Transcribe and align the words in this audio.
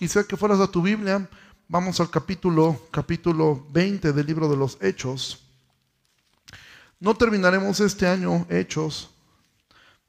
Quisiera 0.00 0.26
que 0.26 0.38
fueras 0.38 0.60
a 0.60 0.66
tu 0.66 0.80
Biblia. 0.80 1.28
Vamos 1.68 2.00
al 2.00 2.08
capítulo, 2.08 2.86
capítulo 2.90 3.66
20 3.70 4.14
del 4.14 4.26
libro 4.26 4.48
de 4.48 4.56
los 4.56 4.78
Hechos. 4.80 5.42
No 6.98 7.14
terminaremos 7.14 7.80
este 7.80 8.06
año 8.06 8.46
Hechos 8.48 9.10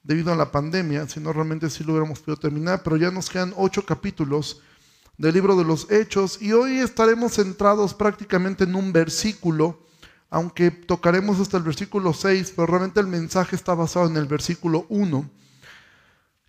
debido 0.02 0.32
a 0.32 0.36
la 0.36 0.50
pandemia, 0.50 1.06
si 1.08 1.20
no 1.20 1.30
realmente 1.30 1.68
sí 1.68 1.84
lo 1.84 1.92
hubiéramos 1.92 2.20
podido 2.20 2.38
terminar, 2.40 2.82
pero 2.82 2.96
ya 2.96 3.10
nos 3.10 3.28
quedan 3.28 3.52
ocho 3.54 3.84
capítulos 3.84 4.62
del 5.18 5.34
libro 5.34 5.56
de 5.56 5.64
los 5.64 5.90
Hechos 5.90 6.40
y 6.40 6.52
hoy 6.52 6.78
estaremos 6.78 7.34
centrados 7.34 7.92
prácticamente 7.92 8.64
en 8.64 8.74
un 8.74 8.94
versículo, 8.94 9.78
aunque 10.30 10.70
tocaremos 10.70 11.38
hasta 11.38 11.58
el 11.58 11.64
versículo 11.64 12.14
6, 12.14 12.54
pero 12.56 12.66
realmente 12.66 12.98
el 12.98 13.08
mensaje 13.08 13.56
está 13.56 13.74
basado 13.74 14.06
en 14.06 14.16
el 14.16 14.24
versículo 14.24 14.86
1. 14.88 15.30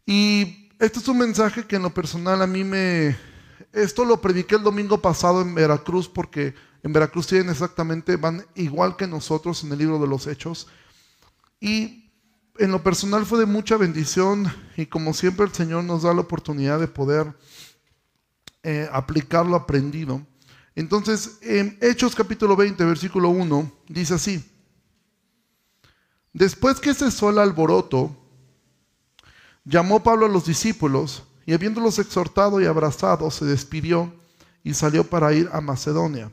Y 0.05 0.69
este 0.80 0.99
es 0.99 1.07
un 1.09 1.17
mensaje 1.17 1.67
que 1.67 1.75
en 1.75 1.81
lo 1.81 1.94
personal 1.94 2.41
a 2.41 2.47
mí 2.47 2.63
me... 2.63 3.32
Esto 3.71 4.05
lo 4.05 4.21
prediqué 4.21 4.55
el 4.55 4.63
domingo 4.63 5.02
pasado 5.02 5.41
en 5.41 5.55
Veracruz 5.55 6.07
porque 6.07 6.53
en 6.84 6.94
Veracruz 6.94 7.27
tienen 7.27 7.49
exactamente, 7.49 8.17
van 8.17 8.45
igual 8.55 8.95
que 8.95 9.07
nosotros 9.07 9.63
en 9.63 9.71
el 9.71 9.80
libro 9.80 9.99
de 9.99 10.07
los 10.07 10.27
Hechos. 10.27 10.67
Y 11.59 12.11
en 12.58 12.71
lo 12.71 12.84
personal 12.84 13.25
fue 13.25 13.39
de 13.39 13.45
mucha 13.45 13.77
bendición 13.77 14.53
y 14.77 14.85
como 14.85 15.13
siempre 15.13 15.45
el 15.45 15.53
Señor 15.53 15.84
nos 15.85 16.03
da 16.03 16.13
la 16.13 16.21
oportunidad 16.21 16.80
de 16.80 16.88
poder 16.88 17.34
eh, 18.63 18.88
aplicar 18.91 19.45
lo 19.45 19.55
aprendido. 19.55 20.25
Entonces, 20.75 21.38
en 21.41 21.77
Hechos 21.81 22.16
capítulo 22.16 22.55
20, 22.55 22.83
versículo 22.85 23.30
1, 23.30 23.72
dice 23.88 24.16
así. 24.16 24.44
Después 26.33 26.80
que 26.80 26.94
cesó 26.94 27.30
el 27.30 27.38
alboroto, 27.38 28.16
llamó 29.64 30.02
Pablo 30.02 30.25
a 30.25 30.30
los 30.30 30.45
discípulos 30.45 31.23
y 31.45 31.53
habiéndolos 31.53 31.99
exhortado 31.99 32.61
y 32.61 32.66
abrazado, 32.66 33.30
se 33.31 33.45
despidió 33.45 34.13
y 34.63 34.73
salió 34.73 35.03
para 35.03 35.33
ir 35.33 35.49
a 35.52 35.61
Macedonia. 35.61 36.31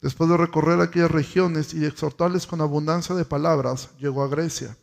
Después 0.00 0.30
de 0.30 0.36
recorrer 0.36 0.80
aquellas 0.80 1.10
regiones 1.10 1.74
y 1.74 1.80
de 1.80 1.88
exhortarles 1.88 2.46
con 2.46 2.60
abundancia 2.60 3.14
de 3.14 3.24
palabras, 3.24 3.90
llegó 3.98 4.22
a 4.22 4.28
Grecia. 4.28 4.76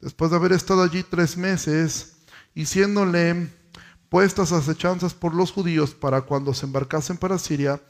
Después 0.00 0.30
de 0.30 0.36
haber 0.36 0.52
estado 0.52 0.82
allí 0.82 1.02
tres 1.02 1.36
meses 1.36 2.18
y 2.54 2.66
siéndole 2.66 3.50
puestas 4.08 4.52
acechanzas 4.52 5.14
por 5.14 5.34
los 5.34 5.50
judíos 5.50 5.94
para 5.94 6.22
cuando 6.22 6.54
se 6.54 6.66
embarcasen 6.66 7.16
para 7.16 7.38
Siria, 7.38 7.80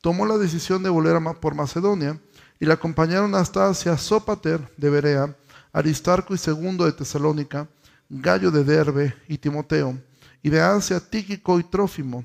tomó 0.00 0.24
la 0.24 0.38
decisión 0.38 0.82
de 0.82 0.88
volver 0.88 1.20
por 1.40 1.54
Macedonia 1.54 2.18
y 2.58 2.66
le 2.66 2.72
acompañaron 2.72 3.34
hasta 3.34 3.68
hacia 3.68 3.98
Sópater 3.98 4.60
de 4.76 4.90
Berea, 4.90 5.36
Aristarco 5.72 6.34
y 6.34 6.38
Segundo 6.38 6.86
de 6.86 6.92
Tesalónica, 6.92 7.68
Gallo 8.08 8.50
de 8.50 8.64
Derbe 8.64 9.14
y 9.28 9.36
Timoteo, 9.38 9.98
y 10.46 10.48
de 10.48 10.60
Asia 10.60 11.00
Tíquico 11.00 11.58
y 11.58 11.64
Trófimo. 11.64 12.24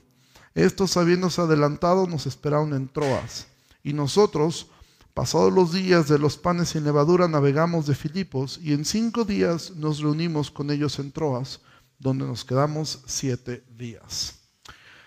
Estos, 0.53 0.95
habiéndose 0.95 1.41
adelantado, 1.41 2.05
nos 2.05 2.27
esperaron 2.27 2.71
en 2.75 2.87
Troas. 2.87 3.47
Y 3.83 3.93
nosotros, 3.93 4.67
pasados 5.15 5.51
los 5.51 5.73
días 5.73 6.07
de 6.07 6.19
los 6.19 6.37
panes 6.37 6.69
sin 6.69 6.83
levadura, 6.83 7.27
navegamos 7.27 7.87
de 7.87 7.95
Filipos, 7.95 8.59
y 8.61 8.73
en 8.73 8.85
cinco 8.85 9.25
días 9.25 9.71
nos 9.71 10.01
reunimos 10.01 10.51
con 10.51 10.69
ellos 10.69 10.99
en 10.99 11.11
Troas 11.11 11.61
donde 11.97 12.27
nos 12.27 12.45
quedamos 12.45 13.01
siete 13.07 13.63
días. 13.75 14.35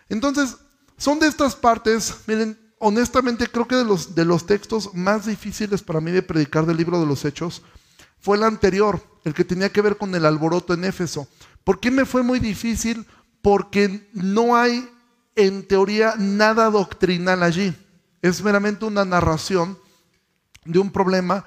Entonces, 0.09 0.57
son 0.97 1.21
de 1.21 1.29
estas 1.29 1.55
partes, 1.55 2.17
miren, 2.27 2.59
honestamente 2.81 3.47
creo 3.47 3.69
que 3.69 3.77
de 3.77 3.85
los, 3.85 4.17
de 4.17 4.25
los 4.25 4.45
textos 4.45 4.93
más 4.93 5.27
difíciles 5.27 5.85
para 5.85 6.01
mí 6.01 6.11
de 6.11 6.23
predicar 6.23 6.67
del 6.67 6.79
libro 6.79 6.99
de 6.99 7.07
los 7.07 7.25
Hechos 7.25 7.63
fue 8.19 8.39
el 8.39 8.43
anterior, 8.43 9.01
el 9.23 9.35
que 9.35 9.45
tenía 9.45 9.71
que 9.71 9.83
ver 9.83 9.99
con 9.99 10.13
el 10.17 10.27
alboroto 10.27 10.75
en 10.75 10.85
Éfeso. 10.85 11.29
¿Por 11.65 11.81
qué 11.81 11.91
me 11.91 12.05
fue 12.05 12.23
muy 12.23 12.39
difícil? 12.39 13.07
Porque 13.43 14.09
no 14.13 14.57
hay 14.57 14.89
en 15.35 15.67
teoría 15.67 16.15
nada 16.19 16.71
doctrinal 16.71 17.43
allí. 17.43 17.75
Es 18.23 18.43
meramente 18.43 18.85
una 18.85 19.05
narración 19.05 19.79
de 20.65 20.79
un 20.79 20.91
problema 20.91 21.45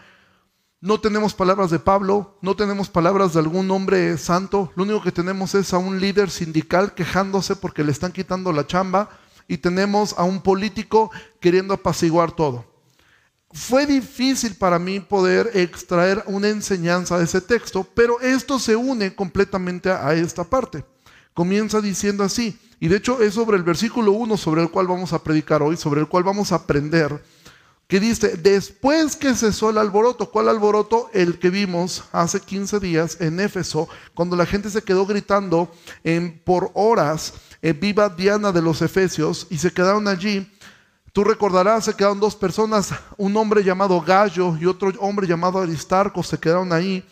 no 0.80 1.00
tenemos 1.00 1.34
palabras 1.34 1.72
de 1.72 1.80
Pablo, 1.80 2.38
no 2.44 2.56
tenemos 2.56 2.88
palabras 2.88 3.34
de 3.34 3.40
algún 3.40 3.72
hombre 3.72 4.16
santo, 4.20 4.72
lo 4.76 4.84
único 4.84 5.02
que 5.02 5.12
tenemos 5.12 5.56
es 5.56 5.74
a 5.74 5.80
un 5.80 6.00
líder 6.00 6.30
sindical 6.30 6.94
quejándose 6.94 7.56
porque 7.56 7.84
le 7.84 7.92
están 7.92 8.12
quitando 8.12 8.54
la 8.54 8.68
chamba 8.68 9.10
y 9.48 9.58
tenemos 9.58 10.14
a 10.20 10.24
un 10.24 10.40
político 10.40 11.10
queriendo 11.40 11.74
apaciguar 11.74 12.32
todo. 12.32 12.77
Fue 13.52 13.86
difícil 13.86 14.56
para 14.56 14.78
mí 14.78 15.00
poder 15.00 15.52
extraer 15.54 16.24
una 16.28 16.50
enseñanza 16.50 17.18
de 17.18 17.26
ese 17.26 17.42
texto, 17.42 17.88
pero 17.94 18.20
esto 18.20 18.60
se 18.60 18.76
une 18.76 19.16
completamente 19.16 19.90
a 19.90 20.14
esta 20.14 20.44
parte. 20.44 20.84
Comienza 21.34 21.82
diciendo 21.82 22.24
así, 22.24 22.60
y 22.80 22.88
de 22.88 22.98
hecho 22.98 23.22
es 23.22 23.34
sobre 23.34 23.58
el 23.58 23.64
versículo 23.64 24.12
1 24.12 24.38
sobre 24.38 24.62
el 24.62 24.70
cual 24.70 24.88
vamos 24.88 25.14
a 25.14 25.24
predicar 25.24 25.62
hoy, 25.62 25.78
sobre 25.78 26.02
el 26.02 26.08
cual 26.08 26.24
vamos 26.24 26.52
a 26.52 26.56
aprender 26.56 27.22
que 27.88 28.02
dice, 28.02 28.36
después 28.36 29.16
que 29.16 29.34
cesó 29.34 29.70
el 29.70 29.78
alboroto, 29.78 30.30
¿cuál 30.30 30.50
alboroto? 30.50 31.10
El 31.14 31.40
que 31.40 31.50
vimos 31.50 32.04
hace 32.12 32.42
15 32.42 32.82
días 32.82 33.22
en 33.22 33.40
Éfeso, 33.40 33.88
cuando 34.14 34.36
la 34.36 34.46
gente 34.46 34.70
se 34.70 34.84
quedó 34.84 35.06
gritando 35.06 35.72
por 36.44 36.72
horas, 36.74 37.34
eh, 37.62 37.72
viva 37.72 38.10
Diana 38.10 38.52
de 38.52 38.62
los 38.62 38.82
Efesios, 38.82 39.48
y 39.50 39.58
se 39.58 39.72
quedaron 39.72 40.10
allí. 40.10 40.52
Tú 41.18 41.24
recordarás, 41.24 41.86
se 41.86 41.96
quedaron 41.96 42.20
dos 42.20 42.36
personas, 42.36 42.94
un 43.18 43.36
hombre 43.38 43.64
llamado 43.64 44.00
Gallo 44.00 44.56
y 44.62 44.68
otro 44.68 44.92
hombre 45.00 45.26
llamado 45.26 45.58
Aristarco, 45.58 46.22
se 46.22 46.38
quedaron 46.38 46.72
ahí. 46.72 47.04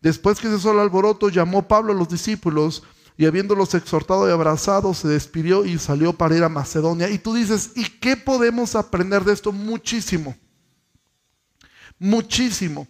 Después 0.00 0.40
que 0.40 0.48
cesó 0.48 0.72
el 0.72 0.78
alboroto, 0.78 1.28
llamó 1.28 1.68
Pablo 1.68 1.92
a 1.92 1.94
los 1.94 2.08
discípulos 2.08 2.82
y 3.18 3.26
habiéndolos 3.26 3.74
exhortado 3.74 4.26
y 4.26 4.32
abrazado, 4.32 4.94
se 4.94 5.08
despidió 5.08 5.66
y 5.66 5.78
salió 5.78 6.14
para 6.14 6.34
ir 6.34 6.42
a 6.42 6.48
Macedonia. 6.48 7.10
Y 7.10 7.18
tú 7.18 7.34
dices, 7.34 7.72
¿y 7.76 7.84
qué 7.84 8.16
podemos 8.16 8.74
aprender 8.76 9.24
de 9.24 9.34
esto? 9.34 9.52
Muchísimo. 9.52 10.34
Muchísimo. 11.98 12.88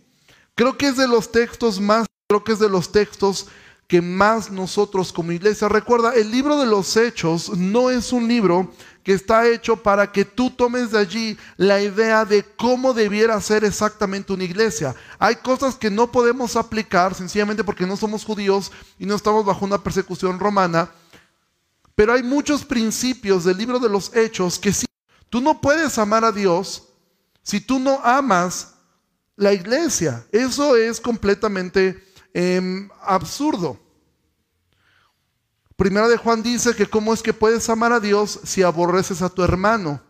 Creo 0.54 0.78
que 0.78 0.86
es 0.86 0.96
de 0.96 1.08
los 1.08 1.32
textos 1.32 1.80
más, 1.80 2.06
creo 2.28 2.44
que 2.44 2.52
es 2.52 2.60
de 2.60 2.68
los 2.68 2.92
textos 2.92 3.48
que 3.90 4.00
más 4.00 4.52
nosotros 4.52 5.12
como 5.12 5.32
iglesia, 5.32 5.68
recuerda, 5.68 6.14
el 6.14 6.30
libro 6.30 6.60
de 6.60 6.66
los 6.66 6.96
hechos 6.96 7.58
no 7.58 7.90
es 7.90 8.12
un 8.12 8.28
libro 8.28 8.72
que 9.02 9.12
está 9.12 9.48
hecho 9.48 9.76
para 9.76 10.12
que 10.12 10.24
tú 10.24 10.50
tomes 10.50 10.90
de 10.90 10.98
allí 10.98 11.38
la 11.56 11.80
idea 11.80 12.24
de 12.24 12.44
cómo 12.56 12.92
debiera 12.92 13.40
ser 13.40 13.64
exactamente 13.64 14.32
una 14.32 14.44
iglesia. 14.44 14.94
Hay 15.18 15.36
cosas 15.36 15.74
que 15.74 15.90
no 15.90 16.12
podemos 16.12 16.56
aplicar 16.56 17.14
sencillamente 17.14 17.64
porque 17.64 17.86
no 17.86 17.96
somos 17.96 18.24
judíos 18.24 18.70
y 18.98 19.06
no 19.06 19.14
estamos 19.14 19.44
bajo 19.44 19.64
una 19.64 19.82
persecución 19.82 20.38
romana, 20.38 20.90
pero 21.94 22.12
hay 22.12 22.22
muchos 22.22 22.64
principios 22.64 23.44
del 23.44 23.58
libro 23.58 23.78
de 23.78 23.88
los 23.88 24.14
hechos 24.14 24.58
que 24.58 24.72
sí, 24.72 24.86
tú 25.28 25.40
no 25.40 25.60
puedes 25.60 25.98
amar 25.98 26.24
a 26.24 26.32
Dios 26.32 26.88
si 27.42 27.60
tú 27.60 27.78
no 27.78 28.00
amas 28.04 28.74
la 29.36 29.52
iglesia. 29.52 30.26
Eso 30.30 30.76
es 30.76 31.00
completamente 31.00 32.04
em, 32.34 32.88
absurdo. 33.02 33.78
Primera 35.80 36.08
de 36.08 36.18
Juan 36.18 36.42
dice 36.42 36.76
que 36.76 36.84
cómo 36.84 37.14
es 37.14 37.22
que 37.22 37.32
puedes 37.32 37.70
amar 37.70 37.90
a 37.90 38.00
Dios 38.00 38.40
si 38.44 38.62
aborreces 38.62 39.22
a 39.22 39.30
tu 39.30 39.42
hermano. 39.42 40.02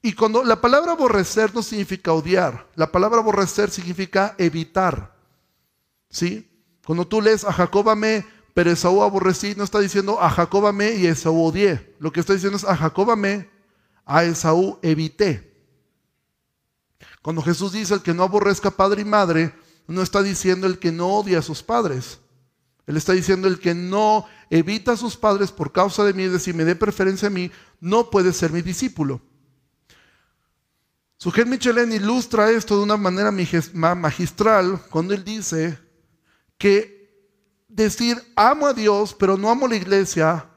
Y 0.00 0.12
cuando 0.12 0.44
la 0.44 0.60
palabra 0.60 0.92
aborrecer 0.92 1.52
no 1.52 1.64
significa 1.64 2.12
odiar, 2.12 2.68
la 2.76 2.92
palabra 2.92 3.18
aborrecer 3.18 3.72
significa 3.72 4.36
evitar. 4.38 5.16
¿Sí? 6.10 6.48
Cuando 6.86 7.08
tú 7.08 7.20
lees 7.20 7.42
a 7.42 7.52
Jacob 7.52 7.90
amé, 7.90 8.24
pero 8.54 8.70
Esaú 8.70 9.02
aborrecí, 9.02 9.56
no 9.56 9.64
está 9.64 9.80
diciendo 9.80 10.22
a 10.22 10.30
Jacob 10.30 10.68
amé 10.68 10.92
y 10.92 11.08
Esaú 11.08 11.46
odié. 11.46 11.96
Lo 11.98 12.12
que 12.12 12.20
está 12.20 12.34
diciendo 12.34 12.56
es 12.56 12.62
a 12.62 12.76
Jacob 12.76 13.10
amé, 13.10 13.50
a 14.04 14.22
Esaú 14.22 14.78
evité. 14.80 15.60
Cuando 17.20 17.42
Jesús 17.42 17.72
dice 17.72 17.94
el 17.94 18.02
que 18.02 18.14
no 18.14 18.22
aborrezca 18.22 18.70
padre 18.70 19.02
y 19.02 19.04
madre, 19.04 19.52
no 19.88 20.02
está 20.02 20.22
diciendo 20.22 20.68
el 20.68 20.78
que 20.78 20.92
no 20.92 21.08
odia 21.16 21.40
a 21.40 21.42
sus 21.42 21.64
padres. 21.64 22.20
Él 22.88 22.96
está 22.96 23.12
diciendo, 23.12 23.46
el 23.46 23.60
que 23.60 23.74
no 23.74 24.26
evita 24.50 24.92
a 24.92 24.96
sus 24.96 25.16
padres 25.16 25.52
por 25.52 25.70
causa 25.70 26.02
de 26.02 26.12
mí, 26.12 26.24
es 26.24 26.32
decir, 26.32 26.56
me 26.56 26.64
dé 26.64 26.74
preferencia 26.74 27.28
a 27.28 27.30
mí, 27.30 27.52
no 27.80 28.10
puede 28.10 28.32
ser 28.32 28.50
mi 28.50 28.62
discípulo. 28.62 29.20
Sujet 31.18 31.46
Michelin 31.46 31.92
ilustra 31.92 32.50
esto 32.50 32.76
de 32.76 32.82
una 32.82 32.96
manera 32.96 33.30
magistral 33.30 34.80
cuando 34.90 35.14
él 35.14 35.22
dice 35.22 35.78
que 36.56 36.98
decir 37.68 38.20
amo 38.34 38.66
a 38.66 38.72
Dios 38.72 39.14
pero 39.18 39.36
no 39.36 39.50
amo 39.50 39.68
la 39.68 39.76
iglesia 39.76 40.48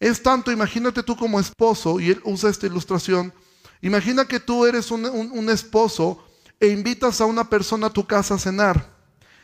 es 0.00 0.22
tanto, 0.22 0.50
imagínate 0.50 1.02
tú 1.02 1.14
como 1.14 1.38
esposo, 1.38 2.00
y 2.00 2.10
él 2.10 2.22
usa 2.24 2.48
esta 2.48 2.66
ilustración, 2.66 3.34
imagina 3.82 4.24
que 4.24 4.40
tú 4.40 4.64
eres 4.64 4.90
un 4.90 5.50
esposo 5.50 6.24
e 6.58 6.68
invitas 6.68 7.20
a 7.20 7.26
una 7.26 7.48
persona 7.48 7.88
a 7.88 7.92
tu 7.92 8.06
casa 8.06 8.34
a 8.34 8.38
cenar. 8.38 8.99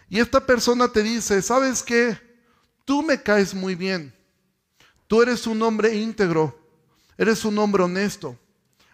Y 0.08 0.20
esta 0.20 0.44
persona 0.44 0.88
te 0.88 1.02
dice, 1.02 1.42
¿sabes 1.42 1.82
qué? 1.82 2.18
Tú 2.84 3.02
me 3.02 3.22
caes 3.22 3.54
muy 3.54 3.74
bien. 3.74 4.14
Tú 5.06 5.22
eres 5.22 5.46
un 5.46 5.60
hombre 5.62 5.94
íntegro. 5.96 6.58
Eres 7.18 7.44
un 7.44 7.58
hombre 7.58 7.82
honesto. 7.82 8.38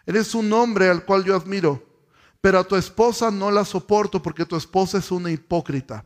Eres 0.05 0.33
un 0.33 0.51
hombre 0.53 0.89
al 0.89 1.05
cual 1.05 1.23
yo 1.23 1.35
admiro. 1.35 1.83
Pero 2.41 2.59
a 2.59 2.63
tu 2.63 2.75
esposa 2.75 3.31
no 3.31 3.51
la 3.51 3.63
soporto 3.63 4.21
porque 4.21 4.45
tu 4.45 4.55
esposa 4.55 4.97
es 4.97 5.11
una 5.11 5.31
hipócrita. 5.31 6.05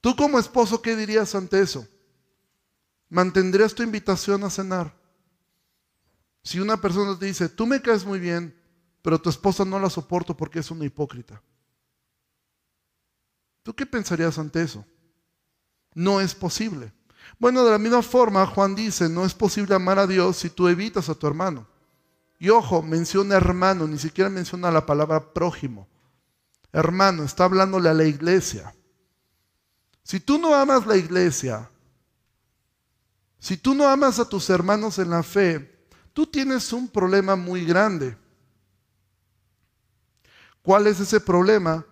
Tú 0.00 0.14
como 0.14 0.38
esposo, 0.38 0.82
¿qué 0.82 0.94
dirías 0.94 1.34
ante 1.34 1.60
eso? 1.60 1.86
¿Mantendrías 3.08 3.74
tu 3.74 3.82
invitación 3.82 4.44
a 4.44 4.50
cenar? 4.50 4.94
Si 6.42 6.60
una 6.60 6.80
persona 6.80 7.18
te 7.18 7.26
dice, 7.26 7.48
tú 7.48 7.66
me 7.66 7.80
caes 7.80 8.04
muy 8.04 8.18
bien, 8.18 8.54
pero 9.02 9.20
tu 9.20 9.30
esposa 9.30 9.64
no 9.64 9.78
la 9.78 9.90
soporto 9.90 10.36
porque 10.36 10.58
es 10.58 10.70
una 10.70 10.84
hipócrita. 10.84 11.42
¿Tú 13.68 13.74
qué 13.74 13.84
pensarías 13.84 14.38
ante 14.38 14.62
eso? 14.62 14.82
No 15.92 16.22
es 16.22 16.34
posible. 16.34 16.90
Bueno, 17.38 17.62
de 17.66 17.70
la 17.70 17.76
misma 17.76 18.00
forma, 18.00 18.46
Juan 18.46 18.74
dice, 18.74 19.10
no 19.10 19.26
es 19.26 19.34
posible 19.34 19.74
amar 19.74 19.98
a 19.98 20.06
Dios 20.06 20.38
si 20.38 20.48
tú 20.48 20.68
evitas 20.68 21.10
a 21.10 21.14
tu 21.14 21.26
hermano. 21.26 21.66
Y 22.38 22.48
ojo, 22.48 22.80
menciona 22.80 23.34
hermano, 23.36 23.86
ni 23.86 23.98
siquiera 23.98 24.30
menciona 24.30 24.70
la 24.70 24.86
palabra 24.86 25.34
prójimo. 25.34 25.86
Hermano, 26.72 27.24
está 27.24 27.44
hablándole 27.44 27.90
a 27.90 27.92
la 27.92 28.04
iglesia. 28.04 28.74
Si 30.02 30.18
tú 30.18 30.38
no 30.38 30.54
amas 30.54 30.86
la 30.86 30.96
iglesia, 30.96 31.68
si 33.38 33.58
tú 33.58 33.74
no 33.74 33.86
amas 33.86 34.18
a 34.18 34.26
tus 34.26 34.48
hermanos 34.48 34.98
en 34.98 35.10
la 35.10 35.22
fe, 35.22 35.86
tú 36.14 36.24
tienes 36.24 36.72
un 36.72 36.88
problema 36.88 37.36
muy 37.36 37.66
grande. 37.66 38.16
¿Cuál 40.62 40.86
es 40.86 41.00
ese 41.00 41.20
problema? 41.20 41.84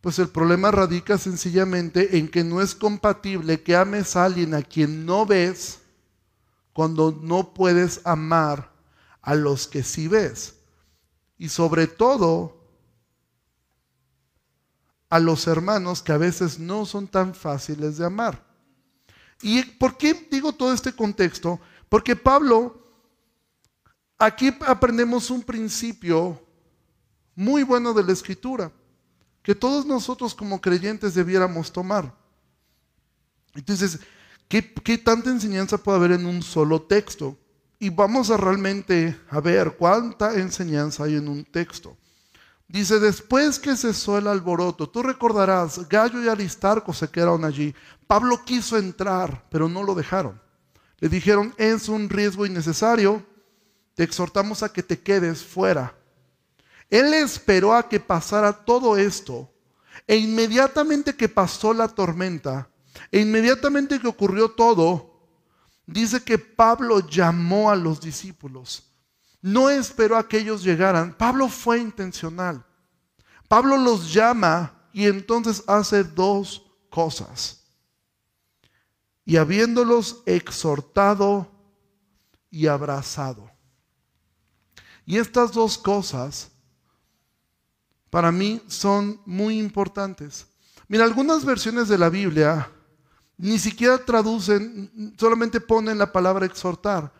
Pues 0.00 0.18
el 0.18 0.28
problema 0.28 0.70
radica 0.70 1.18
sencillamente 1.18 2.18
en 2.18 2.28
que 2.28 2.42
no 2.42 2.62
es 2.62 2.74
compatible 2.74 3.62
que 3.62 3.76
ames 3.76 4.16
a 4.16 4.24
alguien 4.24 4.54
a 4.54 4.62
quien 4.62 5.04
no 5.04 5.26
ves 5.26 5.80
cuando 6.72 7.18
no 7.22 7.52
puedes 7.52 8.00
amar 8.04 8.72
a 9.20 9.34
los 9.34 9.66
que 9.66 9.82
sí 9.82 10.08
ves. 10.08 10.54
Y 11.36 11.50
sobre 11.50 11.86
todo 11.86 12.60
a 15.10 15.18
los 15.18 15.46
hermanos 15.46 16.02
que 16.02 16.12
a 16.12 16.18
veces 16.18 16.58
no 16.58 16.86
son 16.86 17.08
tan 17.08 17.34
fáciles 17.34 17.98
de 17.98 18.06
amar. 18.06 18.42
¿Y 19.42 19.62
por 19.62 19.98
qué 19.98 20.28
digo 20.30 20.52
todo 20.52 20.72
este 20.72 20.92
contexto? 20.92 21.60
Porque 21.88 22.14
Pablo, 22.14 22.80
aquí 24.18 24.54
aprendemos 24.66 25.30
un 25.30 25.42
principio 25.42 26.40
muy 27.34 27.64
bueno 27.64 27.92
de 27.92 28.04
la 28.04 28.12
escritura, 28.12 28.70
que 29.42 29.54
todos 29.54 29.86
nosotros 29.86 30.34
como 30.34 30.60
creyentes 30.60 31.14
debiéramos 31.14 31.72
tomar. 31.72 32.14
Entonces, 33.54 33.98
¿qué, 34.48 34.72
qué 34.72 34.98
tanta 34.98 35.30
enseñanza 35.30 35.78
puede 35.78 35.98
haber 35.98 36.12
en 36.12 36.26
un 36.26 36.42
solo 36.42 36.82
texto? 36.82 37.36
Y 37.78 37.88
vamos 37.88 38.30
a 38.30 38.36
realmente 38.36 39.18
a 39.30 39.40
ver 39.40 39.76
cuánta 39.76 40.34
enseñanza 40.34 41.04
hay 41.04 41.16
en 41.16 41.28
un 41.28 41.44
texto. 41.44 41.96
Dice, 42.68 43.00
después 43.00 43.58
que 43.58 43.76
cesó 43.76 44.16
el 44.16 44.28
alboroto, 44.28 44.88
tú 44.88 45.02
recordarás, 45.02 45.88
Gallo 45.88 46.22
y 46.22 46.28
Aristarco 46.28 46.92
se 46.92 47.08
quedaron 47.08 47.44
allí. 47.44 47.74
Pablo 48.06 48.44
quiso 48.44 48.78
entrar, 48.78 49.44
pero 49.50 49.68
no 49.68 49.82
lo 49.82 49.94
dejaron. 49.94 50.40
Le 51.00 51.08
dijeron, 51.08 51.52
es 51.56 51.88
un 51.88 52.08
riesgo 52.08 52.46
innecesario, 52.46 53.26
te 53.94 54.04
exhortamos 54.04 54.62
a 54.62 54.72
que 54.72 54.84
te 54.84 55.00
quedes 55.00 55.42
fuera. 55.42 55.96
Él 56.90 57.14
esperó 57.14 57.72
a 57.74 57.88
que 57.88 58.00
pasara 58.00 58.52
todo 58.52 58.96
esto, 58.96 59.50
e 60.06 60.16
inmediatamente 60.16 61.16
que 61.16 61.28
pasó 61.28 61.72
la 61.72 61.88
tormenta, 61.88 62.68
e 63.10 63.20
inmediatamente 63.20 64.00
que 64.00 64.08
ocurrió 64.08 64.50
todo, 64.50 65.28
dice 65.86 66.22
que 66.22 66.38
Pablo 66.38 67.00
llamó 67.08 67.70
a 67.70 67.76
los 67.76 68.00
discípulos 68.00 68.90
no 69.42 69.70
esperó 69.70 70.16
a 70.16 70.28
que 70.28 70.38
ellos 70.38 70.62
llegaran. 70.62 71.16
Pablo 71.16 71.48
fue 71.48 71.78
intencional. 71.78 72.64
Pablo 73.48 73.76
los 73.76 74.12
llama 74.12 74.88
y 74.92 75.06
entonces 75.06 75.64
hace 75.66 76.04
dos 76.04 76.62
cosas. 76.90 77.64
Y 79.24 79.36
habiéndolos 79.36 80.22
exhortado 80.26 81.50
y 82.50 82.66
abrazado. 82.66 83.50
Y 85.06 85.18
estas 85.18 85.52
dos 85.52 85.78
cosas 85.78 86.50
para 88.10 88.32
mí 88.32 88.60
son 88.66 89.20
muy 89.24 89.58
importantes. 89.58 90.46
Mira, 90.88 91.04
algunas 91.04 91.44
versiones 91.44 91.88
de 91.88 91.98
la 91.98 92.08
Biblia 92.08 92.68
ni 93.38 93.58
siquiera 93.58 94.04
traducen, 94.04 95.14
solamente 95.18 95.60
ponen 95.60 95.96
la 95.96 96.12
palabra 96.12 96.44
exhortar. 96.44 97.10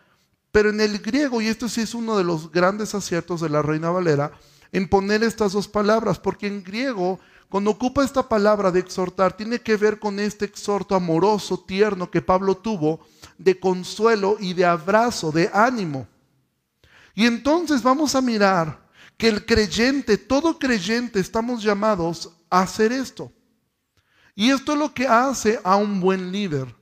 Pero 0.53 0.69
en 0.71 0.81
el 0.81 0.99
griego, 0.99 1.41
y 1.41 1.47
esto 1.47 1.69
sí 1.69 1.81
es 1.81 1.95
uno 1.95 2.19
de 2.19 2.25
los 2.25 2.51
grandes 2.51 2.95
aciertos 2.95 3.41
de 3.41 3.49
la 3.49 3.63
Reina 3.63 3.91
Valera, 3.91 4.33
en 4.73 4.89
poner 4.89 5.23
estas 5.23 5.53
dos 5.53 5.67
palabras, 5.67 6.19
porque 6.19 6.47
en 6.47 6.63
griego, 6.63 7.19
cuando 7.49 7.71
ocupa 7.71 8.05
esta 8.05 8.29
palabra 8.29 8.71
de 8.71 8.81
exhortar, 8.81 9.37
tiene 9.37 9.61
que 9.61 9.77
ver 9.77 9.99
con 9.99 10.21
este 10.21 10.45
exhorto 10.45 10.95
amoroso, 10.95 11.59
tierno 11.59 12.11
que 12.11 12.21
Pablo 12.21 12.57
tuvo, 12.57 13.01
de 13.39 13.59
consuelo 13.59 14.37
y 14.39 14.53
de 14.53 14.67
abrazo, 14.67 15.33
de 15.33 15.51
ánimo. 15.53 16.07
Y 17.15 17.27
entonces 17.27 17.83
vamos 17.83 18.15
a 18.15 18.21
mirar 18.21 18.90
que 19.21 19.29
el 19.29 19.45
creyente, 19.45 20.17
todo 20.17 20.59
creyente, 20.59 21.21
estamos 21.21 21.63
llamados 21.63 22.31
a 22.49 22.63
hacer 22.63 22.91
esto. 22.91 23.31
Y 24.35 24.51
esto 24.51 24.73
es 24.73 24.79
lo 24.79 24.95
que 24.95 25.07
hace 25.07 25.61
a 25.63 25.77
un 25.77 26.01
buen 26.01 26.33
líder. 26.33 26.75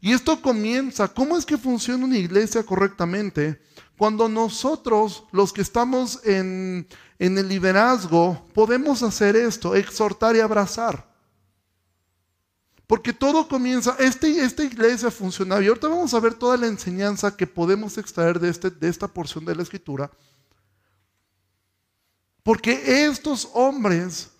Y 0.00 0.12
esto 0.12 0.42
comienza, 0.42 1.06
¿cómo 1.06 1.38
es 1.38 1.46
que 1.46 1.56
funciona 1.56 2.04
una 2.04 2.18
iglesia 2.18 2.64
correctamente? 2.64 3.62
Cuando 3.96 4.28
nosotros, 4.28 5.24
los 5.30 5.52
que 5.52 5.62
estamos 5.62 6.20
en, 6.24 6.88
el 7.20 7.48
liderazgo, 7.48 8.44
podemos 8.52 9.04
hacer 9.04 9.36
esto, 9.36 9.76
exhortar 9.76 10.34
y 10.34 10.40
abrazar. 10.40 11.08
Porque 12.88 13.12
todo 13.12 13.46
comienza, 13.46 13.94
este, 14.00 14.42
esta 14.42 14.64
iglesia 14.64 15.12
funcionaba, 15.12 15.62
y 15.62 15.68
ahorita 15.68 15.86
vamos 15.86 16.12
a 16.14 16.20
ver 16.20 16.34
toda 16.34 16.56
la 16.56 16.66
enseñanza 16.66 17.36
que 17.36 17.46
podemos 17.46 17.96
extraer 17.96 18.40
de, 18.40 18.48
este, 18.48 18.70
de 18.70 18.88
esta 18.88 19.06
porción 19.06 19.44
de 19.44 19.54
la 19.54 19.62
escritura. 19.62 20.10
Porque 22.42 23.04
estos 23.06 23.48
hombres 23.52 24.30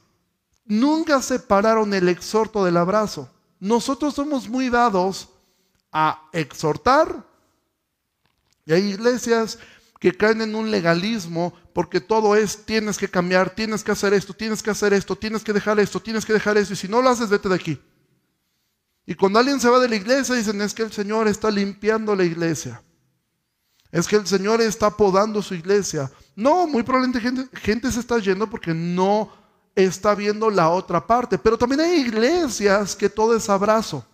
nunca 0.64 1.20
separaron 1.22 1.92
el 1.94 2.08
exhorto 2.08 2.64
del 2.64 2.76
abrazo. 2.76 3.30
Nosotros 3.58 4.14
somos 4.14 4.48
muy 4.48 4.68
dados 4.70 5.28
a 5.92 6.28
exhortar. 6.32 7.24
Y 8.64 8.72
hay 8.72 8.82
iglesias 8.90 9.58
que 9.98 10.12
caen 10.12 10.42
en 10.42 10.54
un 10.54 10.70
legalismo 10.70 11.52
porque 11.72 12.00
todo 12.00 12.36
es 12.36 12.64
tienes 12.64 12.98
que 12.98 13.08
cambiar, 13.08 13.50
tienes 13.50 13.82
que 13.82 13.92
hacer 13.92 14.12
esto, 14.12 14.34
tienes 14.34 14.62
que 14.62 14.70
hacer 14.70 14.92
esto, 14.92 15.16
tienes 15.16 15.42
que 15.42 15.52
dejar 15.52 15.80
esto, 15.80 16.00
tienes 16.00 16.24
que 16.24 16.32
dejar 16.32 16.56
esto. 16.56 16.74
Y 16.74 16.76
si 16.76 16.88
no 16.88 17.02
lo 17.02 17.08
haces, 17.08 17.30
vete 17.30 17.48
de 17.48 17.54
aquí. 17.54 17.80
Y 19.06 19.14
cuando 19.14 19.38
alguien 19.38 19.58
se 19.58 19.70
va 19.70 19.78
de 19.78 19.88
la 19.88 19.96
iglesia, 19.96 20.34
dicen 20.34 20.60
es 20.60 20.74
que 20.74 20.82
el 20.82 20.92
Señor 20.92 21.28
está 21.28 21.50
limpiando 21.50 22.14
la 22.14 22.24
iglesia. 22.24 22.82
Es 23.90 24.06
que 24.06 24.16
el 24.16 24.26
Señor 24.26 24.60
está 24.60 24.90
podando 24.90 25.40
su 25.42 25.54
iglesia. 25.54 26.10
No, 26.36 26.66
muy 26.66 26.82
probablemente 26.82 27.48
gente, 27.52 27.90
se 27.90 28.00
está 28.00 28.18
yendo 28.18 28.48
porque 28.48 28.74
no 28.74 29.32
está 29.74 30.14
viendo 30.14 30.50
la 30.50 30.68
otra 30.68 31.06
parte. 31.06 31.38
Pero 31.38 31.56
también 31.56 31.80
hay 31.80 32.00
iglesias 32.00 32.94
que 32.94 33.08
todo 33.08 33.36
es 33.36 33.48
abrazo. 33.48 34.04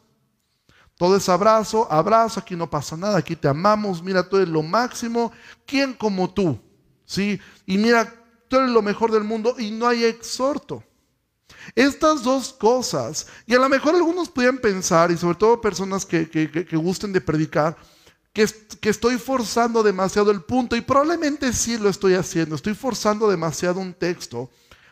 Todo 0.96 1.16
es 1.16 1.28
abrazo, 1.28 1.90
abrazo, 1.90 2.38
aquí 2.38 2.54
no 2.54 2.70
pasa 2.70 2.96
nada, 2.96 3.18
aquí 3.18 3.34
te 3.34 3.48
amamos, 3.48 4.00
mira, 4.00 4.28
tú 4.28 4.36
eres 4.36 4.48
lo 4.48 4.62
máximo, 4.62 5.32
¿quién 5.66 5.92
como 5.92 6.32
tú? 6.32 6.56
¿Sí? 7.04 7.40
Y 7.66 7.76
mira, 7.78 8.14
tú 8.46 8.58
eres 8.58 8.70
lo 8.70 8.80
mejor 8.80 9.10
del 9.10 9.24
mundo 9.24 9.56
y 9.58 9.72
no 9.72 9.88
hay 9.88 10.04
exhorto. 10.04 10.84
Estas 11.74 12.22
dos 12.22 12.52
cosas, 12.52 13.26
y 13.46 13.54
a 13.54 13.58
lo 13.58 13.68
mejor 13.68 13.94
algunos 13.94 14.28
pueden 14.28 14.58
pensar, 14.58 15.10
y 15.10 15.16
sobre 15.16 15.36
todo 15.36 15.60
personas 15.60 16.04
que, 16.06 16.68
gusten 16.72 17.12
de 17.12 17.20
predicar, 17.20 17.76
que, 18.34 18.90
estoy 18.90 19.16
forzando 19.16 19.84
demasiado 19.84 20.32
el 20.32 20.42
punto, 20.42 20.74
y 20.74 20.80
probablemente 20.80 21.52
sí 21.52 21.78
lo 21.78 21.88
estoy 21.88 22.14
haciendo, 22.14 22.56
estoy 22.56 22.74
forzando 22.74 23.30
demasiado 23.30 23.78
un 23.80 23.94
texto 23.94 24.50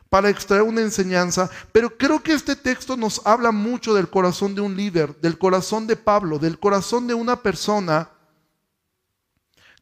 para 0.08 0.30
extraer 0.30 0.62
una 0.62 0.80
enseñanza, 0.80 1.50
pero 1.72 1.98
creo 1.98 2.22
que 2.22 2.34
este 2.34 2.54
texto 2.54 2.96
nos 2.96 3.20
habla 3.24 3.50
mucho 3.50 3.94
del 3.94 4.08
corazón 4.08 4.54
de 4.54 4.60
un 4.60 4.76
líder, 4.76 5.20
del 5.20 5.38
corazón 5.38 5.88
de 5.88 5.96
Pablo, 5.96 6.38
del 6.38 6.58
corazón 6.58 7.08
de 7.08 7.14
una 7.14 7.42
persona 7.42 8.08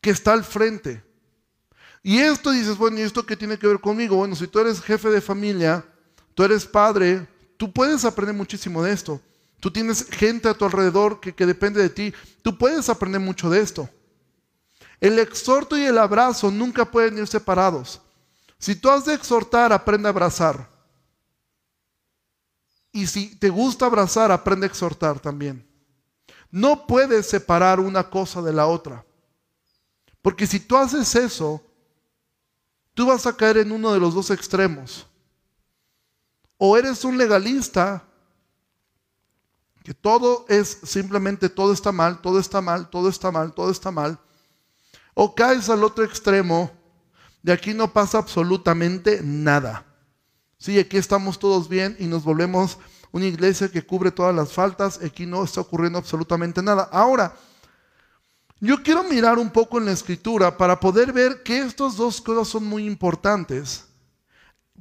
que 0.01 0.11
está 0.11 0.33
al 0.33 0.43
frente. 0.43 1.05
Y 2.03 2.19
esto 2.19 2.53
dices, 2.53 2.79
bueno, 2.79 2.99
¿y 2.99 3.03
esto 3.03 3.27
qué 3.27 3.37
tiene 3.37 3.59
que 3.59 3.67
ver 3.67 3.81
conmigo? 3.81 4.17
Bueno, 4.17 4.35
si 4.35 4.47
tú 4.47 4.59
eres 4.59 4.81
jefe 4.81 5.11
de 5.11 5.21
familia, 5.21 5.85
tú 6.35 6.45
eres 6.45 6.65
padre, 6.65 7.29
tú 7.59 7.71
puedes 7.71 8.07
aprender 8.07 8.35
muchísimo 8.35 8.83
de 8.83 8.93
esto. 8.93 9.21
Tú 9.61 9.71
tienes 9.71 10.07
gente 10.09 10.49
a 10.49 10.55
tu 10.55 10.65
alrededor 10.65 11.21
que, 11.21 11.47
depende 11.47 11.83
de 11.83 11.91
ti, 11.91 12.15
tú 12.43 12.57
puedes 12.57 12.89
aprender 12.89 13.21
mucho 13.21 13.51
de 13.51 13.61
esto. 13.61 13.89
El 15.01 15.19
exhorto 15.19 15.77
y 15.77 15.85
el 15.85 15.99
abrazo 15.99 16.51
nunca 16.51 16.91
pueden 16.91 17.19
ir 17.19 17.27
separados. 17.27 18.01
Si 18.59 18.75
tú 18.75 18.91
has 18.91 19.05
de 19.05 19.15
exhortar, 19.15 19.73
aprende 19.73 20.09
a 20.09 20.11
abrazar. 20.11 20.69
Y 22.91 23.07
si 23.07 23.37
te 23.37 23.51
gusta 23.51 23.87
abrazar, 23.87 24.33
aprende 24.33 24.67
a 24.67 24.71
exhortar 24.71 25.21
también. 25.21 25.67
No 26.51 26.87
puedes 26.87 27.27
separar 27.27 27.81
una 27.81 28.09
cosa 28.09 28.43
de 28.43 28.53
la 28.53 28.67
otra. 28.67 29.05
Porque 30.23 30.47
si 30.47 30.59
tú 30.59 30.77
haces 30.77 31.15
eso, 31.15 31.63
tú 32.95 33.07
vas 33.07 33.27
a 33.27 33.37
caer 33.37 33.59
en 33.59 33.73
uno 33.73 33.93
de 33.93 34.01
los 34.01 34.15
dos 34.15 34.31
extremos. 34.31 35.07
O 36.57 36.77
eres 36.77 37.05
un 37.05 37.17
legalista 37.17 38.05
que 39.83 39.95
todo 39.95 40.45
es 40.49 40.79
simplemente 40.83 41.49
todo 41.49 41.73
está 41.73 41.93
mal, 41.93 42.21
todo 42.21 42.39
está 42.39 42.61
mal, 42.61 42.91
todo 42.91 43.09
está 43.09 43.31
mal, 43.31 43.53
todo 43.55 43.71
está 43.71 43.91
mal, 43.91 44.19
o 45.15 45.35
caes 45.35 45.69
al 45.69 45.85
otro 45.85 46.05
extremo, 46.05 46.71
de 47.43 47.53
aquí 47.53 47.73
no 47.73 47.93
pasa 47.93 48.19
absolutamente 48.19 49.21
nada. 49.23 49.85
Sí, 50.59 50.79
aquí 50.79 50.99
estamos 50.99 51.39
todos 51.39 51.69
bien 51.69 51.97
y 51.99 52.07
nos 52.07 52.23
volvemos 52.23 52.79
una 53.13 53.25
iglesia 53.27 53.71
que 53.71 53.85
cubre 53.85 54.11
todas 54.11 54.35
las 54.35 54.53
faltas, 54.53 55.01
aquí 55.03 55.25
no 55.25 55.43
está 55.43 55.63
ocurriendo 55.63 55.99
absolutamente 55.99 56.63
nada. 56.63 56.89
Ahora, 56.93 57.35
yo 58.61 58.83
quiero 58.83 59.03
mirar 59.05 59.39
un 59.39 59.51
poco 59.51 59.79
en 59.79 59.87
la 59.87 59.93
escritura 59.93 60.57
para 60.57 60.79
poder 60.79 61.13
ver 61.15 61.43
que 61.43 61.61
estas 61.61 61.97
dos 61.97 62.21
cosas 62.21 62.47
son 62.47 62.67
muy 62.67 62.87
importantes. 62.87 63.87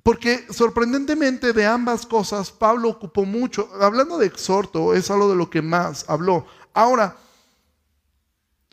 Porque 0.10 0.48
sorprendentemente 0.50 1.54
de 1.54 1.68
ambas 1.68 2.04
cosas 2.04 2.50
Pablo 2.50 2.90
ocupó 2.90 3.26
mucho. 3.26 3.70
Hablando 3.80 4.18
de 4.18 4.26
exhorto, 4.26 4.96
es 4.96 5.12
algo 5.12 5.30
de 5.30 5.36
lo 5.36 5.52
que 5.52 5.62
más 5.62 6.04
habló. 6.08 6.48
Ahora, 6.74 7.16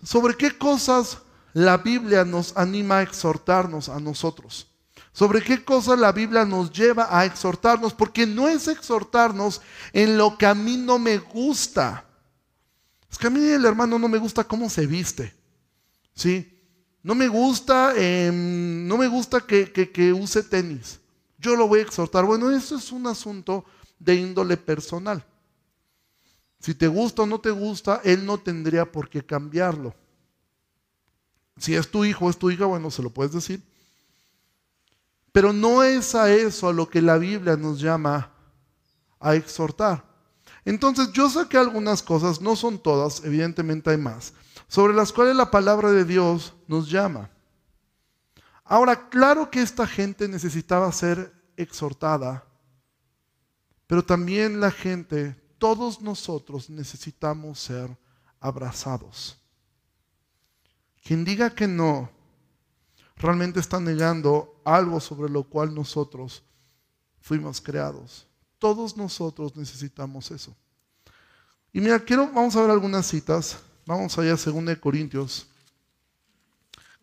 ¿sobre 0.03 0.35
qué 0.35 0.57
cosas 0.57 1.19
la 1.53 1.77
Biblia 1.77 2.25
nos 2.25 2.57
anima 2.57 2.97
a 2.97 3.03
exhortarnos 3.03 3.91
a 3.91 4.01
nosotros? 4.01 4.69
¿Sobre 5.13 5.43
qué 5.43 5.63
cosas 5.63 5.99
la 5.99 6.11
Biblia 6.11 6.47
nos 6.47 6.73
lleva 6.73 7.07
a 7.11 7.27
exhortarnos? 7.27 7.93
Porque 7.93 8.27
no 8.27 8.49
es 8.49 8.67
exhortarnos 8.67 9.61
en 9.93 10.17
lo 10.17 10.39
que 10.39 10.47
a 10.47 10.55
mí 10.55 10.79
no 10.79 10.99
me 10.99 11.19
gusta. 11.19 12.07
Es 13.13 13.19
que 13.19 13.27
a 13.27 13.31
mí 13.31 13.45
el 13.45 13.67
hermano 13.67 13.99
no 13.99 14.09
me 14.09 14.17
gusta 14.17 14.43
cómo 14.43 14.71
se 14.71 14.87
viste. 14.87 15.35
¿Sí? 16.15 16.59
No 17.03 17.15
me 17.15 17.29
gusta, 17.29 17.93
em, 17.95 18.89
no 18.89 18.97
me 18.97 19.07
gusta 19.07 19.43
que, 19.43 19.71
que 19.71 20.15
use 20.15 20.43
tenis. 20.43 21.01
Yo 21.39 21.57
lo 21.57 21.69
voy 21.69 21.81
a 21.81 21.83
exhortar. 21.83 22.25
Bueno, 22.25 22.51
eso 22.51 22.77
es 22.77 22.93
un 22.93 23.07
asunto 23.07 23.65
de 23.99 24.15
índole 24.15 24.57
personal. 24.57 25.25
Si 26.61 26.75
te 26.75 26.89
gusta 26.89 27.23
o 27.23 27.27
no 27.27 27.41
te 27.41 27.51
gusta, 27.51 28.01
él 28.05 28.25
no 28.25 28.39
tendría 28.39 28.91
por 28.91 29.09
qué 29.09 29.25
cambiarlo. 29.25 29.95
Si 31.59 31.75
es 31.75 31.91
tu 31.91 32.05
hijo 32.05 32.27
o 32.27 32.31
es 32.31 32.39
tu 32.39 32.51
hija, 32.51 32.67
bueno, 32.67 32.91
se 32.91 33.03
lo 33.03 33.11
puedes 33.11 33.33
decir. 33.33 33.63
Pero 35.33 35.53
no 35.53 35.83
es 35.83 36.15
a 36.15 36.33
eso 36.33 36.69
a 36.69 36.73
lo 36.73 36.89
que 36.89 37.03
la 37.03 37.19
Biblia 37.19 37.57
nos 37.57 37.81
llama 37.81 38.33
a 39.21 39.35
exhortar. 39.35 40.05
Entonces 40.65 41.13
yo 41.13 41.31
saqué 41.31 41.59
algunas 41.59 42.03
cosas, 42.03 42.41
no 42.41 42.57
son 42.57 42.79
todas, 42.79 43.23
evidentemente 43.25 43.91
hay 43.91 43.99
más, 43.99 44.33
sobre 44.67 44.95
las 44.95 45.13
cuales 45.13 45.37
la 45.37 45.51
palabra 45.51 45.93
de 45.93 46.05
Dios 46.05 46.55
nos 46.67 46.91
llama. 46.91 47.31
Ahora, 48.69 49.09
claro 49.09 49.49
que 49.49 49.63
esta 49.63 49.87
gente 49.87 50.27
necesitaba 50.27 50.91
ser 50.91 51.33
exhortada, 51.57 52.45
pero 53.87 54.05
también 54.05 54.61
la 54.61 54.73
gente, 54.73 55.35
todos 55.59 56.01
nosotros 56.01 56.69
necesitamos 56.69 57.61
ser 57.61 57.97
abrazados. 58.41 59.39
Quien 61.03 61.25
diga 61.25 61.51
que 61.51 61.69
no, 61.69 62.11
realmente 63.17 63.61
está 63.61 63.79
negando 63.79 64.61
algo 64.65 64.99
sobre 64.99 65.31
lo 65.31 65.45
cual 65.45 65.73
nosotros 65.73 66.43
fuimos 67.21 67.61
creados. 67.61 68.27
Todos 68.59 68.97
nosotros 68.97 69.55
necesitamos 69.55 70.33
eso. 70.33 70.57
Y 71.73 71.81
mira, 71.81 72.01
quiero, 72.01 72.27
vamos 72.33 72.57
a 72.57 72.63
ver 72.63 72.71
algunas 72.71 73.07
citas. 73.07 73.59
Vamos 73.85 74.19
allá 74.19 74.33
a 74.33 74.37
2 74.37 74.79
Corintios, 74.79 75.47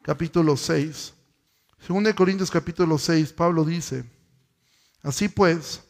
capítulo 0.01 0.57
6. 0.57 1.13
2 1.85 2.13
Corintios 2.13 2.49
capítulo 2.49 2.97
6, 2.97 3.33
Pablo 3.33 3.65
dice, 3.65 4.05
así 5.01 5.27
pues, 5.27 5.83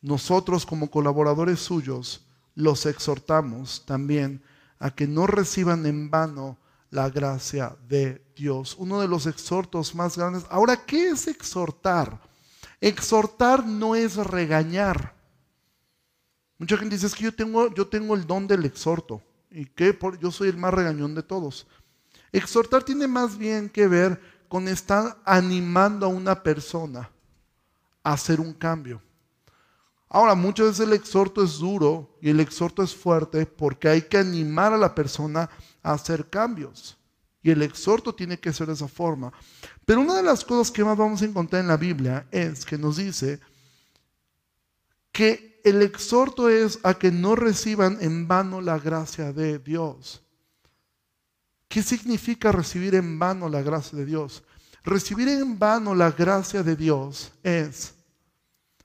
nosotros 0.00 0.66
como 0.66 0.90
colaboradores 0.90 1.60
suyos 1.60 2.26
los 2.56 2.84
exhortamos 2.84 3.86
también 3.86 4.42
a 4.80 4.90
que 4.90 5.06
no 5.06 5.28
reciban 5.28 5.86
en 5.86 6.10
vano 6.10 6.58
la 6.90 7.10
gracia 7.10 7.76
de 7.88 8.24
Dios. 8.34 8.74
Uno 8.76 9.00
de 9.00 9.06
los 9.06 9.26
exhortos 9.26 9.94
más 9.94 10.16
grandes. 10.16 10.44
Ahora, 10.50 10.84
¿qué 10.84 11.10
es 11.10 11.28
exhortar? 11.28 12.20
Exhortar 12.80 13.64
no 13.64 13.94
es 13.94 14.16
regañar. 14.16 15.14
Mucha 16.58 16.76
gente 16.76 16.96
dice, 16.96 17.06
es 17.06 17.14
que 17.14 17.24
yo 17.24 17.34
tengo, 17.34 17.72
yo 17.72 17.86
tengo 17.86 18.16
el 18.16 18.26
don 18.26 18.48
del 18.48 18.64
exhorto. 18.64 19.22
¿Y 19.48 19.64
qué? 19.66 19.96
Yo 20.20 20.32
soy 20.32 20.48
el 20.48 20.56
más 20.56 20.74
regañón 20.74 21.14
de 21.14 21.22
todos. 21.22 21.68
Exhortar 22.32 22.82
tiene 22.82 23.06
más 23.06 23.38
bien 23.38 23.68
que 23.68 23.86
ver 23.86 24.37
con 24.48 24.68
estar 24.68 25.18
animando 25.24 26.06
a 26.06 26.08
una 26.08 26.42
persona 26.42 27.10
a 28.02 28.12
hacer 28.12 28.40
un 28.40 28.52
cambio. 28.54 29.02
Ahora, 30.08 30.34
muchas 30.34 30.68
veces 30.68 30.86
el 30.86 30.94
exhorto 30.94 31.44
es 31.44 31.58
duro 31.58 32.16
y 32.22 32.30
el 32.30 32.40
exhorto 32.40 32.82
es 32.82 32.94
fuerte 32.94 33.44
porque 33.44 33.88
hay 33.88 34.02
que 34.02 34.16
animar 34.16 34.72
a 34.72 34.78
la 34.78 34.94
persona 34.94 35.50
a 35.82 35.92
hacer 35.92 36.28
cambios. 36.30 36.96
Y 37.42 37.50
el 37.50 37.62
exhorto 37.62 38.14
tiene 38.14 38.38
que 38.38 38.52
ser 38.52 38.68
de 38.68 38.72
esa 38.72 38.88
forma. 38.88 39.32
Pero 39.84 40.00
una 40.00 40.14
de 40.14 40.22
las 40.22 40.44
cosas 40.44 40.70
que 40.70 40.84
más 40.84 40.96
vamos 40.96 41.20
a 41.20 41.26
encontrar 41.26 41.60
en 41.60 41.68
la 41.68 41.76
Biblia 41.76 42.26
es 42.30 42.64
que 42.64 42.78
nos 42.78 42.96
dice 42.96 43.38
que 45.12 45.60
el 45.64 45.82
exhorto 45.82 46.48
es 46.48 46.78
a 46.82 46.94
que 46.94 47.10
no 47.10 47.36
reciban 47.36 47.98
en 48.00 48.26
vano 48.26 48.60
la 48.60 48.78
gracia 48.78 49.32
de 49.32 49.58
Dios. 49.58 50.22
¿Qué 51.68 51.82
significa 51.82 52.50
recibir 52.50 52.94
en 52.94 53.18
vano 53.18 53.48
la 53.48 53.60
gracia 53.60 53.98
de 53.98 54.06
Dios? 54.06 54.42
Recibir 54.82 55.28
en 55.28 55.58
vano 55.58 55.94
la 55.94 56.10
gracia 56.10 56.62
de 56.62 56.74
Dios 56.74 57.30
es 57.42 57.94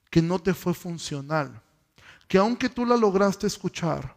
que 0.09 0.21
no 0.21 0.37
te 0.37 0.53
fue 0.53 0.73
funcional, 0.73 1.61
que 2.27 2.37
aunque 2.37 2.69
tú 2.69 2.85
la 2.85 2.97
lograste 2.97 3.47
escuchar, 3.47 4.15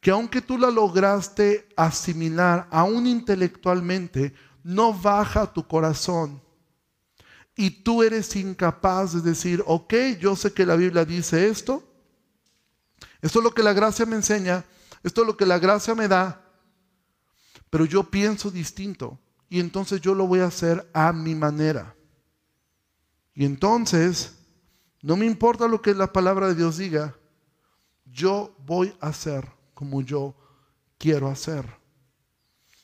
que 0.00 0.12
aunque 0.12 0.40
tú 0.40 0.56
la 0.56 0.70
lograste 0.70 1.68
asimilar 1.76 2.68
aún 2.70 3.06
intelectualmente, 3.06 4.32
no 4.62 4.92
baja 4.92 5.52
tu 5.52 5.66
corazón. 5.66 6.40
Y 7.56 7.70
tú 7.70 8.02
eres 8.02 8.34
incapaz 8.36 9.12
de 9.14 9.20
decir, 9.22 9.62
ok, 9.66 9.94
yo 10.20 10.36
sé 10.36 10.52
que 10.52 10.66
la 10.66 10.76
Biblia 10.76 11.04
dice 11.04 11.48
esto, 11.48 11.82
esto 13.20 13.38
es 13.38 13.44
lo 13.44 13.54
que 13.54 13.62
la 13.62 13.72
gracia 13.72 14.06
me 14.06 14.16
enseña, 14.16 14.64
esto 15.02 15.22
es 15.22 15.26
lo 15.26 15.36
que 15.36 15.46
la 15.46 15.58
gracia 15.58 15.94
me 15.94 16.06
da, 16.06 16.43
pero 17.74 17.86
yo 17.86 18.04
pienso 18.04 18.52
distinto 18.52 19.18
y 19.48 19.58
entonces 19.58 20.00
yo 20.00 20.14
lo 20.14 20.28
voy 20.28 20.38
a 20.38 20.46
hacer 20.46 20.88
a 20.92 21.12
mi 21.12 21.34
manera. 21.34 21.96
Y 23.34 23.44
entonces, 23.44 24.36
no 25.02 25.16
me 25.16 25.26
importa 25.26 25.66
lo 25.66 25.82
que 25.82 25.92
la 25.92 26.12
palabra 26.12 26.46
de 26.46 26.54
Dios 26.54 26.76
diga, 26.76 27.16
yo 28.04 28.54
voy 28.64 28.94
a 29.00 29.08
hacer 29.08 29.48
como 29.74 30.02
yo 30.02 30.36
quiero 30.98 31.26
hacer. 31.26 31.66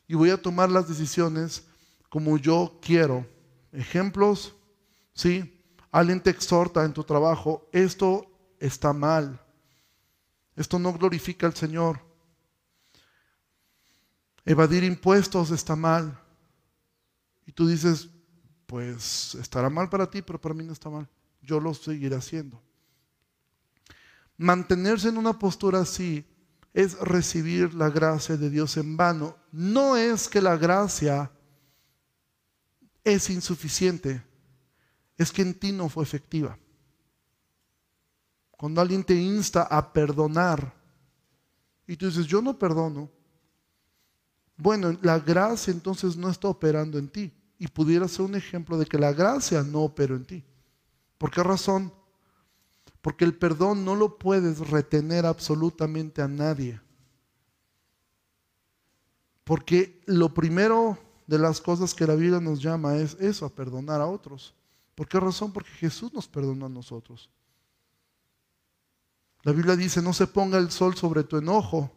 Y 0.08 0.16
voy 0.16 0.30
a 0.30 0.42
tomar 0.42 0.68
las 0.68 0.88
decisiones 0.88 1.68
como 2.08 2.36
yo 2.36 2.80
quiero. 2.82 3.24
Ejemplos, 3.70 4.56
¿sí? 5.14 5.62
Alguien 5.92 6.20
te 6.20 6.30
exhorta 6.30 6.84
en 6.84 6.92
tu 6.92 7.04
trabajo, 7.04 7.68
esto 7.70 8.26
está 8.58 8.92
mal. 8.92 9.40
Esto 10.56 10.80
no 10.80 10.92
glorifica 10.92 11.46
al 11.46 11.54
Señor. 11.54 12.09
Evadir 14.50 14.82
impuestos 14.82 15.52
está 15.52 15.76
mal. 15.76 16.20
Y 17.46 17.52
tú 17.52 17.68
dices, 17.68 18.08
pues 18.66 19.36
estará 19.36 19.70
mal 19.70 19.88
para 19.88 20.10
ti, 20.10 20.22
pero 20.22 20.40
para 20.40 20.56
mí 20.56 20.64
no 20.64 20.72
está 20.72 20.90
mal. 20.90 21.08
Yo 21.40 21.60
lo 21.60 21.72
seguiré 21.72 22.16
haciendo. 22.16 22.60
Mantenerse 24.36 25.08
en 25.08 25.18
una 25.18 25.38
postura 25.38 25.78
así 25.78 26.26
es 26.74 26.98
recibir 26.98 27.74
la 27.74 27.90
gracia 27.90 28.36
de 28.36 28.50
Dios 28.50 28.76
en 28.76 28.96
vano. 28.96 29.36
No 29.52 29.96
es 29.96 30.28
que 30.28 30.40
la 30.40 30.56
gracia 30.56 31.30
es 33.04 33.30
insuficiente, 33.30 34.20
es 35.16 35.30
que 35.30 35.42
en 35.42 35.54
ti 35.54 35.70
no 35.70 35.88
fue 35.88 36.02
efectiva. 36.02 36.58
Cuando 38.50 38.80
alguien 38.80 39.04
te 39.04 39.14
insta 39.14 39.62
a 39.62 39.92
perdonar 39.92 40.74
y 41.86 41.96
tú 41.96 42.06
dices, 42.06 42.26
yo 42.26 42.42
no 42.42 42.58
perdono, 42.58 43.12
bueno, 44.60 44.96
la 45.02 45.18
gracia 45.18 45.72
entonces 45.72 46.16
no 46.16 46.28
está 46.28 46.48
operando 46.48 46.98
en 46.98 47.08
ti. 47.08 47.32
Y 47.58 47.68
pudiera 47.68 48.08
ser 48.08 48.22
un 48.22 48.34
ejemplo 48.34 48.78
de 48.78 48.86
que 48.86 48.98
la 48.98 49.12
gracia 49.12 49.62
no 49.62 49.80
operó 49.80 50.16
en 50.16 50.24
ti. 50.24 50.44
¿Por 51.18 51.30
qué 51.30 51.42
razón? 51.42 51.92
Porque 53.02 53.24
el 53.24 53.34
perdón 53.34 53.84
no 53.84 53.94
lo 53.94 54.18
puedes 54.18 54.58
retener 54.70 55.26
absolutamente 55.26 56.22
a 56.22 56.28
nadie. 56.28 56.80
Porque 59.44 60.00
lo 60.06 60.32
primero 60.32 60.98
de 61.26 61.38
las 61.38 61.60
cosas 61.60 61.94
que 61.94 62.06
la 62.06 62.14
Biblia 62.14 62.40
nos 62.40 62.62
llama 62.62 62.96
es 62.96 63.14
eso, 63.20 63.44
a 63.44 63.54
perdonar 63.54 64.00
a 64.00 64.06
otros. 64.06 64.54
¿Por 64.94 65.08
qué 65.08 65.20
razón? 65.20 65.52
Porque 65.52 65.70
Jesús 65.70 66.12
nos 66.12 66.28
perdonó 66.28 66.66
a 66.66 66.70
nosotros. 66.70 67.30
La 69.42 69.52
Biblia 69.52 69.76
dice, 69.76 70.02
no 70.02 70.12
se 70.12 70.26
ponga 70.26 70.58
el 70.58 70.70
sol 70.70 70.96
sobre 70.96 71.24
tu 71.24 71.38
enojo, 71.38 71.90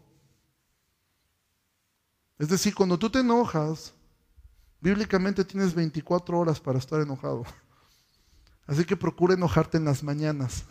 es 2.43 2.49
decir, 2.49 2.75
cuando 2.75 2.99
tú 2.99 3.09
te 3.09 3.19
enojas, 3.19 3.93
bíblicamente 4.81 5.45
tienes 5.45 5.73
24 5.73 6.37
horas 6.37 6.59
para 6.59 6.77
estar 6.77 6.99
enojado. 6.99 7.45
Así 8.67 8.83
que 8.83 8.97
procura 8.97 9.33
enojarte 9.33 9.77
en 9.77 9.85
las 9.85 10.03
mañanas. 10.03 10.65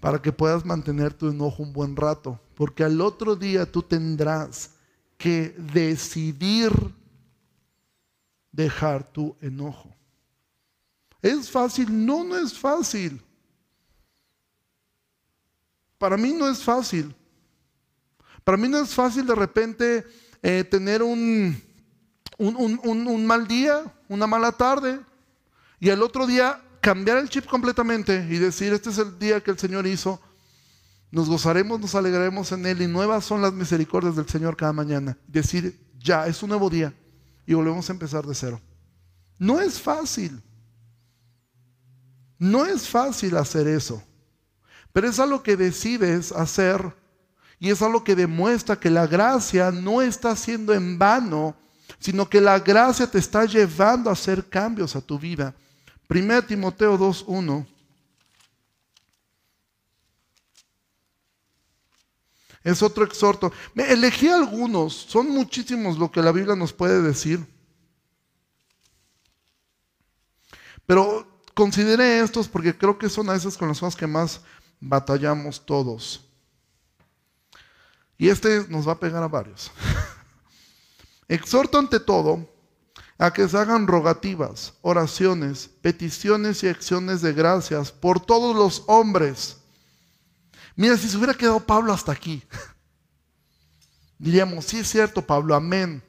para 0.00 0.20
que 0.22 0.32
puedas 0.32 0.64
mantener 0.64 1.12
tu 1.12 1.28
enojo 1.30 1.62
un 1.62 1.72
buen 1.72 1.96
rato, 1.96 2.38
porque 2.54 2.84
al 2.84 3.00
otro 3.00 3.34
día 3.34 3.64
tú 3.64 3.82
tendrás 3.82 4.72
que 5.16 5.56
decidir 5.58 6.72
dejar 8.52 9.10
tu 9.10 9.34
enojo. 9.40 9.92
¿Es 11.20 11.50
fácil? 11.50 12.06
No, 12.06 12.22
no 12.22 12.36
es 12.36 12.56
fácil. 12.56 13.20
Para 15.98 16.16
mí 16.16 16.32
no 16.32 16.48
es 16.48 16.62
fácil. 16.62 17.12
Para 18.44 18.58
mí 18.58 18.68
no 18.68 18.78
es 18.82 18.94
fácil 18.94 19.26
de 19.26 19.34
repente 19.34 20.04
eh, 20.46 20.62
tener 20.62 21.02
un, 21.02 21.58
un, 22.36 23.26
mal 23.26 23.48
día, 23.48 23.82
una 24.10 24.26
mala 24.26 24.52
tarde, 24.52 25.00
y 25.80 25.88
el 25.88 26.02
otro 26.02 26.26
día 26.26 26.60
cambiar 26.82 27.16
el 27.16 27.30
chip 27.30 27.46
completamente 27.46 28.28
y 28.28 28.36
decir, 28.36 28.74
este 28.74 28.90
es 28.90 28.98
el 28.98 29.18
día 29.18 29.42
que 29.42 29.50
el 29.50 29.58
Señor 29.58 29.86
hizo, 29.86 30.20
nos 31.10 31.30
gozaremos, 31.30 31.80
nos 31.80 31.94
alegraremos 31.94 32.52
en 32.52 32.66
Él 32.66 32.82
y 32.82 32.86
nuevas 32.86 33.24
son 33.24 33.40
las 33.40 33.54
misericordias 33.54 34.16
del 34.16 34.28
Señor 34.28 34.54
cada 34.54 34.74
mañana. 34.74 35.16
Decir, 35.26 35.80
ya, 35.98 36.26
es 36.26 36.42
un 36.42 36.50
nuevo 36.50 36.68
día 36.68 36.92
y 37.46 37.54
volvemos 37.54 37.88
a 37.88 37.94
empezar 37.94 38.26
de 38.26 38.34
cero. 38.34 38.60
No 39.38 39.62
es 39.62 39.80
fácil. 39.80 40.42
No 42.38 42.66
es 42.66 42.86
fácil 42.86 43.34
hacer 43.38 43.66
eso. 43.66 44.02
Pero 44.92 45.08
es 45.08 45.18
algo 45.18 45.42
que 45.42 45.56
decides 45.56 46.32
hacer 46.32 46.94
y 47.58 47.70
es 47.70 47.82
algo 47.82 48.04
que 48.04 48.14
demuestra 48.14 48.78
que 48.78 48.90
la 48.90 49.06
gracia 49.06 49.70
no 49.70 50.02
está 50.02 50.36
siendo 50.36 50.74
en 50.74 50.98
vano, 50.98 51.56
sino 51.98 52.28
que 52.28 52.40
la 52.40 52.58
gracia 52.58 53.06
te 53.06 53.18
está 53.18 53.44
llevando 53.44 54.10
a 54.10 54.14
hacer 54.14 54.48
cambios 54.48 54.96
a 54.96 55.00
tu 55.00 55.18
vida. 55.18 55.54
1 56.08 56.42
Timoteo 56.42 56.98
2.1. 56.98 57.66
Es 62.62 62.82
otro 62.82 63.04
exhorto. 63.04 63.52
Me 63.74 63.92
elegí 63.92 64.28
algunos, 64.28 64.94
son 64.94 65.28
muchísimos 65.28 65.98
lo 65.98 66.10
que 66.10 66.22
la 66.22 66.32
Biblia 66.32 66.56
nos 66.56 66.72
puede 66.72 67.02
decir. 67.02 67.46
Pero 70.86 71.26
consideré 71.52 72.20
estos 72.20 72.48
porque 72.48 72.76
creo 72.76 72.98
que 72.98 73.08
son 73.08 73.28
a 73.28 73.34
esas 73.34 73.56
con 73.56 73.68
las 73.68 73.80
cosas 73.80 73.96
que 73.96 74.06
más 74.06 74.40
batallamos 74.80 75.64
todos. 75.64 76.23
Y 78.16 78.28
este 78.28 78.66
nos 78.68 78.86
va 78.86 78.92
a 78.92 79.00
pegar 79.00 79.22
a 79.22 79.28
varios. 79.28 79.70
Exhorto 81.28 81.78
ante 81.78 82.00
todo 82.00 82.48
a 83.18 83.32
que 83.32 83.48
se 83.48 83.56
hagan 83.56 83.86
rogativas, 83.86 84.74
oraciones, 84.82 85.70
peticiones 85.80 86.62
y 86.62 86.68
acciones 86.68 87.22
de 87.22 87.32
gracias 87.32 87.92
por 87.92 88.20
todos 88.20 88.56
los 88.56 88.84
hombres. 88.86 89.58
Mira, 90.76 90.96
si 90.96 91.08
se 91.08 91.16
hubiera 91.16 91.34
quedado 91.34 91.60
Pablo 91.60 91.92
hasta 91.92 92.12
aquí, 92.12 92.42
diríamos, 94.18 94.64
sí 94.64 94.78
es 94.78 94.88
cierto, 94.88 95.22
Pablo, 95.22 95.54
amén. 95.54 96.02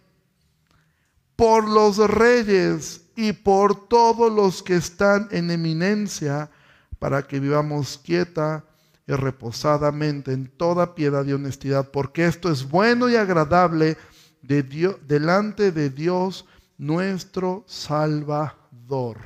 Por 1.36 1.68
los 1.68 1.98
reyes 1.98 3.02
y 3.16 3.34
por 3.34 3.88
todos 3.88 4.32
los 4.32 4.64
que 4.64 4.76
están 4.76 5.28
en 5.32 5.52
eminencia, 5.52 6.50
para 6.98 7.28
que 7.28 7.40
vivamos 7.40 8.00
quieta 8.04 8.64
y 9.08 9.14
reposadamente 9.14 10.34
en 10.34 10.48
toda 10.48 10.96
piedad 10.96 11.26
y 11.26 11.34
honestidad, 11.34 11.92
porque 11.92 12.26
esto 12.26 12.52
es 12.52 12.68
bueno 12.68 13.10
y 13.10 13.16
agradable 13.16 13.98
de 14.42 14.64
Dios, 14.64 14.98
delante 15.08 15.72
de 15.72 15.90
Dios 15.90 16.46
nuestro 16.78 17.64
Salvador. 17.68 19.20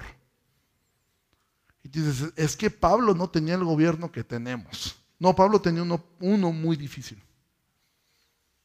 Y 1.83 1.89
dices, 1.89 2.33
es 2.35 2.57
que 2.57 2.69
Pablo 2.69 3.13
no 3.13 3.29
tenía 3.29 3.55
el 3.55 3.63
gobierno 3.63 4.11
que 4.11 4.23
tenemos. 4.23 4.97
No, 5.17 5.35
Pablo 5.35 5.61
tenía 5.61 5.83
uno, 5.83 6.03
uno 6.19 6.51
muy 6.51 6.75
difícil. 6.75 7.21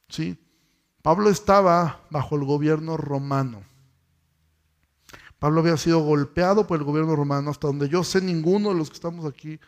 ¿Sí? 0.08 0.38
Pablo 1.00 1.30
estaba 1.30 2.00
bajo 2.10 2.36
el 2.36 2.44
gobierno 2.44 2.96
romano. 2.96 3.62
Pablo 5.38 5.60
había 5.60 5.76
sido 5.76 6.00
golpeado 6.00 6.66
por 6.66 6.78
el 6.78 6.84
gobierno 6.84 7.14
romano, 7.14 7.50
hasta 7.50 7.66
donde 7.66 7.88
yo 7.88 8.02
sé, 8.02 8.20
ninguno 8.20 8.70
de 8.70 8.76
los 8.76 8.88
que 8.88 8.94
estamos 8.94 9.26
aquí 9.26 9.60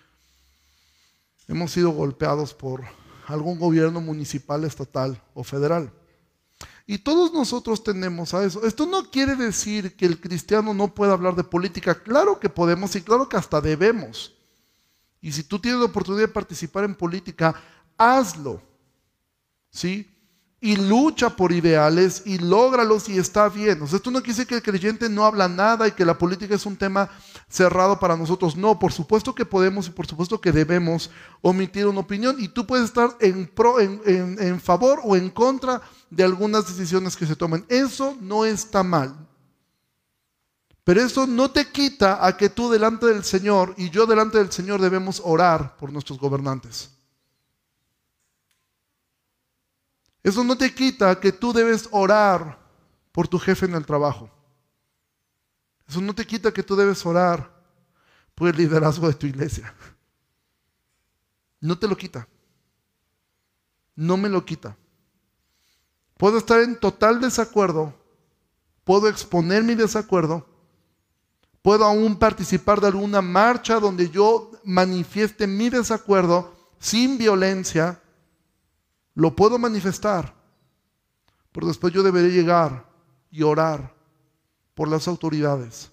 hemos 1.48 1.72
sido 1.72 1.90
golpeados 1.90 2.54
por 2.54 2.84
algún 3.26 3.58
gobierno 3.58 4.00
municipal, 4.00 4.64
estatal 4.64 5.22
o 5.34 5.44
federal. 5.44 5.92
Y 6.86 6.98
todos 6.98 7.32
nosotros 7.32 7.82
tenemos 7.82 8.32
a 8.32 8.44
eso. 8.44 8.64
Esto 8.64 8.86
no 8.86 9.10
quiere 9.10 9.34
decir 9.34 9.96
que 9.96 10.06
el 10.06 10.20
cristiano 10.20 10.72
no 10.72 10.94
pueda 10.94 11.12
hablar 11.12 11.34
de 11.34 11.42
política. 11.42 12.00
Claro 12.00 12.38
que 12.38 12.48
podemos 12.48 12.94
y 12.94 13.02
claro 13.02 13.28
que 13.28 13.36
hasta 13.36 13.60
debemos. 13.60 14.34
Y 15.20 15.32
si 15.32 15.42
tú 15.42 15.58
tienes 15.58 15.80
la 15.80 15.86
oportunidad 15.86 16.28
de 16.28 16.32
participar 16.32 16.84
en 16.84 16.94
política, 16.94 17.60
hazlo. 17.98 18.62
¿Sí? 19.70 20.15
Y 20.60 20.76
lucha 20.76 21.30
por 21.36 21.52
ideales 21.52 22.22
y 22.24 22.38
lógralos 22.38 23.08
y 23.08 23.18
está 23.18 23.48
bien. 23.48 23.82
O 23.82 23.86
sea, 23.86 23.98
esto 23.98 24.10
no 24.10 24.20
quiere 24.20 24.32
decir 24.32 24.46
que 24.46 24.54
el 24.54 24.62
creyente 24.62 25.08
no 25.08 25.24
habla 25.24 25.48
nada 25.48 25.86
y 25.86 25.92
que 25.92 26.04
la 26.04 26.16
política 26.16 26.54
es 26.54 26.64
un 26.64 26.76
tema 26.76 27.10
cerrado 27.48 28.00
para 28.00 28.16
nosotros. 28.16 28.56
No, 28.56 28.78
por 28.78 28.92
supuesto 28.92 29.34
que 29.34 29.44
podemos 29.44 29.86
y 29.86 29.90
por 29.90 30.06
supuesto 30.06 30.40
que 30.40 30.52
debemos 30.52 31.10
omitir 31.42 31.86
una 31.86 32.00
opinión. 32.00 32.36
Y 32.38 32.48
tú 32.48 32.66
puedes 32.66 32.86
estar 32.86 33.16
en, 33.20 33.50
en 34.06 34.60
favor 34.60 35.00
o 35.04 35.14
en 35.14 35.28
contra 35.28 35.82
de 36.10 36.24
algunas 36.24 36.66
decisiones 36.66 37.16
que 37.16 37.26
se 37.26 37.36
tomen. 37.36 37.64
Eso 37.68 38.16
no 38.20 38.46
está 38.46 38.82
mal. 38.82 39.14
Pero 40.86 41.02
eso 41.02 41.26
no 41.26 41.50
te 41.50 41.70
quita 41.72 42.24
a 42.24 42.36
que 42.36 42.48
tú 42.48 42.70
delante 42.70 43.06
del 43.06 43.24
Señor 43.24 43.74
y 43.76 43.90
yo 43.90 44.06
delante 44.06 44.38
del 44.38 44.52
Señor 44.52 44.80
debemos 44.80 45.20
orar 45.24 45.76
por 45.76 45.92
nuestros 45.92 46.16
gobernantes. 46.16 46.95
Eso 50.26 50.42
no 50.42 50.58
te 50.58 50.74
quita 50.74 51.20
que 51.20 51.30
tú 51.30 51.52
debes 51.52 51.88
orar 51.92 52.58
por 53.12 53.28
tu 53.28 53.38
jefe 53.38 53.64
en 53.66 53.76
el 53.76 53.86
trabajo. 53.86 54.28
Eso 55.88 56.00
no 56.00 56.12
te 56.16 56.26
quita 56.26 56.52
que 56.52 56.64
tú 56.64 56.74
debes 56.74 57.06
orar 57.06 57.48
por 58.34 58.48
el 58.48 58.56
liderazgo 58.56 59.06
de 59.06 59.14
tu 59.14 59.28
iglesia. 59.28 59.72
No 61.60 61.78
te 61.78 61.86
lo 61.86 61.96
quita. 61.96 62.26
No 63.94 64.16
me 64.16 64.28
lo 64.28 64.44
quita. 64.44 64.76
Puedo 66.16 66.38
estar 66.38 66.60
en 66.60 66.80
total 66.80 67.20
desacuerdo, 67.20 67.94
puedo 68.82 69.08
exponer 69.08 69.62
mi 69.62 69.76
desacuerdo, 69.76 70.44
puedo 71.62 71.84
aún 71.84 72.18
participar 72.18 72.80
de 72.80 72.88
alguna 72.88 73.22
marcha 73.22 73.78
donde 73.78 74.10
yo 74.10 74.50
manifieste 74.64 75.46
mi 75.46 75.70
desacuerdo 75.70 76.52
sin 76.80 77.16
violencia, 77.16 78.02
lo 79.16 79.34
puedo 79.34 79.58
manifestar, 79.58 80.34
pero 81.50 81.66
después 81.66 81.92
yo 81.92 82.02
deberé 82.02 82.30
llegar 82.30 82.86
y 83.30 83.42
orar 83.42 83.94
por 84.74 84.88
las 84.88 85.08
autoridades. 85.08 85.90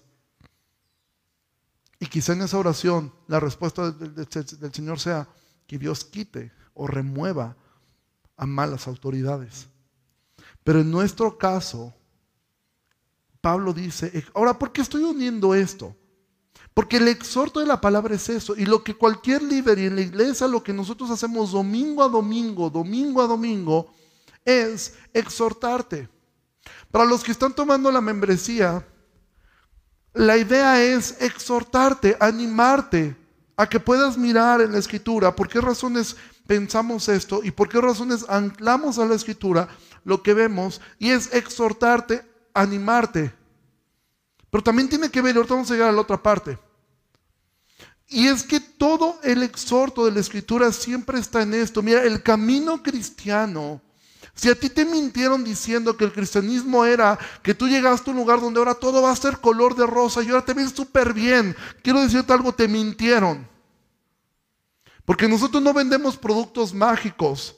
Y 1.98 2.06
quizá 2.06 2.34
en 2.34 2.42
esa 2.42 2.58
oración 2.58 3.12
la 3.26 3.40
respuesta 3.40 3.90
del, 3.90 4.14
del 4.14 4.74
Señor 4.74 5.00
sea 5.00 5.26
que 5.66 5.78
Dios 5.78 6.04
quite 6.04 6.52
o 6.74 6.86
remueva 6.86 7.56
a 8.36 8.44
malas 8.44 8.86
autoridades. 8.86 9.68
Pero 10.62 10.80
en 10.80 10.90
nuestro 10.90 11.38
caso, 11.38 11.94
Pablo 13.40 13.72
dice, 13.72 14.24
ahora, 14.34 14.58
¿por 14.58 14.70
qué 14.70 14.82
estoy 14.82 15.02
uniendo 15.02 15.54
esto? 15.54 15.96
Porque 16.74 16.96
el 16.96 17.06
exhorto 17.06 17.60
de 17.60 17.66
la 17.66 17.80
palabra 17.80 18.16
es 18.16 18.28
eso. 18.28 18.56
Y 18.56 18.66
lo 18.66 18.82
que 18.82 18.96
cualquier 18.96 19.42
líder 19.42 19.78
y 19.78 19.86
en 19.86 19.94
la 19.94 20.02
iglesia, 20.02 20.48
lo 20.48 20.62
que 20.62 20.72
nosotros 20.72 21.08
hacemos 21.10 21.52
domingo 21.52 22.02
a 22.02 22.08
domingo, 22.08 22.68
domingo 22.68 23.22
a 23.22 23.28
domingo, 23.28 23.94
es 24.44 24.94
exhortarte. 25.12 26.08
Para 26.90 27.04
los 27.04 27.22
que 27.22 27.32
están 27.32 27.54
tomando 27.54 27.92
la 27.92 28.00
membresía, 28.00 28.84
la 30.12 30.36
idea 30.36 30.82
es 30.82 31.20
exhortarte, 31.20 32.16
animarte 32.20 33.16
a 33.56 33.68
que 33.68 33.78
puedas 33.80 34.16
mirar 34.18 34.60
en 34.60 34.72
la 34.72 34.78
escritura 34.78 35.34
por 35.34 35.48
qué 35.48 35.60
razones 35.60 36.16
pensamos 36.46 37.08
esto 37.08 37.40
y 37.42 37.50
por 37.50 37.68
qué 37.68 37.80
razones 37.80 38.26
anclamos 38.28 38.98
a 38.98 39.06
la 39.06 39.14
escritura 39.14 39.68
lo 40.04 40.22
que 40.22 40.34
vemos 40.34 40.80
y 40.98 41.10
es 41.10 41.32
exhortarte, 41.32 42.24
animarte. 42.52 43.32
Pero 44.54 44.62
también 44.62 44.88
tiene 44.88 45.10
que 45.10 45.20
ver, 45.20 45.34
ahorita 45.34 45.54
vamos 45.54 45.68
a 45.68 45.74
llegar 45.74 45.88
a 45.88 45.92
la 45.92 46.02
otra 46.02 46.22
parte. 46.22 46.56
Y 48.06 48.28
es 48.28 48.44
que 48.44 48.60
todo 48.60 49.18
el 49.24 49.42
exhorto 49.42 50.04
de 50.04 50.12
la 50.12 50.20
escritura 50.20 50.70
siempre 50.70 51.18
está 51.18 51.42
en 51.42 51.54
esto. 51.54 51.82
Mira, 51.82 52.04
el 52.04 52.22
camino 52.22 52.80
cristiano, 52.80 53.82
si 54.32 54.48
a 54.48 54.54
ti 54.54 54.70
te 54.70 54.84
mintieron 54.84 55.42
diciendo 55.42 55.96
que 55.96 56.04
el 56.04 56.12
cristianismo 56.12 56.84
era 56.84 57.18
que 57.42 57.52
tú 57.52 57.66
llegaste 57.66 58.08
a 58.08 58.12
un 58.12 58.20
lugar 58.20 58.40
donde 58.40 58.60
ahora 58.60 58.76
todo 58.76 59.02
va 59.02 59.10
a 59.10 59.16
ser 59.16 59.38
color 59.38 59.74
de 59.74 59.88
rosa 59.88 60.22
y 60.22 60.28
ahora 60.28 60.44
te 60.44 60.54
ves 60.54 60.70
súper 60.70 61.12
bien, 61.12 61.56
quiero 61.82 62.00
decirte 62.00 62.32
algo, 62.32 62.54
te 62.54 62.68
mintieron. 62.68 63.48
Porque 65.04 65.26
nosotros 65.26 65.60
no 65.64 65.74
vendemos 65.74 66.16
productos 66.16 66.72
mágicos. 66.72 67.56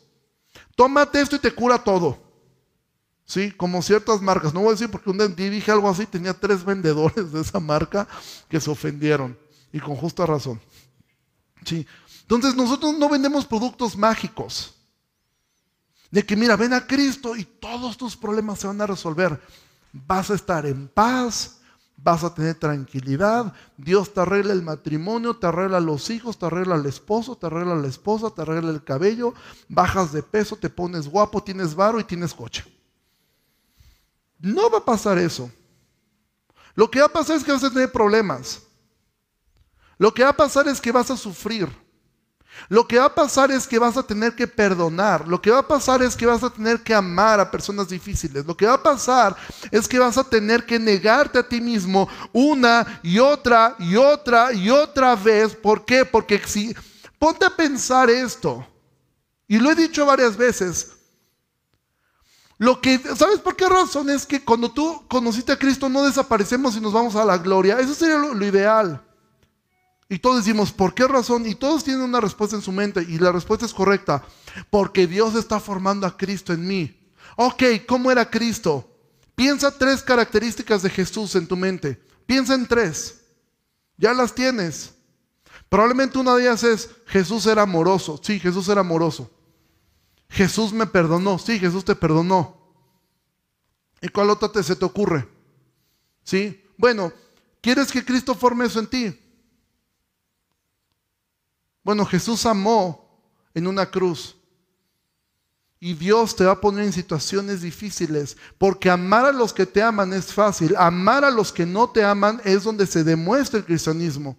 Tómate 0.75 1.21
esto 1.21 1.37
y 1.37 1.41
te 1.41 1.55
cura 1.55 1.77
todo. 1.77 2.26
¿Sí? 3.27 3.51
Como 3.51 3.83
ciertas 3.83 4.23
marcas. 4.23 4.55
No 4.55 4.61
voy 4.61 4.69
a 4.69 4.73
decir 4.73 4.91
porque 4.91 5.11
un 5.11 5.19
día 5.19 5.51
dije 5.51 5.71
algo 5.71 5.91
así, 5.91 6.07
tenía 6.07 6.33
tres 6.33 6.65
vendedores 6.65 7.33
de 7.33 7.41
esa 7.41 7.61
marca 7.61 8.07
que 8.49 8.61
se 8.61 8.71
ofendieron. 8.71 9.37
Y 9.73 9.81
con 9.81 9.97
justa 9.97 10.25
razón. 10.25 10.61
¿Sí? 11.65 11.87
Entonces 12.23 12.55
nosotros 12.55 12.97
no 12.97 13.09
vendemos 13.09 13.45
productos 13.45 13.97
mágicos. 13.97 14.75
De 16.11 16.25
que 16.25 16.37
mira, 16.37 16.57
ven 16.57 16.73
a 16.73 16.87
Cristo 16.87 17.37
y 17.37 17.45
todos 17.45 17.97
tus 17.97 18.17
problemas 18.17 18.61
se 18.61 18.69
van 18.69 18.81
a 18.81 18.87
resolver. 18.87 19.41
Vas 19.93 20.31
a 20.31 20.35
estar 20.35 20.65
en 20.65 20.87
paz, 20.87 21.59
vas 21.97 22.23
a 22.23 22.33
tener 22.33 22.55
tranquilidad, 22.55 23.53
Dios 23.77 24.13
te 24.13 24.21
arregla 24.21 24.53
el 24.53 24.63
matrimonio, 24.63 25.37
te 25.37 25.47
arregla 25.47 25.81
los 25.81 26.11
hijos, 26.11 26.39
te 26.39 26.47
arregla 26.47 26.77
el 26.77 26.87
esposo, 26.87 27.37
te 27.37 27.47
arregla 27.47 27.75
la 27.75 27.89
esposa, 27.89 28.31
te 28.31 28.43
arregla 28.43 28.71
el 28.71 28.85
cabello, 28.85 29.35
bajas 29.69 30.13
de 30.13 30.23
peso, 30.23 30.57
te 30.57 30.71
pones 30.71 31.09
guapo, 31.09 31.43
tienes 31.43 31.75
varo 31.75 31.99
y 31.99 32.05
tienes 32.05 32.35
coche. 32.35 32.65
No 34.39 34.71
va 34.71 34.79
a 34.79 34.85
pasar 34.85 35.19
eso. 35.19 35.51
Lo 36.75 36.91
que 36.91 37.01
va 37.01 37.07
a 37.07 37.13
pasar 37.13 37.37
es 37.37 37.45
que 37.45 37.53
vas 37.53 37.65
a 37.65 37.71
tener 37.71 37.91
problemas. 37.91 38.63
Lo 39.99 40.13
que 40.13 40.23
va 40.23 40.31
a 40.31 40.37
pasar 40.37 40.69
es 40.69 40.81
que 40.81 40.93
vas 40.93 41.11
a 41.11 41.17
sufrir. 41.17 41.69
Lo 42.69 42.87
que 42.87 42.99
va 42.99 43.07
a 43.07 43.15
pasar 43.15 43.51
es 43.51 43.67
que 43.67 43.79
vas 43.79 43.97
a 43.97 44.03
tener 44.03 44.35
que 44.35 44.47
perdonar. 44.47 45.27
Lo 45.29 45.41
que 45.41 45.51
va 45.51 45.59
a 45.59 45.69
pasar 45.69 46.03
es 46.03 46.17
que 46.17 46.27
vas 46.27 46.43
a 46.43 46.51
tener 46.51 46.83
que 46.83 46.95
amar 46.95 47.39
a 47.39 47.51
personas 47.51 47.89
difíciles. 47.89 48.45
Lo 48.45 48.57
que 48.57 48.67
va 48.67 48.75
a 48.75 48.83
pasar 48.83 49.37
es 49.71 49.87
que 49.87 49.99
vas 49.99 50.19
a 50.19 50.25
tener 50.25 50.65
que 50.65 50.79
negarte 50.79 51.39
a 51.39 51.49
ti 51.49 51.61
mismo 51.61 52.09
una 52.33 53.01
y 53.03 53.19
otra 53.19 53.77
y 53.79 53.97
otra 53.97 54.53
y 54.53 54.71
otra 54.71 55.15
vez. 55.15 55.55
¿Por 55.55 55.85
qué? 55.85 56.05
Porque 56.05 56.43
si 56.47 56.75
ponte 57.19 57.45
a 57.45 57.55
pensar 57.55 58.11
esto. 58.11 58.67
Y 59.49 59.59
lo 59.59 59.71
he 59.71 59.75
dicho 59.75 60.05
varias 60.07 60.37
veces. 60.37 60.96
Lo 62.59 62.81
que, 62.81 62.99
¿sabes 63.17 63.41
por 63.41 63.55
qué 63.57 63.69
razón? 63.69 64.09
Es 64.09 64.25
que 64.25 64.45
cuando 64.45 64.71
tú 64.71 65.05
conociste 65.09 65.53
a 65.53 65.59
Cristo 65.59 65.89
no 65.89 66.05
desaparecemos 66.05 66.77
y 66.77 66.81
nos 66.81 66.93
vamos 66.93 67.15
a 67.17 67.25
la 67.25 67.39
gloria. 67.39 67.79
Eso 67.79 67.95
sería 67.95 68.17
lo 68.17 68.47
ideal. 68.47 69.03
Y 70.09 70.19
todos 70.19 70.45
decimos, 70.45 70.73
¿por 70.73 70.95
qué 70.95 71.07
razón? 71.07 71.47
Y 71.47 71.55
todos 71.55 71.83
tienen 71.83 72.03
una 72.03 72.21
respuesta 72.21 72.55
en 72.55 72.63
su 72.63 72.71
mente 72.71 73.05
y 73.07 73.19
la 73.19 73.33
respuesta 73.33 73.67
es 73.67 73.75
correcta. 73.75 74.23
Porque 74.71 75.07
Dios 75.07 75.35
está 75.35 75.59
formando 75.59 76.07
a 76.07 76.17
Cristo 76.17 76.53
en 76.53 76.67
mí. 76.67 77.13
Ok, 77.37 77.63
¿cómo 77.87 78.11
era 78.11 78.31
Cristo? 78.31 78.89
Piensa 79.35 79.77
tres 79.77 80.03
características 80.03 80.83
de 80.83 80.91
Jesús 80.91 81.35
en 81.35 81.47
tu 81.47 81.57
mente. 81.57 82.01
Piensa 82.25 82.55
en 82.55 82.67
tres. 82.67 83.21
Ya 83.99 84.15
las 84.15 84.35
tienes. 84.35 84.95
Probablemente 85.69 86.19
una 86.19 86.35
de 86.37 86.43
ellas 86.43 86.63
es, 86.63 86.91
Jesús 87.07 87.45
era 87.47 87.63
amoroso. 87.63 88.21
Sí, 88.23 88.39
Jesús 88.39 88.69
era 88.69 88.81
amoroso. 88.81 89.31
Jesús 90.29 90.73
me 90.73 90.87
perdonó. 90.87 91.39
Sí, 91.39 91.59
Jesús 91.59 91.85
te 91.85 91.95
perdonó. 91.95 92.57
¿Y 94.01 94.09
cuál 94.09 94.31
otra 94.31 94.51
te, 94.51 94.63
se 94.63 94.77
te 94.77 94.85
ocurre? 94.85 95.29
¿Sí? 96.23 96.63
Bueno, 96.77 97.13
¿quieres 97.61 97.91
que 97.91 98.05
Cristo 98.05 98.35
forme 98.35 98.67
eso 98.67 98.79
en 98.81 98.87
ti? 98.87 99.21
Bueno, 101.83 102.05
Jesús 102.05 102.45
amó 102.47 103.21
en 103.55 103.67
una 103.67 103.91
cruz. 103.91 104.37
Y 105.79 105.95
Dios 105.95 106.35
te 106.35 106.45
va 106.45 106.53
a 106.53 106.61
poner 106.61 106.85
en 106.85 106.93
situaciones 106.93 107.61
difíciles, 107.61 108.37
porque 108.59 108.91
amar 108.91 109.27
a 109.27 109.33
los 109.33 109.53
que 109.53 109.67
te 109.67 109.83
aman 109.83 110.13
es 110.13 110.33
fácil, 110.33 110.75
amar 110.77 111.25
a 111.25 111.31
los 111.31 111.53
que 111.53 111.67
no 111.67 111.89
te 111.89 112.03
aman 112.03 112.41
es 112.45 112.65
donde 112.65 112.87
se 112.87 113.05
demuestra 113.05 113.59
el 113.59 113.65
cristianismo. 113.65 114.37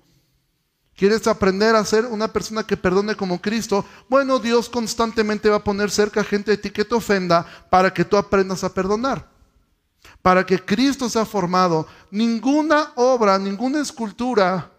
¿Quieres 0.98 1.26
aprender 1.28 1.76
a 1.76 1.86
ser 1.86 2.06
una 2.06 2.28
persona 2.34 2.68
que 2.68 2.76
perdone 2.76 3.16
como 3.16 3.40
Cristo? 3.42 3.86
Bueno, 4.10 4.40
Dios 4.40 4.68
constantemente 4.68 5.50
va 5.50 5.58
a 5.58 5.64
poner 5.64 5.90
cerca 5.90 6.26
gente 6.26 6.52
de 6.52 6.58
ti 6.58 6.72
que 6.72 6.84
te 6.84 6.96
ofenda 6.96 7.46
para 7.70 7.94
que 7.94 8.04
tú 8.04 8.18
aprendas 8.18 8.66
a 8.66 8.74
perdonar. 8.74 9.32
Para 10.22 10.46
que 10.46 10.60
Cristo 10.60 11.08
sea 11.08 11.24
formado. 11.24 11.88
Ninguna 12.12 12.92
obra, 12.96 13.38
ninguna 13.40 13.80
escultura 13.80 14.74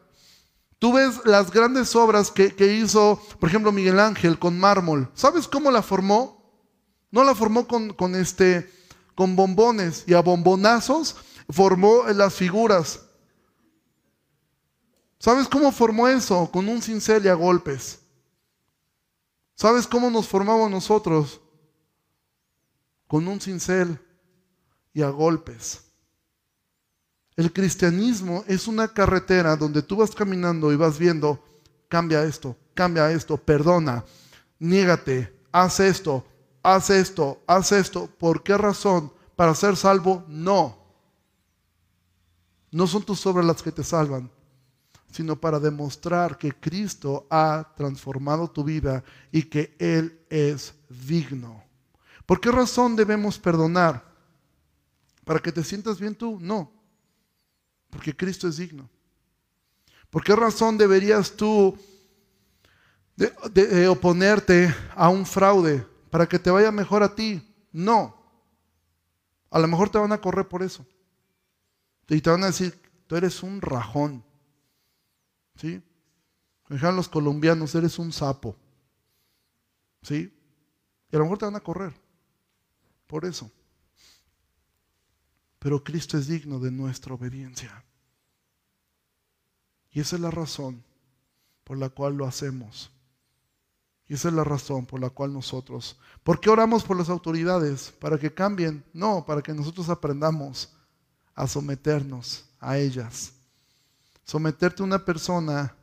Tú 0.79 0.93
ves 0.93 1.21
las 1.25 1.51
grandes 1.51 1.97
obras 1.97 2.31
que, 2.31 2.55
hizo, 2.81 3.21
por 3.41 3.49
ejemplo, 3.49 3.73
Miguel 3.73 3.99
Ángel 3.99 4.39
con 4.39 4.59
mármol. 4.59 5.11
¿Sabes 5.13 5.49
cómo 5.49 5.73
la 5.73 5.83
formó? 5.83 6.39
No 7.11 7.25
la 7.25 7.35
formó 7.35 7.67
con, 7.67 7.93
con, 7.93 8.15
este, 8.15 8.71
con 9.17 9.35
bombones 9.35 10.05
y 10.07 10.15
a 10.15 10.21
bombonazos 10.21 11.17
formó 11.49 12.05
las 12.15 12.35
figuras. 12.35 13.01
¿Sabes 15.19 15.49
cómo 15.49 15.73
formó 15.73 16.07
eso? 16.07 16.51
Con 16.51 16.69
un 16.69 16.81
cincel 16.81 17.25
y 17.25 17.29
a 17.29 17.35
golpes. 17.35 18.01
¿Sabes 19.55 19.87
cómo 19.87 20.11
nos 20.11 20.29
formamos 20.29 20.71
nosotros? 20.71 21.41
Con 23.09 23.27
un 23.27 23.41
cincel 23.41 23.99
y 24.93 25.03
a 25.03 25.11
golpes. 25.11 25.85
El 27.35 27.53
cristianismo 27.53 28.45
es 28.47 28.69
una 28.69 28.89
carretera 28.89 29.57
donde 29.57 29.83
tú 29.83 29.97
vas 29.97 30.13
caminando 30.13 30.73
y 30.73 30.77
vas 30.77 30.99
viendo, 30.99 31.43
cambia 31.89 32.23
esto, 32.25 32.57
cambia 32.75 33.11
esto, 33.13 33.37
perdona, 33.37 34.05
niégate, 34.59 35.33
haz 35.53 35.81
esto, 35.81 36.25
haz 36.63 36.91
esto, 36.91 37.41
haz 37.47 37.73
esto. 37.73 38.09
¿Por 38.19 38.43
qué 38.43 38.57
razón? 38.57 39.13
¿Para 39.37 39.55
ser 39.55 39.77
salvo? 39.77 40.25
No. 40.29 40.79
No 42.71 42.87
son 42.87 43.03
tus 43.03 43.25
obras 43.27 43.47
las 43.47 43.63
que 43.63 43.73
te 43.73 43.85
salvan, 43.85 44.31
sino 45.11 45.41
para 45.41 45.59
demostrar 45.59 46.37
que 46.39 46.53
Cristo 46.53 47.27
ha 47.31 47.73
transformado 47.77 48.51
tu 48.51 48.63
vida 48.63 49.03
y 49.33 49.43
que 49.45 49.75
Él 49.79 50.21
es 50.29 50.75
digno. 50.89 51.65
¿Por 52.27 52.41
qué 52.41 52.51
razón 52.51 52.95
debemos 52.95 53.39
perdonar? 53.39 54.05
¿Para 55.25 55.41
que 55.41 55.53
te 55.53 55.65
sientas 55.65 55.99
bien 55.99 56.15
tú? 56.15 56.39
No. 56.41 56.71
Porque 57.91 58.15
Cristo 58.15 58.49
es 58.49 58.59
digno. 58.59 58.89
¿Por 60.11 60.23
qué 60.23 60.37
razón 60.37 60.77
deberías 60.77 61.33
tú 61.33 61.77
oponerte 63.91 64.75
a 64.95 65.09
un 65.09 65.27
fraude 65.27 65.87
para 66.11 66.27
que 66.27 66.39
te 66.39 66.51
vaya 66.51 66.71
mejor 66.71 67.03
a 67.03 67.15
ti? 67.15 67.43
No. 67.73 68.15
A 69.51 69.59
lo 69.59 69.69
mejor 69.69 69.89
te 69.89 69.99
van 69.99 70.13
a 70.13 70.21
correr 70.21 70.47
por 70.47 70.63
eso. 70.63 70.87
Y 72.09 72.21
te 72.21 72.31
van 72.31 72.43
a 72.43 72.47
decir, 72.49 72.79
tú 73.07 73.17
eres 73.17 73.43
un 73.43 73.61
rajón. 73.61 74.25
¿Sí? 75.59 75.83
Dejan 76.69 76.97
los 76.97 77.09
colombianos, 77.09 77.75
eres 77.75 77.99
un 77.99 78.13
sapo. 78.13 78.57
¿Sí? 80.03 80.33
Y 81.11 81.17
a 81.17 81.19
lo 81.19 81.25
mejor 81.25 81.39
te 81.39 81.45
van 81.45 81.57
a 81.57 81.61
correr 81.61 81.95
por 83.07 83.25
eso. 83.25 83.51
Pero 85.59 85.83
Cristo 85.83 86.17
es 86.17 86.29
digno 86.29 86.61
de 86.61 86.71
nuestra 86.71 87.15
obediencia. 87.15 87.85
Y 89.91 90.01
esa 90.01 90.17
es 90.17 90.23
la 90.23 90.31
razón 90.31 90.85
por 91.65 91.79
la 91.79 91.89
cual 91.89 92.17
lo 92.17 92.27
hacemos. 92.27 92.93
Y 94.07 94.15
esa 94.15 94.29
es 94.29 94.35
la 94.35 94.45
razón 94.45 94.87
por 94.87 95.01
la 95.01 95.11
cual 95.11 95.33
nosotros, 95.33 95.99
¿por 96.23 96.39
qué 96.41 96.49
oramos 96.49 96.85
por 96.85 96.97
las 96.97 97.09
autoridades? 97.09 97.91
¿Para 97.99 98.19
que 98.19 98.33
cambien? 98.33 98.85
No, 98.93 99.25
para 99.27 99.43
que 99.43 99.53
nosotros 99.53 99.89
aprendamos 99.89 100.73
a 101.35 101.47
someternos 101.47 102.49
a 102.61 102.79
ellas. 102.79 103.33
Someterte 104.29 104.83
a 104.83 104.87
una 104.87 105.05
persona 105.05 105.75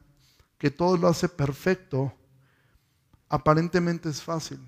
que 0.57 0.69
todo 0.69 0.95
lo 0.95 1.07
hace 1.07 1.27
perfecto, 1.27 2.13
aparentemente 3.27 4.07
es 4.07 4.21
fácil. 4.21 4.59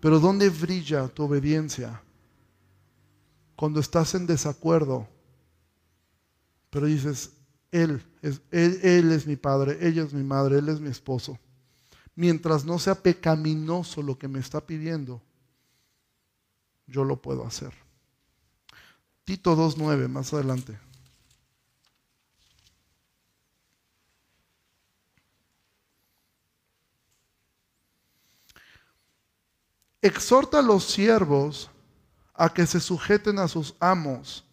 Pero 0.00 0.18
¿dónde 0.18 0.48
brilla 0.48 1.06
tu 1.08 1.24
obediencia? 1.24 2.00
cuando 3.56 3.80
estás 3.80 4.14
en 4.14 4.26
desacuerdo, 4.26 5.08
pero 6.70 6.86
dices, 6.86 7.32
él 7.70 8.02
es, 8.20 8.40
él, 8.50 9.12
es 9.12 9.26
mi 9.26 9.36
padre, 9.36 9.78
ella 9.80 10.02
es 10.02 10.12
mi 10.12 10.22
madre, 10.22 10.58
él 10.58 10.68
es 10.68 10.80
mi 10.80 10.90
esposo. 10.90 11.38
Mientras 12.16 12.64
no 12.64 12.78
sea 12.78 12.94
pecaminoso 12.94 14.02
lo 14.02 14.18
que 14.18 14.28
me 14.28 14.38
está 14.38 14.60
pidiendo, 14.60 15.22
yo 16.86 17.04
lo 17.04 17.20
puedo 17.20 17.46
hacer. 17.46 17.72
Tito 19.24 19.56
2.9, 19.56 20.08
más 20.08 20.32
adelante. 20.34 20.78
Exhorta 30.04 30.58
a 30.58 30.62
los 30.62 30.84
siervos 30.84 31.70
a 32.34 32.52
que 32.52 32.66
se 32.66 32.78
sujeten 32.78 33.38
a 33.38 33.48
sus 33.48 33.74
amos, 33.80 34.44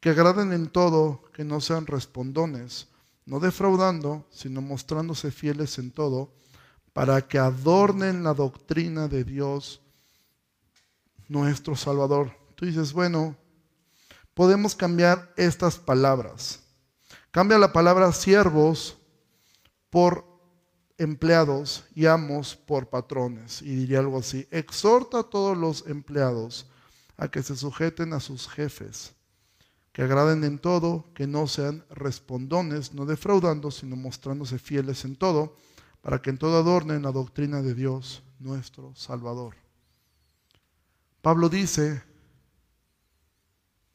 que 0.00 0.10
agraden 0.10 0.52
en 0.52 0.68
todo, 0.68 1.24
que 1.32 1.42
no 1.42 1.60
sean 1.60 1.84
respondones, 1.84 2.86
no 3.26 3.40
defraudando, 3.40 4.24
sino 4.30 4.62
mostrándose 4.62 5.32
fieles 5.32 5.80
en 5.80 5.90
todo, 5.90 6.32
para 6.92 7.26
que 7.26 7.40
adornen 7.40 8.22
la 8.22 8.34
doctrina 8.34 9.08
de 9.08 9.24
Dios 9.24 9.80
nuestro 11.26 11.74
Salvador. 11.74 12.38
Tú 12.54 12.64
dices, 12.64 12.92
bueno, 12.92 13.36
podemos 14.32 14.76
cambiar 14.76 15.34
estas 15.36 15.76
palabras. 15.76 16.60
Cambia 17.32 17.58
la 17.58 17.72
palabra 17.72 18.12
siervos 18.12 18.96
por 19.90 20.27
empleados 20.98 21.84
y 21.94 22.06
amos 22.06 22.56
por 22.56 22.88
patrones. 22.88 23.62
Y 23.62 23.74
diría 23.74 24.00
algo 24.00 24.18
así, 24.18 24.46
exhorta 24.50 25.20
a 25.20 25.22
todos 25.22 25.56
los 25.56 25.86
empleados 25.86 26.66
a 27.16 27.28
que 27.28 27.42
se 27.42 27.56
sujeten 27.56 28.12
a 28.12 28.20
sus 28.20 28.48
jefes, 28.48 29.14
que 29.92 30.02
agraden 30.02 30.44
en 30.44 30.58
todo, 30.58 31.06
que 31.14 31.26
no 31.26 31.46
sean 31.46 31.84
respondones, 31.90 32.92
no 32.92 33.06
defraudando, 33.06 33.70
sino 33.70 33.96
mostrándose 33.96 34.58
fieles 34.58 35.04
en 35.04 35.16
todo, 35.16 35.56
para 36.02 36.20
que 36.20 36.30
en 36.30 36.38
todo 36.38 36.58
adornen 36.58 37.02
la 37.02 37.12
doctrina 37.12 37.62
de 37.62 37.74
Dios, 37.74 38.22
nuestro 38.38 38.94
Salvador. 38.94 39.56
Pablo 41.22 41.48
dice, 41.48 42.02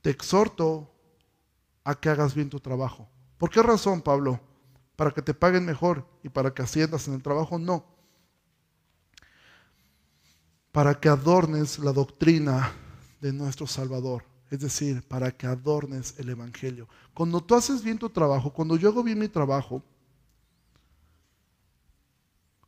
te 0.02 0.10
exhorto 0.10 0.92
a 1.86 1.96
que 1.96 2.10
hagas 2.10 2.36
bien 2.36 2.50
tu 2.50 2.60
trabajo. 2.60 3.08
¿Por 3.38 3.50
qué 3.50 3.64
razón, 3.64 4.02
Pablo? 4.02 4.40
¿Para 5.04 5.14
que 5.14 5.22
te 5.22 5.34
paguen 5.34 5.66
mejor 5.66 6.08
y 6.24 6.30
para 6.30 6.54
que 6.54 6.62
asciendas 6.62 7.10
en 7.10 7.16
el 7.16 7.22
trabajo? 7.22 7.60
No. 7.60 7.84
Para 10.72 10.98
que 10.98 11.10
adornes 11.10 11.78
la 11.78 11.92
doctrina 11.92 12.72
de 13.20 13.34
nuestro 13.34 13.68
Salvador. 13.68 14.24
Es 14.50 14.62
decir, 14.62 15.06
para 15.06 15.30
que 15.30 15.46
adornes 15.46 16.18
el 16.20 16.30
Evangelio. 16.30 16.88
Cuando 17.14 17.42
tú 17.42 17.54
haces 17.54 17.84
bien 17.84 18.00
tu 18.00 18.10
trabajo, 18.10 18.54
cuando 18.54 18.78
yo 18.78 18.88
hago 18.88 19.04
bien 19.04 19.20
mi 19.20 19.28
trabajo, 19.28 19.84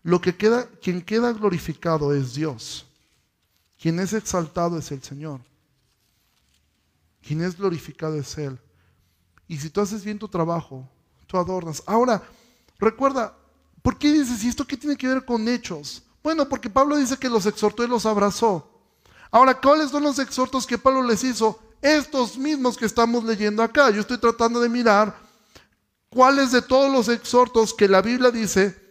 lo 0.04 0.20
que 0.20 0.36
queda, 0.36 0.68
quien 0.82 1.02
queda 1.02 1.32
glorificado 1.32 2.14
es 2.14 2.34
Dios. 2.36 2.86
Quien 3.80 3.98
es 4.02 4.12
exaltado 4.12 4.78
es 4.78 4.92
el 4.92 5.02
Señor. 5.02 5.40
Quien 7.26 7.42
es 7.42 7.56
glorificado 7.56 8.18
es 8.18 8.38
Él. 8.38 8.60
Y 9.48 9.56
si 9.56 9.70
tú 9.70 9.80
haces 9.80 10.04
bien 10.04 10.20
tu 10.20 10.28
trabajo, 10.28 10.86
tú 11.28 11.38
adornas. 11.38 11.84
Ahora, 11.86 12.22
recuerda, 12.80 13.36
¿por 13.82 13.98
qué 13.98 14.12
dices, 14.12 14.44
¿y 14.44 14.50
esto 14.50 14.66
qué 14.66 14.78
tiene 14.78 14.96
que 14.96 15.08
ver 15.08 15.26
con 15.26 15.48
hechos? 15.48 16.04
Bueno, 16.24 16.48
porque 16.50 16.70
Pablo 16.70 16.98
dice 16.98 17.18
que 17.18 17.30
los 17.30 17.46
exhortó 17.46 17.84
y 17.84 17.88
los 17.88 18.06
abrazó. 18.06 18.70
Ahora, 19.32 19.60
¿cuáles 19.60 19.92
son 19.92 20.04
los 20.04 20.20
exhortos 20.20 20.66
que 20.66 20.78
Pablo 20.78 21.04
les 21.04 21.24
hizo? 21.24 21.60
Estos 21.82 22.38
mismos 22.38 22.78
que 22.78 22.86
estamos 22.86 23.24
leyendo 23.24 23.62
acá. 23.62 23.90
Yo 23.92 24.02
estoy 24.02 24.18
tratando 24.18 24.60
de 24.60 24.70
mirar 24.70 25.16
cuáles 26.10 26.52
de 26.52 26.62
todos 26.62 26.92
los 26.92 27.10
exhortos 27.10 27.74
que 27.74 27.88
la 27.88 28.02
Biblia 28.02 28.32
dice 28.32 28.86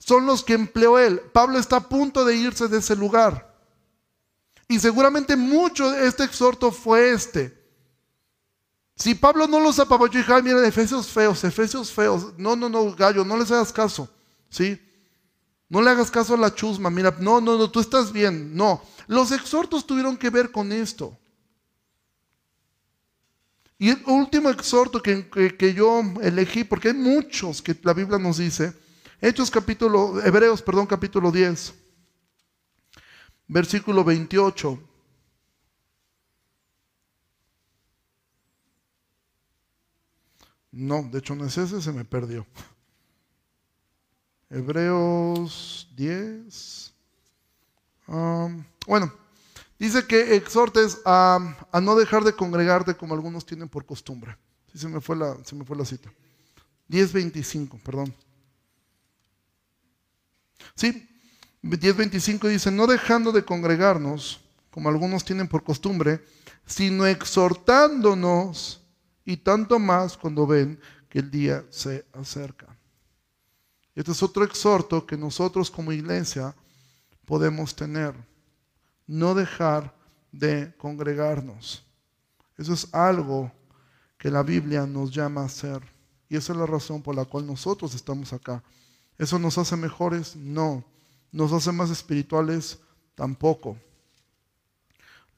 son 0.00 0.26
los 0.26 0.42
que 0.42 0.54
empleó 0.54 0.98
él. 0.98 1.20
Pablo 1.20 1.58
está 1.58 1.76
a 1.76 1.88
punto 1.88 2.24
de 2.24 2.34
irse 2.34 2.68
de 2.68 2.78
ese 2.78 2.96
lugar. 2.96 3.54
Y 4.66 4.78
seguramente 4.78 5.36
mucho 5.36 5.90
de 5.90 6.06
este 6.06 6.24
exhorto 6.24 6.72
fue 6.72 7.12
este. 7.12 7.59
Si 9.00 9.14
Pablo 9.14 9.46
no 9.46 9.60
los 9.60 9.78
apapachó 9.78 10.18
y 10.18 10.20
dijo, 10.20 10.42
mira, 10.42 10.66
efesios 10.68 11.06
feos, 11.06 11.42
efesios 11.42 11.90
feos. 11.90 12.34
No, 12.36 12.54
no, 12.54 12.68
no, 12.68 12.94
gallo, 12.94 13.24
no 13.24 13.38
les 13.38 13.50
hagas 13.50 13.72
caso. 13.72 14.06
¿Sí? 14.50 14.78
No 15.70 15.80
le 15.80 15.88
hagas 15.88 16.10
caso 16.10 16.34
a 16.34 16.36
la 16.36 16.54
chusma. 16.54 16.90
Mira, 16.90 17.16
no, 17.18 17.40
no, 17.40 17.56
no, 17.56 17.70
tú 17.70 17.80
estás 17.80 18.12
bien. 18.12 18.54
No. 18.54 18.82
Los 19.06 19.32
exhortos 19.32 19.86
tuvieron 19.86 20.18
que 20.18 20.28
ver 20.28 20.52
con 20.52 20.70
esto. 20.70 21.16
Y 23.78 23.88
el 23.88 24.02
último 24.04 24.50
exhorto 24.50 25.02
que, 25.02 25.30
que, 25.56 25.72
yo 25.72 26.02
elegí, 26.20 26.64
porque 26.64 26.88
hay 26.88 26.94
muchos 26.94 27.62
que 27.62 27.74
la 27.82 27.94
Biblia 27.94 28.18
nos 28.18 28.36
dice, 28.36 28.74
Hechos 29.18 29.50
capítulo, 29.50 30.22
Hebreos, 30.22 30.60
perdón, 30.60 30.86
capítulo 30.86 31.32
10, 31.32 31.72
versículo 33.48 34.04
28. 34.04 34.89
No, 40.80 41.02
de 41.02 41.18
hecho 41.18 41.34
no 41.34 41.44
es 41.44 41.58
ese, 41.58 41.82
se 41.82 41.92
me 41.92 42.06
perdió. 42.06 42.46
Hebreos 44.48 45.86
10. 45.94 46.94
bueno, 48.86 49.12
dice 49.78 50.06
que 50.06 50.36
exhortes 50.36 50.98
a, 51.04 51.38
no 51.82 51.96
dejar 51.96 52.24
de 52.24 52.32
congregarte 52.32 52.94
como 52.94 53.12
algunos 53.12 53.44
tienen 53.44 53.68
por 53.68 53.84
costumbre. 53.84 54.38
Sí, 54.72 54.78
se 54.78 54.88
me 54.88 55.02
fue 55.02 55.16
la, 55.16 55.36
se 55.44 55.54
me 55.54 55.66
fue 55.66 55.76
la 55.76 55.84
cita. 55.84 56.10
10.25, 56.88 57.78
perdón. 57.82 58.14
Sí, 60.74 61.06
10.25 61.62 62.48
dice, 62.48 62.70
no 62.70 62.86
dejando 62.86 63.32
de 63.32 63.44
congregarnos, 63.44 64.40
como 64.70 64.88
algunos 64.88 65.26
tienen 65.26 65.46
por 65.46 65.62
costumbre, 65.62 66.24
sino 66.64 67.04
exhortándonos 67.06 68.79
y 69.30 69.36
tanto 69.36 69.78
más 69.78 70.16
cuando 70.16 70.44
ven 70.44 70.80
que 71.08 71.20
el 71.20 71.30
día 71.30 71.64
se 71.70 72.04
acerca. 72.12 72.66
Este 73.94 74.10
es 74.10 74.20
otro 74.24 74.42
exhorto 74.42 75.06
que 75.06 75.16
nosotros 75.16 75.70
como 75.70 75.92
iglesia 75.92 76.52
podemos 77.24 77.76
tener. 77.76 78.12
No 79.06 79.36
dejar 79.36 79.94
de 80.32 80.74
congregarnos. 80.76 81.84
Eso 82.58 82.72
es 82.72 82.92
algo 82.92 83.52
que 84.18 84.32
la 84.32 84.42
Biblia 84.42 84.84
nos 84.84 85.12
llama 85.12 85.42
a 85.42 85.46
hacer. 85.46 85.80
Y 86.28 86.36
esa 86.36 86.52
es 86.52 86.58
la 86.58 86.66
razón 86.66 87.00
por 87.00 87.14
la 87.14 87.24
cual 87.24 87.46
nosotros 87.46 87.94
estamos 87.94 88.32
acá. 88.32 88.64
¿Eso 89.16 89.38
nos 89.38 89.58
hace 89.58 89.76
mejores? 89.76 90.34
No. 90.34 90.84
¿Nos 91.30 91.52
hace 91.52 91.70
más 91.70 91.90
espirituales? 91.90 92.80
Tampoco. 93.14 93.76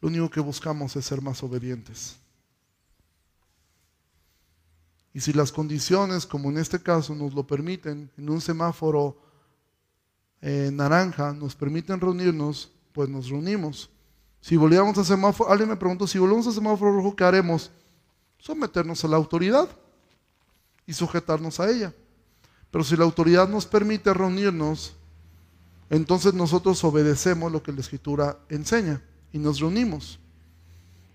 Lo 0.01 0.09
único 0.09 0.31
que 0.31 0.41
buscamos 0.41 0.97
es 0.97 1.05
ser 1.05 1.21
más 1.21 1.43
obedientes. 1.43 2.22
Y 5.15 5.21
si 5.21 5.33
las 5.33 5.53
condiciones, 5.53 6.27
como 6.27 6.51
en 6.51 6.59
este 6.59 6.83
caso, 6.83 7.15
nos 7.15 7.35
lo 7.35 7.47
permiten, 7.47 8.11
en 8.17 8.31
un 8.31 8.41
semáforo 8.41 9.17
eh, 10.41 10.71
naranja, 10.73 11.33
nos 11.33 11.55
permiten 11.55 12.01
reunirnos, 12.01 12.73
pues 12.93 13.09
nos 13.09 13.29
reunimos. 13.29 13.91
Si 14.41 14.57
volviéramos 14.57 14.97
a 14.99 15.05
semáforo, 15.05 15.51
alguien 15.51 15.69
me 15.69 15.77
preguntó, 15.77 16.07
si 16.07 16.19
volvemos 16.19 16.47
a 16.47 16.53
semáforo 16.53 16.97
rojo, 16.97 17.15
¿qué 17.15 17.25
haremos? 17.25 17.71
Someternos 18.39 19.05
a 19.05 19.09
la 19.09 19.17
autoridad 19.17 19.69
y 20.87 20.93
sujetarnos 20.93 21.61
a 21.61 21.71
ella. 21.71 21.95
Pero 22.71 22.83
si 22.83 22.97
la 22.97 23.05
autoridad 23.05 23.49
nos 23.49 23.67
permite 23.67 24.13
reunirnos, 24.15 24.97
entonces 25.91 26.33
nosotros 26.33 26.83
obedecemos 26.85 27.53
lo 27.53 27.63
que 27.63 27.71
la 27.71 27.81
escritura 27.81 28.39
enseña 28.49 29.03
y 29.31 29.39
nos 29.39 29.61
reunimos. 29.61 30.19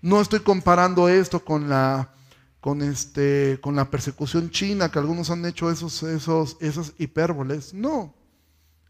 No 0.00 0.20
estoy 0.20 0.40
comparando 0.40 1.08
esto 1.08 1.44
con 1.44 1.68
la 1.68 2.14
con, 2.60 2.82
este, 2.82 3.58
con 3.60 3.76
la 3.76 3.90
persecución 3.90 4.50
china, 4.50 4.90
que 4.90 4.98
algunos 4.98 5.30
han 5.30 5.44
hecho 5.46 5.70
esos, 5.70 6.02
esos, 6.02 6.56
esas 6.60 6.92
hipérboles. 6.98 7.72
No, 7.72 8.14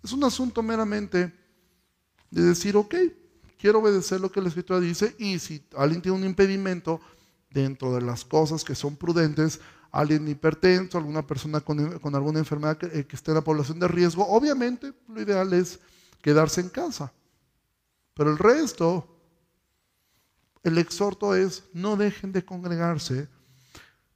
es 0.03 0.13
un 0.13 0.25
asunto 0.25 0.63
meramente 0.63 1.35
de 2.31 2.43
decir, 2.43 2.77
ok, 2.77 2.95
quiero 3.59 3.81
obedecer 3.81 4.21
lo 4.21 4.31
que 4.31 4.41
la 4.41 4.49
escritura 4.49 4.81
dice 4.81 5.15
y 5.19 5.39
si 5.39 5.67
alguien 5.77 6.01
tiene 6.01 6.19
un 6.19 6.25
impedimento 6.25 7.01
dentro 7.51 7.95
de 7.95 8.03
las 8.03 8.25
cosas 8.25 8.65
que 8.65 8.75
son 8.75 8.97
prudentes, 8.97 9.61
alguien 9.91 10.29
hipertenso, 10.29 10.99
alguna 10.99 11.27
persona 11.27 11.61
con, 11.61 11.99
con 11.99 12.15
alguna 12.15 12.39
enfermedad 12.39 12.77
que, 12.77 12.87
eh, 12.87 13.07
que 13.07 13.17
esté 13.17 13.31
en 13.31 13.37
la 13.37 13.45
población 13.45 13.79
de 13.79 13.89
riesgo, 13.89 14.27
obviamente 14.27 14.93
lo 15.09 15.21
ideal 15.21 15.53
es 15.53 15.81
quedarse 16.23 16.61
en 16.61 16.69
casa. 16.69 17.13
Pero 18.15 18.31
el 18.31 18.39
resto, 18.39 19.07
el 20.63 20.79
exhorto 20.79 21.35
es, 21.35 21.65
no 21.73 21.97
dejen 21.97 22.33
de 22.33 22.45
congregarse 22.45 23.29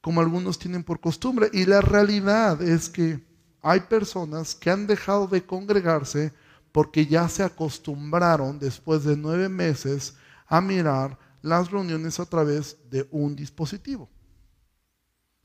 como 0.02 0.20
algunos 0.20 0.58
tienen 0.58 0.84
por 0.84 1.00
costumbre. 1.00 1.48
Y 1.54 1.64
la 1.64 1.80
realidad 1.80 2.60
es 2.60 2.90
que 2.90 3.24
hay 3.62 3.80
personas 3.80 4.54
que 4.54 4.68
han 4.68 4.86
dejado 4.86 5.26
de 5.26 5.46
congregarse 5.46 6.34
porque 6.72 7.06
ya 7.06 7.28
se 7.28 7.42
acostumbraron 7.42 8.58
después 8.58 9.04
de 9.04 9.16
nueve 9.16 9.48
meses 9.48 10.14
a 10.46 10.60
mirar 10.60 11.18
las 11.40 11.70
reuniones 11.70 12.18
a 12.20 12.26
través 12.26 12.76
de 12.90 13.06
un 13.10 13.36
dispositivo. 13.36 14.10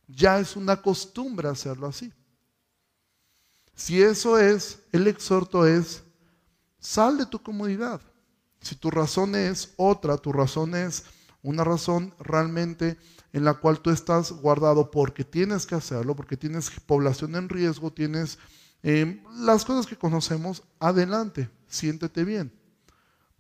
Ya 0.08 0.40
es 0.40 0.56
una 0.56 0.82
costumbre 0.82 1.48
hacerlo 1.48 1.88
así. 1.88 2.12
Si 3.76 4.02
eso 4.02 4.40
es, 4.40 4.80
el 4.92 5.06
exhorto 5.06 5.68
es, 5.68 6.02
sal 6.80 7.18
de 7.18 7.26
tu 7.26 7.40
comodidad. 7.40 8.02
Si 8.60 8.76
tu 8.76 8.90
razón 8.90 9.36
es 9.36 9.74
otra, 9.78 10.18
tu 10.18 10.34
razón 10.34 10.74
es 10.74 11.04
una 11.44 11.64
razón 11.64 12.14
realmente 12.20 12.98
en 13.34 13.44
la 13.44 13.54
cual 13.56 13.80
tú 13.80 13.90
estás 13.90 14.32
guardado 14.32 14.90
porque 14.90 15.24
tienes 15.24 15.66
que 15.66 15.76
hacerlo, 15.76 16.16
porque 16.16 16.38
tienes 16.38 16.70
población 16.86 17.36
en 17.36 17.50
riesgo, 17.50 17.92
tienes 17.92 18.40
eh, 18.84 19.22
las 19.40 19.66
cosas 19.66 19.86
que 19.86 19.98
conocemos, 19.98 20.64
adelante, 20.80 21.50
siéntete 21.68 22.24
bien. 22.24 22.52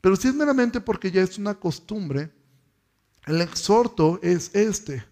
Pero 0.01 0.15
si 0.15 0.27
es 0.27 0.35
meramente 0.35 0.81
porque 0.81 1.11
ya 1.11 1.21
es 1.21 1.37
una 1.37 1.55
costumbre, 1.55 2.31
el 3.25 3.41
exhorto 3.41 4.19
es 4.21 4.53
este. 4.53 5.03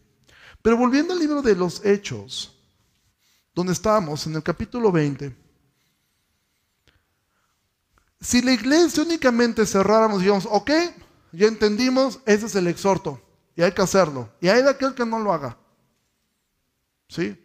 Pero 0.62 0.78
volviendo 0.78 1.14
al 1.14 1.20
libro 1.20 1.42
de 1.42 1.56
los 1.56 1.86
Hechos, 1.86 2.58
donde 3.54 3.74
estamos, 3.74 4.26
en 4.28 4.36
el 4.36 4.44
capítulo 4.44 4.92
20, 4.92 5.36
si 8.20 8.42
la 8.42 8.54
iglesia 8.54 9.04
únicamente 9.04 9.66
cerráramos, 9.66 10.22
digamos, 10.22 10.48
ok, 10.50 10.72
ya 11.32 11.48
entendimos, 11.48 12.20
ese 12.26 12.48
es 12.48 12.56
el 12.56 12.68
exhorto. 12.68 13.22
Y 13.56 13.62
hay 13.62 13.72
que 13.72 13.82
hacerlo. 13.82 14.30
Y 14.42 14.48
hay 14.50 14.62
de 14.62 14.70
aquel 14.70 14.94
que 14.94 15.06
no 15.06 15.20
lo 15.20 15.32
haga. 15.32 15.58
¿Sí? 17.08 17.42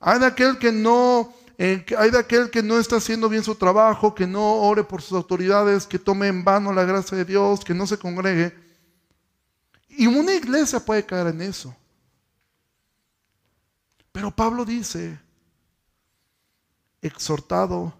Hay 0.00 0.18
de 0.18 0.26
aquel 0.26 0.58
que 0.58 0.72
no, 0.72 1.32
eh, 1.58 1.84
hay 1.96 2.10
de 2.10 2.18
aquel 2.18 2.50
que 2.50 2.62
no 2.62 2.78
está 2.78 2.96
haciendo 2.96 3.28
bien 3.28 3.44
su 3.44 3.54
trabajo, 3.54 4.14
que 4.14 4.26
no 4.26 4.62
ore 4.62 4.82
por 4.82 5.02
sus 5.02 5.12
autoridades, 5.12 5.86
que 5.86 5.98
tome 5.98 6.28
en 6.28 6.42
vano 6.42 6.72
la 6.72 6.84
gracia 6.84 7.18
de 7.18 7.24
Dios, 7.24 7.64
que 7.64 7.74
no 7.74 7.86
se 7.86 7.98
congregue. 7.98 8.52
Y 9.88 10.06
una 10.06 10.34
iglesia 10.34 10.80
puede 10.80 11.04
caer 11.04 11.28
en 11.28 11.42
eso. 11.42 11.74
Pero 14.10 14.30
Pablo 14.30 14.64
dice, 14.64 15.18
exhortado 17.00 17.94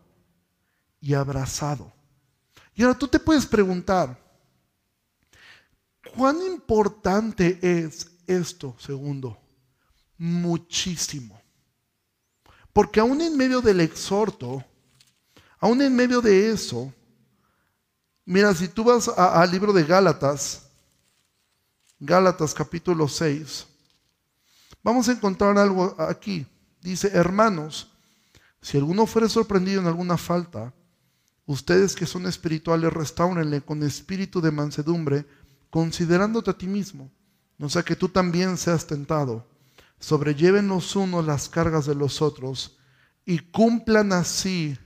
y 1.01 1.15
abrazado. 1.15 1.93
Y 2.75 2.83
ahora 2.83 2.99
tú 2.99 3.09
te 3.09 3.19
puedes 3.19 3.47
preguntar, 3.47 4.19
¿cuán 6.15 6.43
importante 6.43 7.59
es 7.61 8.11
esto, 8.27 8.77
segundo? 8.79 9.39
Muchísimo. 10.19 11.41
Porque 12.73 13.01
aún 13.01 13.21
en 13.21 13.37
medio 13.37 13.61
del 13.61 13.81
exhorto, 13.81 14.65
aún 15.59 15.83
en 15.83 15.95
medio 15.95 16.21
de 16.21 16.51
eso, 16.51 16.93
mira, 18.25 18.55
si 18.55 18.69
tú 18.69 18.85
vas 18.85 19.09
al 19.09 19.51
libro 19.51 19.73
de 19.73 19.85
Gálatas, 19.85 20.69
Gálatas 21.99 22.55
capítulo 22.55 23.09
6, 23.09 23.67
vamos 24.83 25.09
a 25.09 25.13
encontrar 25.13 25.57
algo 25.59 25.95
aquí. 25.99 26.47
Dice, 26.81 27.09
hermanos, 27.13 27.93
si 28.61 28.79
alguno 28.79 29.07
fuere 29.07 29.29
sorprendido 29.29 29.81
en 29.81 29.87
alguna 29.87 30.17
falta, 30.17 30.73
ustedes 31.47 31.95
que 31.95 32.07
son 32.07 32.27
espirituales, 32.27 32.93
restáurenle 32.93 33.61
con 33.61 33.83
espíritu 33.83 34.41
de 34.41 34.51
mansedumbre, 34.51 35.27
considerándote 35.73 36.51
a 36.51 36.59
ti 36.59 36.67
mismo, 36.67 37.11
no 37.57 37.71
sea 37.71 37.83
que 37.83 37.97
tú 37.97 38.11
también 38.11 38.59
seas 38.59 38.87
tentado. 38.87 39.49
Sobrelleven 39.99 40.69
los 40.69 40.95
unos 40.97 41.25
las 41.25 41.49
cargas 41.49 41.87
de 41.87 41.95
los 41.95 42.21
otros 42.21 42.77
y 43.25 43.39
cumplan 43.39 44.13
así 44.13 44.77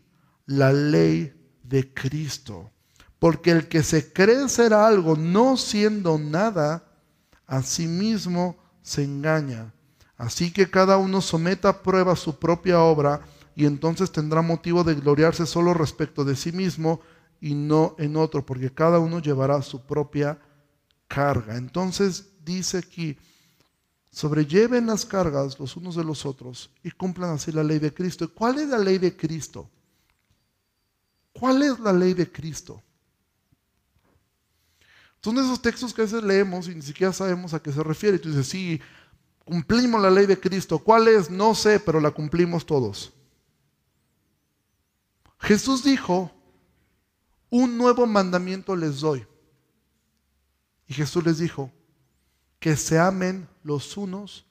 la 0.46 0.72
ley 0.72 1.35
de 1.64 1.92
Cristo. 1.92 2.70
Porque 3.18 3.51
el 3.51 3.66
que 3.66 3.83
se 3.83 4.12
cree 4.12 4.49
ser 4.49 4.72
algo 4.72 5.16
no 5.16 5.57
siendo 5.57 6.18
nada, 6.18 6.85
a 7.49 7.62
sí 7.62 7.88
mismo 7.88 8.57
se 8.81 9.03
engaña. 9.03 9.75
Así 10.16 10.53
que 10.53 10.70
cada 10.70 10.99
uno 10.99 11.20
someta 11.20 11.70
a 11.70 11.83
prueba 11.83 12.14
su 12.14 12.38
propia 12.38 12.81
obra 12.81 13.22
y 13.57 13.66
entonces 13.66 14.12
tendrá 14.12 14.40
motivo 14.40 14.85
de 14.85 14.94
gloriarse 14.94 15.46
solo 15.46 15.75
respecto 15.75 16.25
de 16.25 16.37
sí 16.37 16.53
mismo 16.53 17.01
y 17.40 17.55
no 17.55 17.96
en 17.99 18.16
otro, 18.16 18.46
porque 18.46 18.72
cada 18.72 19.01
uno 19.01 19.18
llevará 19.18 19.61
su 19.62 19.85
propia 19.85 20.38
carga. 21.09 21.57
Entonces 21.57 22.27
dice 22.45 22.79
aquí, 22.79 23.16
sobrelleven 24.11 24.87
las 24.87 25.05
cargas 25.05 25.59
los 25.59 25.77
unos 25.77 25.97
de 25.97 26.05
los 26.05 26.25
otros 26.25 26.71
y 26.83 26.90
cumplan 26.90 27.31
así 27.31 27.53
la 27.53 27.62
ley 27.62 27.79
de 27.79 27.92
Cristo. 27.92 28.33
¿Cuál 28.33 28.59
es 28.59 28.69
la 28.69 28.79
ley 28.79 28.99
de 28.99 29.16
Cristo? 29.16 29.69
¿Cuál 31.33 31.62
es 31.62 31.79
la 31.81 31.92
ley 31.92 32.14
de 32.14 32.31
Cristo? 32.31 32.83
Son 35.23 35.37
esos 35.38 35.61
textos 35.61 35.92
que 35.92 36.03
a 36.03 36.05
veces 36.05 36.23
leemos 36.23 36.69
y 36.69 36.75
ni 36.75 36.83
siquiera 36.83 37.12
sabemos 37.12 37.53
a 37.53 37.61
qué 37.61 37.73
se 37.73 37.83
refiere. 37.83 38.16
Y 38.16 38.21
tú 38.21 38.29
dices, 38.29 38.47
sí, 38.47 38.81
cumplimos 39.45 40.01
la 40.01 40.11
ley 40.11 40.25
de 40.25 40.38
Cristo. 40.38 40.79
¿Cuál 40.79 41.09
es? 41.09 41.31
No 41.31 41.55
sé, 41.55 41.81
pero 41.81 42.01
la 42.01 42.11
cumplimos 42.11 42.64
todos. 42.64 43.12
Jesús 45.40 45.83
dijo, 45.83 46.31
un 47.51 47.77
nuevo 47.77 48.07
mandamiento 48.07 48.75
les 48.77 49.01
doy. 49.01 49.27
Y 50.87 50.94
Jesús 50.94 51.25
les 51.25 51.38
dijo, 51.38 51.72
que 52.59 52.77
se 52.77 52.99
amen 52.99 53.49
los 53.62 53.96
unos 53.96 54.46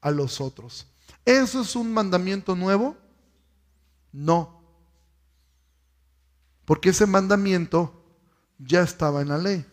a 0.00 0.10
los 0.10 0.40
otros. 0.40 0.86
¿Eso 1.24 1.60
es 1.60 1.76
un 1.76 1.92
mandamiento 1.92 2.54
nuevo? 2.54 2.96
No. 4.12 4.62
Porque 6.64 6.90
ese 6.90 7.06
mandamiento 7.06 8.04
ya 8.58 8.82
estaba 8.82 9.22
en 9.22 9.28
la 9.28 9.38
ley. 9.38 9.66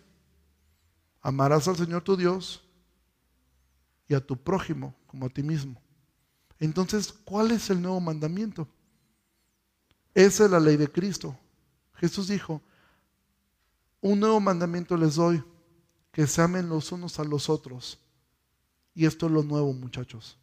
Amarás 1.22 1.68
al 1.68 1.78
Señor 1.78 2.04
tu 2.04 2.18
Dios 2.18 2.64
y 4.08 4.14
a 4.14 4.26
tu 4.26 4.36
prójimo 4.36 4.96
como 5.08 5.26
a 5.26 5.30
ti 5.30 5.44
mismo. 5.44 5.82
Entonces, 6.60 7.12
¿cuál 7.12 7.52
es 7.52 7.70
el 7.70 7.82
nuevo 7.82 8.00
mandamiento? 8.00 8.68
Esa 10.14 10.46
es 10.46 10.52
la 10.52 10.60
ley 10.60 10.78
de 10.78 10.92
Cristo. 10.92 11.38
Jesús 11.94 12.28
dijo, 12.28 12.62
un 14.02 14.20
nuevo 14.20 14.40
mandamiento 14.40 14.98
les 14.98 15.16
doy, 15.16 15.44
que 16.12 16.28
se 16.28 16.42
amen 16.42 16.70
los 16.70 16.92
unos 16.92 17.20
a 17.20 17.24
los 17.24 17.50
otros. 17.50 18.00
Y 18.94 19.06
esto 19.06 19.28
es 19.28 19.32
lo 19.32 19.44
nuevo, 19.44 19.74
muchachos, 19.74 20.38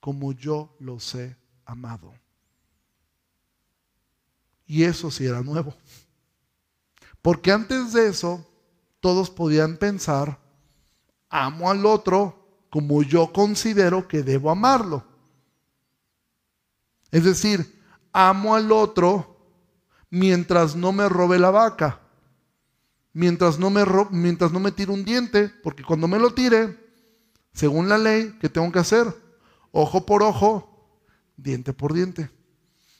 como 0.00 0.32
yo 0.32 0.74
los 0.78 1.14
he 1.14 1.36
amado. 1.64 2.12
Y 4.66 4.84
eso 4.84 5.10
sí 5.10 5.26
era 5.26 5.42
nuevo. 5.42 5.74
Porque 7.20 7.52
antes 7.52 7.92
de 7.92 8.08
eso, 8.08 8.46
todos 9.00 9.30
podían 9.30 9.76
pensar, 9.76 10.38
amo 11.28 11.70
al 11.70 11.84
otro 11.84 12.66
como 12.70 13.02
yo 13.02 13.32
considero 13.32 14.08
que 14.08 14.22
debo 14.22 14.50
amarlo. 14.50 15.04
Es 17.10 17.24
decir, 17.24 17.80
amo 18.12 18.54
al 18.54 18.72
otro 18.72 19.36
mientras 20.10 20.74
no 20.74 20.92
me 20.92 21.08
robe 21.08 21.38
la 21.38 21.50
vaca, 21.50 22.00
mientras 23.14 23.58
no 23.58 23.70
me, 23.70 23.84
mientras 24.10 24.52
no 24.52 24.60
me 24.60 24.72
tire 24.72 24.92
un 24.92 25.04
diente, 25.04 25.48
porque 25.62 25.82
cuando 25.82 26.06
me 26.06 26.18
lo 26.18 26.34
tire, 26.34 26.78
según 27.54 27.88
la 27.88 27.96
ley, 27.96 28.36
¿qué 28.40 28.50
tengo 28.50 28.70
que 28.70 28.80
hacer? 28.80 29.06
Ojo 29.70 30.04
por 30.04 30.22
ojo, 30.22 30.98
diente 31.36 31.72
por 31.72 31.94
diente. 31.94 32.30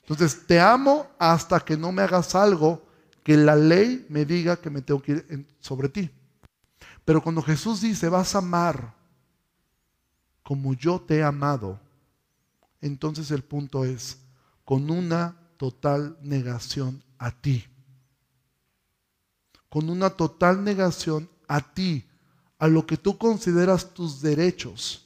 Entonces, 0.01 0.47
te 0.47 0.61
amo 0.61 1.09
hasta 1.19 1.61
que 1.61 1.77
no 1.77 1.93
me 1.93 2.03
hagas 2.03 2.35
algo 2.35 2.87
que 3.23 3.37
la 3.37 3.57
ley 3.57 4.07
me 4.09 4.25
diga 4.25 4.57
que 4.57 4.71
me 4.71 4.83
tengo 4.83 5.03
que 5.03 5.13
ir 5.13 5.47
sobre 5.61 5.89
ti. 5.89 6.11
Pero 7.05 7.23
cuando 7.23 7.43
Jesús 7.43 7.81
dice, 7.81 8.09
vas 8.09 8.35
a 8.35 8.39
amar 8.39 8.95
como 10.43 10.75
yo 10.75 11.01
te 11.01 11.17
he 11.17 11.23
amado, 11.23 11.81
entonces 12.83 13.31
el 13.31 13.43
punto 13.43 13.85
es, 13.85 14.19
con 14.65 14.91
una 14.91 15.37
total 15.57 16.19
negación 16.21 17.03
a 17.19 17.31
ti. 17.31 17.65
Con 19.75 19.91
una 19.91 20.09
total 20.09 20.63
negación 20.63 21.29
a 21.49 21.61
ti, 21.61 22.05
a 22.59 22.69
lo 22.69 22.87
que 22.87 22.97
tú 22.97 23.19
consideras 23.19 23.93
tus 23.93 24.21
derechos, 24.21 25.05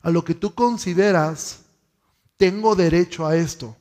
a 0.00 0.10
lo 0.10 0.24
que 0.24 0.34
tú 0.34 0.52
consideras, 0.56 1.60
tengo 2.36 2.74
derecho 2.74 3.24
a 3.24 3.36
esto. 3.36 3.76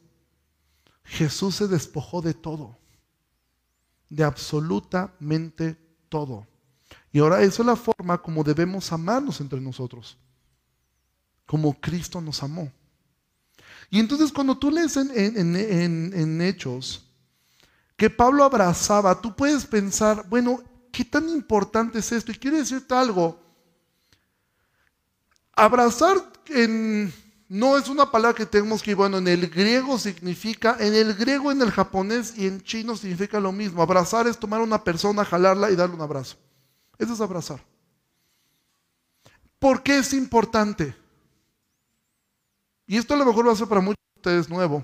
Jesús 1.03 1.55
se 1.55 1.67
despojó 1.67 2.21
de 2.21 2.35
todo, 2.35 2.77
de 4.11 4.23
absolutamente 4.23 5.75
todo. 6.07 6.45
Y 7.11 7.17
ahora 7.17 7.41
eso 7.41 7.63
es 7.63 7.65
la 7.65 7.75
forma 7.75 8.21
como 8.21 8.43
debemos 8.43 8.91
amarnos 8.91 9.41
entre 9.41 9.59
nosotros, 9.59 10.19
como 11.47 11.73
Cristo 11.81 12.21
nos 12.21 12.43
amó. 12.43 12.71
Y 13.89 13.99
entonces 13.99 14.31
cuando 14.31 14.55
tú 14.55 14.69
lees 14.69 14.97
en, 14.97 16.41
Hechos 16.41 17.07
que 18.01 18.09
Pablo 18.09 18.43
abrazaba, 18.43 19.21
tú 19.21 19.35
puedes 19.35 19.63
pensar, 19.67 20.25
bueno, 20.27 20.59
¿qué 20.91 21.05
tan 21.05 21.29
importante 21.29 21.99
es 21.99 22.11
esto? 22.11 22.31
Y 22.31 22.35
quiero 22.35 22.57
decirte 22.57 22.95
algo. 22.95 23.39
Abrazar 25.53 26.17
no 27.47 27.77
es 27.77 27.89
una 27.89 28.09
palabra 28.09 28.35
que 28.35 28.47
tenemos 28.47 28.81
que, 28.81 28.95
bueno, 28.95 29.19
en 29.19 29.27
el 29.27 29.47
griego 29.51 29.99
significa, 29.99 30.77
en 30.79 30.95
el 30.95 31.13
griego, 31.13 31.51
en 31.51 31.61
el 31.61 31.69
japonés 31.69 32.35
y 32.35 32.47
en 32.47 32.63
chino 32.63 32.95
significa 32.95 33.39
lo 33.39 33.51
mismo. 33.51 33.83
Abrazar 33.83 34.25
es 34.25 34.39
tomar 34.39 34.61
a 34.61 34.63
una 34.63 34.83
persona, 34.83 35.23
jalarla 35.23 35.69
y 35.69 35.75
darle 35.75 35.93
un 35.93 36.01
abrazo. 36.01 36.37
Eso 36.97 37.13
es 37.13 37.21
abrazar. 37.21 37.63
¿Por 39.59 39.83
qué 39.83 39.99
es 39.99 40.11
importante? 40.13 40.95
Y 42.87 42.97
esto 42.97 43.13
a 43.13 43.17
lo 43.17 43.27
mejor 43.27 43.47
a 43.47 43.55
ser 43.55 43.67
para 43.67 43.79
muchos 43.79 44.01
de 44.15 44.19
ustedes 44.21 44.49
nuevo. 44.49 44.83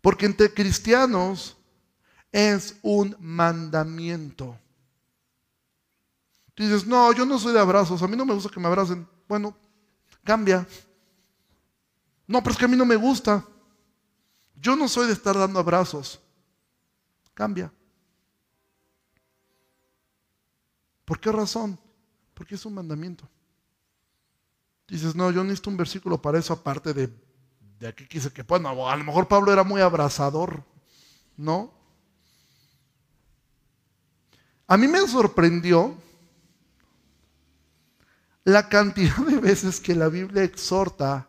Porque 0.00 0.24
entre 0.24 0.54
cristianos 0.54 1.56
es 2.32 2.78
un 2.82 3.16
mandamiento. 3.20 4.58
Tú 6.54 6.64
dices, 6.64 6.86
no, 6.86 7.12
yo 7.12 7.24
no 7.24 7.38
soy 7.38 7.52
de 7.52 7.60
abrazos, 7.60 8.02
a 8.02 8.08
mí 8.08 8.16
no 8.16 8.26
me 8.26 8.34
gusta 8.34 8.50
que 8.50 8.60
me 8.60 8.66
abracen. 8.66 9.08
Bueno, 9.28 9.56
cambia. 10.24 10.66
No, 12.26 12.42
pero 12.42 12.52
es 12.52 12.58
que 12.58 12.64
a 12.64 12.68
mí 12.68 12.76
no 12.76 12.84
me 12.84 12.96
gusta. 12.96 13.44
Yo 14.56 14.74
no 14.74 14.88
soy 14.88 15.06
de 15.06 15.12
estar 15.12 15.36
dando 15.38 15.60
abrazos. 15.60 16.20
Cambia. 17.32 17.72
¿Por 21.04 21.20
qué 21.20 21.30
razón? 21.30 21.78
Porque 22.34 22.56
es 22.56 22.66
un 22.66 22.74
mandamiento. 22.74 23.28
Dices, 24.88 25.14
no, 25.14 25.30
yo 25.30 25.44
necesito 25.44 25.70
un 25.70 25.76
versículo 25.76 26.20
para 26.20 26.38
eso, 26.38 26.52
aparte 26.52 26.92
de, 26.92 27.08
de 27.78 27.88
aquí 27.88 28.06
quise 28.06 28.32
que, 28.32 28.42
bueno, 28.42 28.88
a 28.88 28.96
lo 28.96 29.04
mejor 29.04 29.28
Pablo 29.28 29.52
era 29.52 29.62
muy 29.62 29.80
abrazador, 29.80 30.64
¿no? 31.36 31.77
A 34.70 34.76
mí 34.76 34.86
me 34.86 35.06
sorprendió 35.08 35.96
la 38.44 38.68
cantidad 38.68 39.16
de 39.16 39.38
veces 39.38 39.80
que 39.80 39.94
la 39.94 40.08
Biblia 40.08 40.42
exhorta 40.42 41.26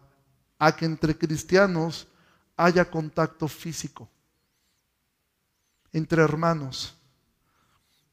a 0.57 0.75
que 0.75 0.83
entre 0.83 1.17
cristianos 1.17 2.07
haya 2.57 2.89
contacto 2.91 3.47
físico, 3.47 4.09
entre 5.93 6.21
hermanos. 6.21 6.93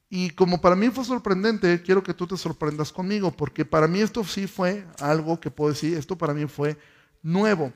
Y 0.08 0.30
como 0.30 0.60
para 0.60 0.76
mí 0.76 0.90
fue 0.90 1.04
sorprendente, 1.04 1.82
quiero 1.82 2.04
que 2.04 2.14
tú 2.14 2.28
te 2.28 2.36
sorprendas 2.36 2.92
conmigo, 2.92 3.32
porque 3.32 3.64
para 3.64 3.88
mí 3.88 4.00
esto 4.00 4.22
sí 4.22 4.46
fue 4.46 4.86
algo 5.00 5.40
que 5.40 5.50
puedo 5.50 5.72
decir, 5.72 5.98
esto 5.98 6.16
para 6.16 6.32
mí 6.32 6.46
fue 6.46 6.78
nuevo. 7.20 7.72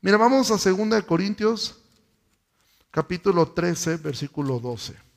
Mira, 0.00 0.16
vamos 0.16 0.48
a 0.52 0.70
2 0.70 1.02
Corintios, 1.02 1.76
capítulo 2.92 3.48
13, 3.48 3.96
versículo 3.96 4.60
12. 4.60 5.07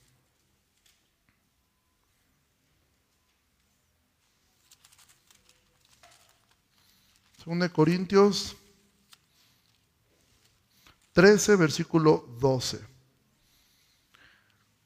2 7.46 7.70
Corintios 7.70 8.56
13, 11.14 11.56
versículo 11.56 12.26
12. 12.40 12.80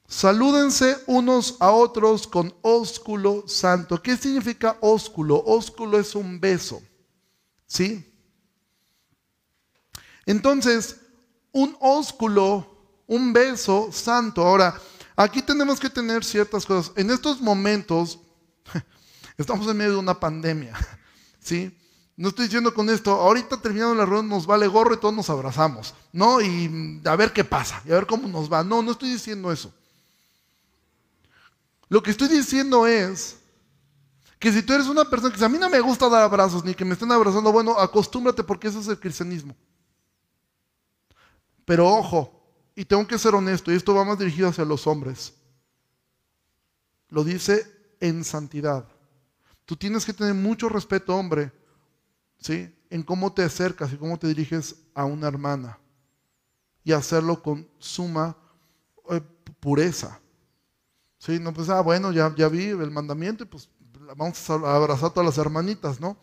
Salúdense 0.07 0.97
unos 1.07 1.57
a 1.59 1.71
otros 1.71 2.27
con 2.27 2.53
ósculo 2.61 3.47
santo. 3.47 4.01
¿Qué 4.01 4.15
significa 4.15 4.77
ósculo? 4.81 5.43
Ósculo 5.45 5.99
es 5.99 6.15
un 6.15 6.39
beso. 6.39 6.81
¿Sí? 7.67 8.05
Entonces, 10.25 10.97
un 11.51 11.75
ósculo, 11.79 13.01
un 13.07 13.33
beso 13.33 13.89
santo. 13.91 14.43
Ahora, 14.43 14.79
aquí 15.15 15.41
tenemos 15.41 15.79
que 15.79 15.89
tener 15.89 16.23
ciertas 16.23 16.65
cosas. 16.65 16.93
En 16.95 17.09
estos 17.11 17.41
momentos, 17.41 18.19
estamos 19.37 19.67
en 19.67 19.77
medio 19.77 19.93
de 19.93 19.99
una 19.99 20.19
pandemia. 20.19 20.75
¿Sí? 21.39 21.75
No 22.17 22.29
estoy 22.29 22.45
diciendo 22.45 22.73
con 22.73 22.89
esto, 22.89 23.11
ahorita 23.11 23.61
terminando 23.61 23.95
la 23.95 24.05
reunión 24.05 24.29
nos 24.29 24.45
vale 24.45 24.67
gorro 24.67 24.93
y 24.93 24.99
todos 24.99 25.13
nos 25.13 25.29
abrazamos, 25.29 25.93
¿no? 26.13 26.39
Y 26.41 27.01
a 27.03 27.15
ver 27.17 27.33
qué 27.33 27.43
pasa, 27.43 27.81
y 27.85 27.91
a 27.91 27.95
ver 27.95 28.05
cómo 28.05 28.27
nos 28.27 28.51
va. 28.51 28.63
No, 28.63 28.81
no 28.81 28.91
estoy 28.91 29.09
diciendo 29.09 29.51
eso. 29.51 29.73
Lo 31.89 32.01
que 32.01 32.11
estoy 32.11 32.29
diciendo 32.29 32.87
es 32.87 33.37
que 34.39 34.51
si 34.51 34.63
tú 34.63 34.73
eres 34.73 34.87
una 34.87 35.03
persona 35.05 35.29
que 35.29 35.35
dice, 35.35 35.45
a 35.45 35.49
mí 35.49 35.57
no 35.57 35.69
me 35.69 35.81
gusta 35.81 36.07
dar 36.07 36.21
abrazos 36.21 36.63
ni 36.63 36.73
que 36.73 36.85
me 36.85 36.93
estén 36.93 37.11
abrazando, 37.11 37.51
bueno, 37.51 37.77
acostúmbrate 37.77 38.43
porque 38.43 38.69
eso 38.69 38.79
es 38.79 38.87
el 38.87 38.99
cristianismo. 38.99 39.55
Pero 41.65 41.87
ojo, 41.87 42.31
y 42.75 42.85
tengo 42.85 43.05
que 43.05 43.17
ser 43.17 43.35
honesto, 43.35 43.71
y 43.71 43.75
esto 43.75 43.93
va 43.93 44.05
más 44.05 44.19
dirigido 44.19 44.47
hacia 44.47 44.63
los 44.63 44.87
hombres. 44.87 45.33
Lo 47.09 47.23
dice 47.23 47.95
en 47.99 48.23
santidad. 48.23 48.87
Tú 49.65 49.75
tienes 49.75 50.05
que 50.05 50.13
tener 50.13 50.33
mucho 50.33 50.69
respeto, 50.69 51.15
hombre, 51.15 51.51
¿sí? 52.45 52.71
En 52.91 53.01
cómo 53.01 53.33
te 53.33 53.43
acercas 53.43 53.91
y 53.91 53.97
cómo 53.97 54.19
te 54.19 54.27
diriges 54.27 54.75
a 54.93 55.05
una 55.05 55.27
hermana. 55.27 55.79
Y 56.83 56.91
hacerlo 56.91 57.41
con 57.41 57.67
suma 57.79 58.37
eh, 59.09 59.21
pureza. 59.59 60.19
Sí, 61.17 61.39
no, 61.39 61.51
pues, 61.51 61.69
ah, 61.69 61.81
bueno, 61.81 62.11
ya, 62.11 62.33
ya 62.35 62.47
vi 62.47 62.65
el 62.65 62.91
mandamiento 62.91 63.43
y 63.43 63.47
pues 63.47 63.67
vamos 64.15 64.47
a 64.47 64.53
abrazar 64.75 65.09
a 65.09 65.13
todas 65.13 65.25
las 65.25 65.39
hermanitas, 65.39 65.99
¿no? 65.99 66.17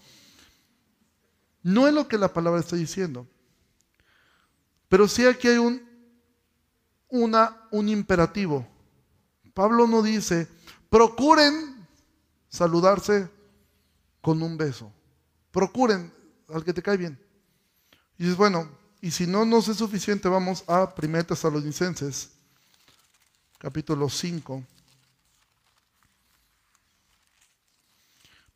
No 1.64 1.89
es 1.89 1.95
lo 1.95 2.07
que 2.07 2.18
la 2.18 2.33
palabra 2.33 2.61
está 2.61 2.77
diciendo. 2.77 3.27
Pero 4.89 5.09
sí 5.09 5.27
aquí 5.27 5.49
hay 5.49 5.59
un, 5.59 5.83
un 7.09 7.89
imperativo. 7.89 8.64
Pablo 9.55 9.89
no 9.89 10.03
dice, 10.03 10.47
procuren 10.89 11.85
saludarse 12.49 13.29
con 14.20 14.41
un 14.41 14.57
beso. 14.57 14.93
Procuren 15.53 16.12
al 16.48 16.64
que 16.64 16.72
te 16.72 16.82
cae 16.82 16.96
bien. 16.96 17.18
Y 18.18 18.24
dices, 18.24 18.36
bueno, 18.36 18.68
y 19.00 19.11
si 19.11 19.26
no 19.26 19.44
nos 19.44 19.68
es 19.68 19.76
suficiente, 19.76 20.28
vamos 20.28 20.64
a 20.66 20.92
1 21.00 21.24
Tesalonicenses, 21.26 22.30
capítulo 23.59 24.09
5. 24.09 24.64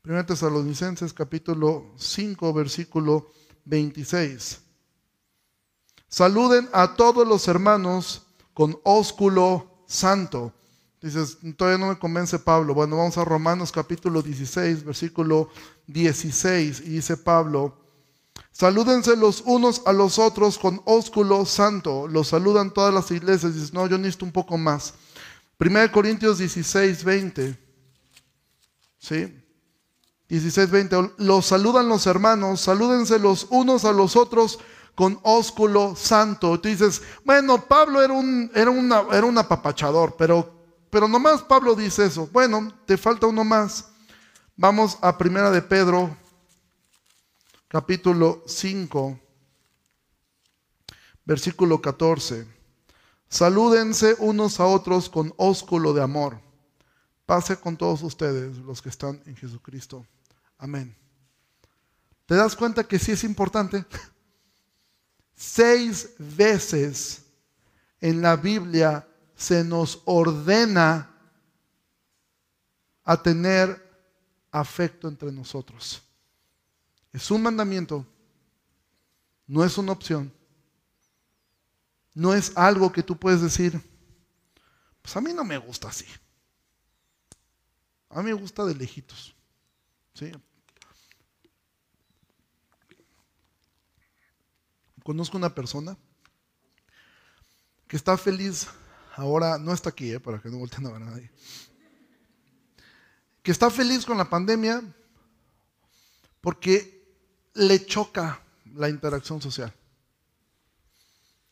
1 0.05 0.26
Tesalonicenses 0.26 1.12
capítulo 1.12 1.92
5, 1.99 2.53
versículo 2.53 3.32
26. 3.64 4.61
Saluden 6.09 6.68
a 6.72 6.94
todos 6.94 7.26
los 7.26 7.49
hermanos 7.49 8.22
con 8.55 8.78
ósculo 8.84 9.82
santo. 9.88 10.53
Dices, 11.01 11.38
todavía 11.57 11.78
no 11.78 11.92
me 11.92 11.99
convence 11.99 12.38
Pablo. 12.38 12.74
Bueno, 12.74 12.97
vamos 12.97 13.18
a 13.18 13.24
Romanos 13.24 13.70
capítulo 13.70 14.22
16, 14.22 14.84
versículo 14.84 15.51
16. 15.86 16.80
Y 16.80 16.90
dice 16.90 17.16
Pablo, 17.16 17.78
salúdense 18.51 19.16
los 19.16 19.42
unos 19.42 19.82
a 19.86 19.92
los 19.92 20.18
otros 20.18 20.59
con 20.59 20.80
ósculo 20.84 21.44
santo. 21.44 22.09
Los 22.09 22.28
saludan 22.28 22.72
todas 22.72 22.92
las 22.92 23.11
iglesias. 23.11 23.55
Dices, 23.55 23.72
no, 23.72 23.86
yo 23.86 23.99
necesito 23.99 24.24
un 24.24 24.32
poco 24.32 24.57
más. 24.57 24.94
1 25.59 25.92
Corintios 25.92 26.38
16, 26.38 27.05
20. 27.05 27.59
¿Sí? 28.99 29.42
16, 30.28 30.70
20. 30.70 31.12
Los 31.18 31.47
saludan 31.47 31.88
los 31.88 32.07
hermanos, 32.07 32.61
salúdense 32.61 33.18
los 33.18 33.47
unos 33.51 33.84
a 33.84 33.92
los 33.92 34.16
otros 34.16 34.59
con 34.94 35.20
ósculo 35.22 35.94
santo. 35.94 36.59
Tú 36.59 36.68
dices, 36.68 37.03
bueno, 37.24 37.64
Pablo 37.66 38.03
era 38.03 38.12
un, 38.12 38.51
era 38.55 38.70
una, 38.70 39.05
era 39.12 39.26
un 39.26 39.38
apapachador, 39.38 40.16
pero, 40.16 40.56
pero 40.97 41.09
nomás 41.09 41.42
Pablo 41.42 41.74
dice 41.74 42.07
eso. 42.07 42.26
Bueno, 42.28 42.72
te 42.86 42.97
falta 42.97 43.26
uno 43.26 43.44
más. 43.44 43.88
Vamos 44.57 44.97
a 45.03 45.18
Primera 45.18 45.51
de 45.51 45.61
Pedro, 45.61 46.16
capítulo 47.68 48.42
5, 48.47 49.20
versículo 51.26 51.82
14. 51.82 52.47
Salúdense 53.28 54.16
unos 54.20 54.59
a 54.59 54.64
otros 54.64 55.11
con 55.11 55.34
ósculo 55.36 55.92
de 55.92 56.03
amor. 56.03 56.40
Pase 57.26 57.59
con 57.59 57.76
todos 57.76 58.03
ustedes, 58.03 58.57
los 58.57 58.80
que 58.80 58.88
están 58.88 59.22
en 59.26 59.36
Jesucristo. 59.36 60.07
Amén. 60.57 60.97
¿Te 62.24 62.36
das 62.36 62.57
cuenta 62.57 62.84
que 62.84 62.99
sí 62.99 63.12
es 63.12 63.22
importante? 63.22 63.84
Seis 65.36 66.14
veces 66.18 67.20
en 68.01 68.22
la 68.22 68.36
Biblia 68.36 69.06
se 69.37 69.62
nos 69.62 70.03
ordena 70.07 71.11
a 73.05 73.22
tener 73.22 73.84
afecto 74.51 75.07
entre 75.07 75.30
nosotros. 75.30 76.03
Es 77.12 77.30
un 77.30 77.43
mandamiento, 77.43 78.07
no 79.47 79.64
es 79.64 79.78
una 79.78 79.93
opción, 79.93 80.32
no 82.14 82.34
es 82.34 82.57
algo 82.57 82.91
que 82.91 83.03
tú 83.03 83.16
puedes 83.16 83.43
decir, 83.43 83.80
pues 85.03 85.16
a 85.16 85.20
mí 85.20 85.32
no 85.32 85.45
me 85.45 85.59
gusta 85.59 85.89
así, 85.89 86.07
a 88.09 88.22
mí 88.22 88.30
me 88.30 88.32
gusta 88.32 88.64
de 88.64 88.74
lejitos. 88.74 89.34
¿sí? 90.14 90.32
Conozco 95.05 95.37
una 95.37 95.55
persona 95.55 95.97
que 97.87 97.97
está 97.97 98.16
feliz, 98.16 98.66
ahora 99.17 99.59
no 99.59 99.73
está 99.73 99.91
aquí, 99.91 100.12
eh, 100.12 100.21
para 100.21 100.41
que 100.41 100.49
no 100.49 100.59
volteen 100.59 100.87
a 100.87 100.93
ver 100.93 101.03
a 101.03 101.07
nadie, 101.07 101.31
que 103.43 103.51
está 103.51 103.71
feliz 103.71 104.05
con 104.05 104.19
la 104.19 104.29
pandemia 104.29 104.83
porque 106.41 107.05
le 107.55 107.85
choca 107.85 108.41
la 108.75 108.89
interacción 108.89 109.41
social. 109.41 109.73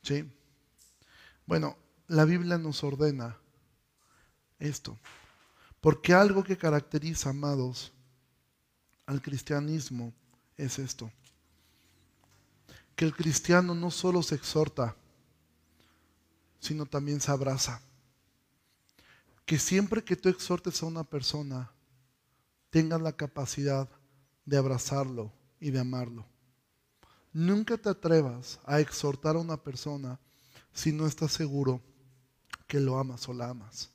¿Sí? 0.03 0.31
Bueno, 1.47 1.77
la 2.09 2.25
Biblia 2.25 2.59
nos 2.59 2.85
ordena 2.85 3.37
esto, 4.59 4.99
porque 5.81 6.13
algo 6.13 6.45
que 6.45 6.57
caracteriza, 6.57 7.31
amados, 7.31 7.93
al 9.07 9.21
cristianismo 9.21 10.13
es 10.57 10.79
esto 10.79 11.11
que 12.97 13.05
el 13.05 13.15
cristiano 13.15 13.75
no 13.75 13.91
solo 13.91 14.23
se 14.23 14.35
exhorta, 14.35 14.97
sino 16.65 16.87
también 16.87 17.21
se 17.21 17.31
abraza. 17.31 17.83
Que 19.45 19.59
siempre 19.59 20.03
que 20.03 20.17
tú 20.17 20.31
exhortes 20.31 20.83
a 20.83 20.87
una 20.87 21.05
persona, 21.05 21.71
tengas 22.71 23.03
la 23.03 23.13
capacidad 23.13 23.87
de 24.47 24.57
abrazarlo 24.57 25.31
y 25.61 25.71
de 25.71 25.81
amarlo. 25.81 26.25
Nunca 27.35 27.77
te 27.77 27.91
atrevas 27.91 28.59
a 28.65 28.81
exhortar 28.81 29.37
a 29.37 29.41
una 29.41 29.59
persona 29.59 30.19
si 30.73 30.91
no 30.91 31.07
estás 31.07 31.33
seguro 31.33 31.83
que 32.67 32.81
lo 32.81 32.99
amas 32.99 33.29
o 33.29 33.35
la 33.35 33.51
amas. 33.51 33.91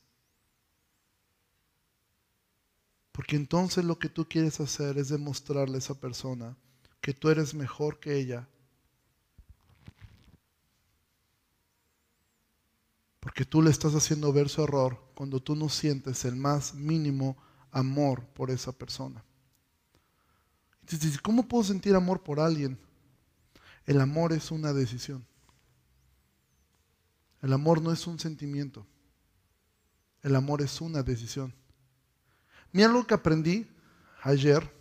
Porque 3.12 3.36
entonces 3.36 3.84
lo 3.84 3.98
que 3.98 4.10
tú 4.10 4.28
quieres 4.30 4.60
hacer 4.60 5.00
es 5.00 5.10
demostrarle 5.10 5.76
a 5.76 5.80
esa 5.80 6.00
persona 6.00 6.56
que 7.02 7.16
tú 7.16 7.30
eres 7.30 7.56
mejor 7.56 8.00
que 8.00 8.16
ella 8.16 8.48
Porque 13.30 13.46
tú 13.46 13.62
le 13.62 13.70
estás 13.70 13.94
haciendo 13.94 14.34
ver 14.34 14.50
su 14.50 14.64
error 14.64 15.00
cuando 15.14 15.40
tú 15.40 15.56
no 15.56 15.70
sientes 15.70 16.26
el 16.26 16.36
más 16.36 16.74
mínimo 16.74 17.38
amor 17.70 18.26
por 18.26 18.50
esa 18.50 18.72
persona. 18.72 19.24
Entonces, 20.82 21.22
¿cómo 21.22 21.48
puedo 21.48 21.64
sentir 21.64 21.94
amor 21.94 22.24
por 22.24 22.40
alguien? 22.40 22.80
El 23.86 24.02
amor 24.02 24.34
es 24.34 24.50
una 24.50 24.74
decisión. 24.74 25.28
El 27.44 27.54
amor 27.54 27.84
no 27.84 27.92
es 27.92 28.08
un 28.08 28.18
sentimiento. 28.18 28.88
El 30.24 30.36
amor 30.36 30.64
es 30.64 30.82
una 30.82 31.04
decisión. 31.04 31.54
Mira 32.72 32.88
lo 32.88 33.06
que 33.06 33.14
aprendí 33.14 33.70
ayer 34.24 34.76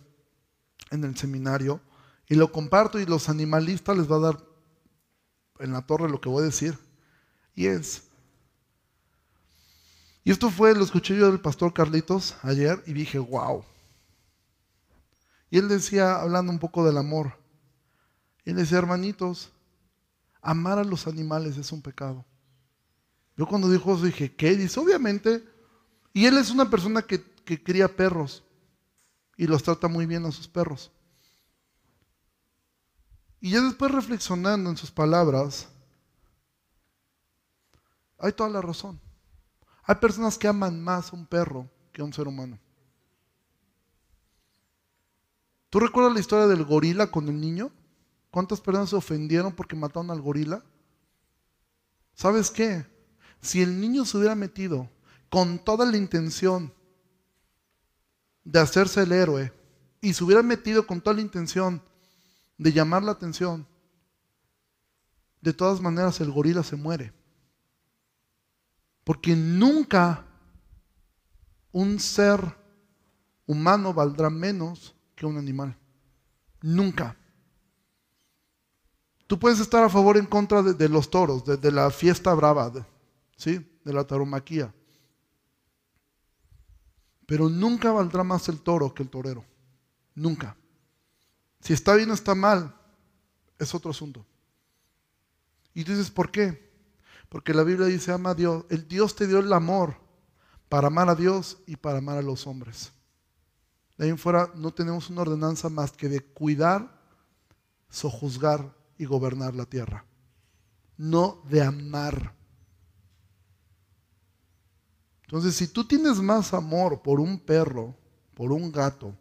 en 0.89 1.03
el 1.03 1.15
seminario 1.15 1.81
y 2.27 2.33
lo 2.33 2.51
comparto 2.51 2.99
y 2.99 3.05
los 3.05 3.29
animalistas 3.29 3.95
les 3.95 4.11
va 4.11 4.15
a 4.15 4.19
dar 4.31 4.43
en 5.59 5.71
la 5.71 5.85
torre 5.85 6.09
lo 6.09 6.19
que 6.19 6.29
voy 6.29 6.41
a 6.41 6.47
decir. 6.47 6.79
Y 7.53 7.67
es, 7.67 8.08
y 10.29 10.31
esto 10.31 10.51
fue, 10.51 10.75
lo 10.75 10.83
escuché 10.83 11.17
yo 11.17 11.25
del 11.31 11.41
pastor 11.41 11.73
Carlitos 11.73 12.35
ayer 12.43 12.83
y 12.85 12.93
dije, 12.93 13.17
wow. 13.17 13.65
Y 15.49 15.57
él 15.57 15.67
decía, 15.67 16.21
hablando 16.21 16.51
un 16.51 16.59
poco 16.59 16.85
del 16.85 16.99
amor, 16.99 17.33
él 18.45 18.57
decía, 18.57 18.77
hermanitos, 18.77 19.51
amar 20.39 20.77
a 20.77 20.83
los 20.83 21.07
animales 21.07 21.57
es 21.57 21.71
un 21.71 21.81
pecado. 21.81 22.23
Yo 23.37 23.47
cuando 23.47 23.71
dijo 23.71 23.95
eso 23.95 24.05
dije, 24.05 24.35
¿qué? 24.35 24.55
Dice, 24.55 24.79
obviamente, 24.79 25.43
y 26.13 26.27
él 26.27 26.37
es 26.37 26.51
una 26.51 26.69
persona 26.69 27.01
que, 27.01 27.23
que 27.43 27.63
cría 27.63 27.87
perros 27.87 28.43
y 29.35 29.47
los 29.47 29.63
trata 29.63 29.87
muy 29.87 30.05
bien 30.05 30.27
a 30.27 30.31
sus 30.31 30.47
perros. 30.47 30.91
Y 33.41 33.49
ya 33.49 33.61
después 33.61 33.91
reflexionando 33.91 34.69
en 34.69 34.77
sus 34.77 34.91
palabras, 34.91 35.69
hay 38.19 38.31
toda 38.31 38.51
la 38.51 38.61
razón. 38.61 39.01
Hay 39.89 39.95
personas 39.95 40.37
que 40.37 40.47
aman 40.47 40.83
más 40.83 41.11
a 41.11 41.15
un 41.15 41.25
perro 41.25 41.67
que 41.91 42.03
a 42.03 42.05
un 42.05 42.13
ser 42.13 42.27
humano. 42.27 42.59
¿Tú 45.71 45.79
recuerdas 45.79 46.13
la 46.13 46.19
historia 46.19 46.45
del 46.45 46.63
gorila 46.63 47.09
con 47.09 47.27
el 47.27 47.41
niño? 47.41 47.71
¿Cuántas 48.29 48.61
personas 48.61 48.91
se 48.91 48.95
ofendieron 48.95 49.51
porque 49.51 49.75
mataron 49.75 50.11
al 50.11 50.21
gorila? 50.21 50.63
¿Sabes 52.13 52.51
qué? 52.51 52.85
Si 53.41 53.63
el 53.63 53.81
niño 53.81 54.05
se 54.05 54.15
hubiera 54.19 54.35
metido 54.35 54.87
con 55.27 55.57
toda 55.57 55.87
la 55.87 55.97
intención 55.97 56.71
de 58.43 58.59
hacerse 58.59 59.01
el 59.01 59.11
héroe 59.11 59.51
y 60.01 60.13
se 60.13 60.23
hubiera 60.23 60.43
metido 60.43 60.85
con 60.85 61.01
toda 61.01 61.15
la 61.15 61.23
intención 61.23 61.81
de 62.59 62.73
llamar 62.73 63.01
la 63.01 63.13
atención, 63.13 63.65
de 65.41 65.51
todas 65.51 65.81
maneras 65.81 66.21
el 66.21 66.29
gorila 66.29 66.61
se 66.61 66.75
muere. 66.75 67.18
Porque 69.09 69.35
nunca 69.35 70.23
un 71.71 71.99
ser 71.99 72.39
humano 73.47 73.91
valdrá 73.91 74.29
menos 74.29 74.95
que 75.15 75.25
un 75.25 75.35
animal. 75.35 75.75
Nunca. 76.61 77.17
Tú 79.25 79.39
puedes 79.39 79.59
estar 79.61 79.83
a 79.83 79.89
favor 79.89 80.15
o 80.15 80.19
en 80.19 80.27
contra 80.27 80.61
de, 80.61 80.89
los 80.89 81.09
toros, 81.09 81.43
de, 81.43 81.71
la 81.71 81.89
fiesta 81.89 82.35
brava, 82.35 82.71
¿sí? 83.35 83.67
de 83.83 83.93
la 83.93 84.05
taromaquía. 84.05 84.71
Pero 87.25 87.49
nunca 87.49 87.91
valdrá 87.91 88.23
más 88.23 88.47
el 88.47 88.61
toro 88.61 88.93
que 88.93 89.01
el 89.01 89.09
torero. 89.09 89.43
Nunca. 90.13 90.55
Si 91.61 91.73
está 91.73 91.95
bien 91.95 92.11
o 92.11 92.13
está 92.13 92.35
mal, 92.35 92.75
es 93.57 93.73
otro 93.73 93.89
asunto. 93.89 94.23
Y 95.73 95.83
dices, 95.83 96.11
¿por 96.11 96.29
qué? 96.29 96.68
Porque 97.29 97.53
la 97.53 97.63
Biblia 97.63 97.87
dice, 97.87 98.11
ama 98.11 98.31
a 98.31 98.35
Dios. 98.35 98.65
El 98.69 98.87
Dios 98.87 99.15
te 99.15 99.27
dio 99.27 99.39
el 99.39 99.53
amor 99.53 99.95
para 100.67 100.87
amar 100.87 101.09
a 101.09 101.15
Dios 101.15 101.59
y 101.65 101.75
para 101.75 101.99
amar 101.99 102.17
a 102.17 102.23
los 102.23 102.47
hombres. 102.47 102.91
De 103.97 104.05
ahí 104.05 104.11
en 104.11 104.17
fuera 104.17 104.51
no 104.55 104.71
tenemos 104.73 105.09
una 105.09 105.21
ordenanza 105.21 105.69
más 105.69 105.91
que 105.91 106.09
de 106.09 106.21
cuidar, 106.21 107.01
sojuzgar 107.89 108.73
y 108.97 109.05
gobernar 109.05 109.55
la 109.55 109.65
tierra. 109.65 110.05
No 110.97 111.41
de 111.49 111.63
amar. 111.63 112.33
Entonces, 115.23 115.55
si 115.55 115.67
tú 115.67 115.85
tienes 115.85 116.17
más 116.17 116.53
amor 116.53 117.01
por 117.01 117.19
un 117.19 117.39
perro, 117.39 117.95
por 118.33 118.51
un 118.51 118.71
gato, 118.71 119.15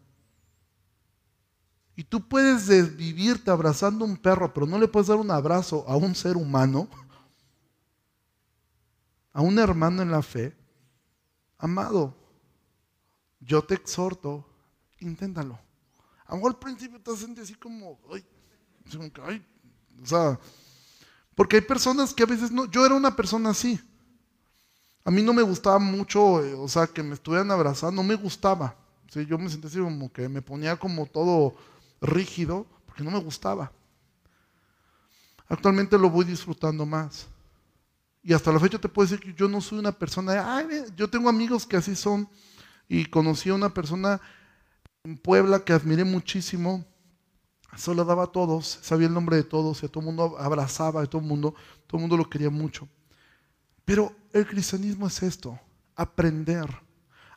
y 1.94 2.04
tú 2.04 2.26
puedes 2.28 2.68
vivirte 2.96 3.50
abrazando 3.50 4.04
a 4.04 4.08
un 4.08 4.16
perro, 4.16 4.54
pero 4.54 4.66
no 4.66 4.78
le 4.78 4.86
puedes 4.86 5.08
dar 5.08 5.18
un 5.18 5.32
abrazo 5.32 5.84
a 5.88 5.96
un 5.96 6.14
ser 6.14 6.36
humano, 6.36 6.88
a 9.38 9.40
un 9.40 9.56
hermano 9.60 10.02
en 10.02 10.10
la 10.10 10.20
fe, 10.20 10.52
amado, 11.58 12.12
yo 13.38 13.62
te 13.62 13.74
exhorto, 13.74 14.44
inténtalo. 14.98 15.56
A 16.26 16.32
lo 16.32 16.38
mejor 16.38 16.50
al 16.54 16.58
principio 16.58 17.00
te 17.00 17.16
sientes 17.16 17.44
así 17.44 17.54
como, 17.54 18.00
ay, 18.12 18.26
ay, 19.22 19.46
o 20.02 20.06
sea, 20.06 20.40
porque 21.36 21.54
hay 21.54 21.62
personas 21.62 22.12
que 22.12 22.24
a 22.24 22.26
veces 22.26 22.50
no, 22.50 22.64
yo 22.64 22.84
era 22.84 22.96
una 22.96 23.14
persona 23.14 23.50
así. 23.50 23.80
A 25.04 25.12
mí 25.12 25.22
no 25.22 25.32
me 25.32 25.42
gustaba 25.42 25.78
mucho, 25.78 26.44
eh, 26.44 26.54
o 26.54 26.66
sea, 26.66 26.88
que 26.88 27.04
me 27.04 27.14
estuvieran 27.14 27.52
abrazando, 27.52 28.02
no 28.02 28.08
me 28.08 28.16
gustaba. 28.16 28.74
¿sí? 29.08 29.24
Yo 29.24 29.38
me 29.38 29.48
sentía 29.48 29.70
así 29.70 29.78
como 29.78 30.12
que 30.12 30.28
me 30.28 30.42
ponía 30.42 30.76
como 30.76 31.06
todo 31.06 31.54
rígido, 32.00 32.66
porque 32.86 33.04
no 33.04 33.12
me 33.12 33.20
gustaba. 33.20 33.70
Actualmente 35.48 35.96
lo 35.96 36.10
voy 36.10 36.24
disfrutando 36.24 36.84
más. 36.84 37.28
Y 38.28 38.34
hasta 38.34 38.52
la 38.52 38.60
fecha 38.60 38.78
te 38.78 38.90
puedo 38.90 39.08
decir 39.08 39.24
que 39.24 39.32
yo 39.32 39.48
no 39.48 39.58
soy 39.62 39.78
una 39.78 39.90
persona, 39.90 40.62
de, 40.62 40.84
yo 40.94 41.08
tengo 41.08 41.30
amigos 41.30 41.66
que 41.66 41.78
así 41.78 41.96
son. 41.96 42.28
Y 42.86 43.06
conocí 43.06 43.48
a 43.48 43.54
una 43.54 43.72
persona 43.72 44.20
en 45.02 45.16
Puebla 45.16 45.64
que 45.64 45.72
admiré 45.72 46.04
muchísimo. 46.04 46.84
Solo 47.74 48.04
daba 48.04 48.24
a 48.24 48.26
todos, 48.26 48.80
sabía 48.82 49.06
el 49.06 49.14
nombre 49.14 49.36
de 49.36 49.44
todos, 49.44 49.82
y 49.82 49.86
a 49.86 49.88
todo 49.88 50.00
el 50.00 50.06
mundo 50.08 50.36
abrazaba, 50.38 51.00
a 51.00 51.06
todo 51.06 51.22
el 51.22 51.26
mundo, 51.26 51.54
todo 51.86 51.96
el 51.96 52.00
mundo 52.02 52.18
lo 52.18 52.28
quería 52.28 52.50
mucho. 52.50 52.86
Pero 53.86 54.14
el 54.34 54.46
cristianismo 54.46 55.06
es 55.06 55.22
esto, 55.22 55.58
aprender. 55.96 56.68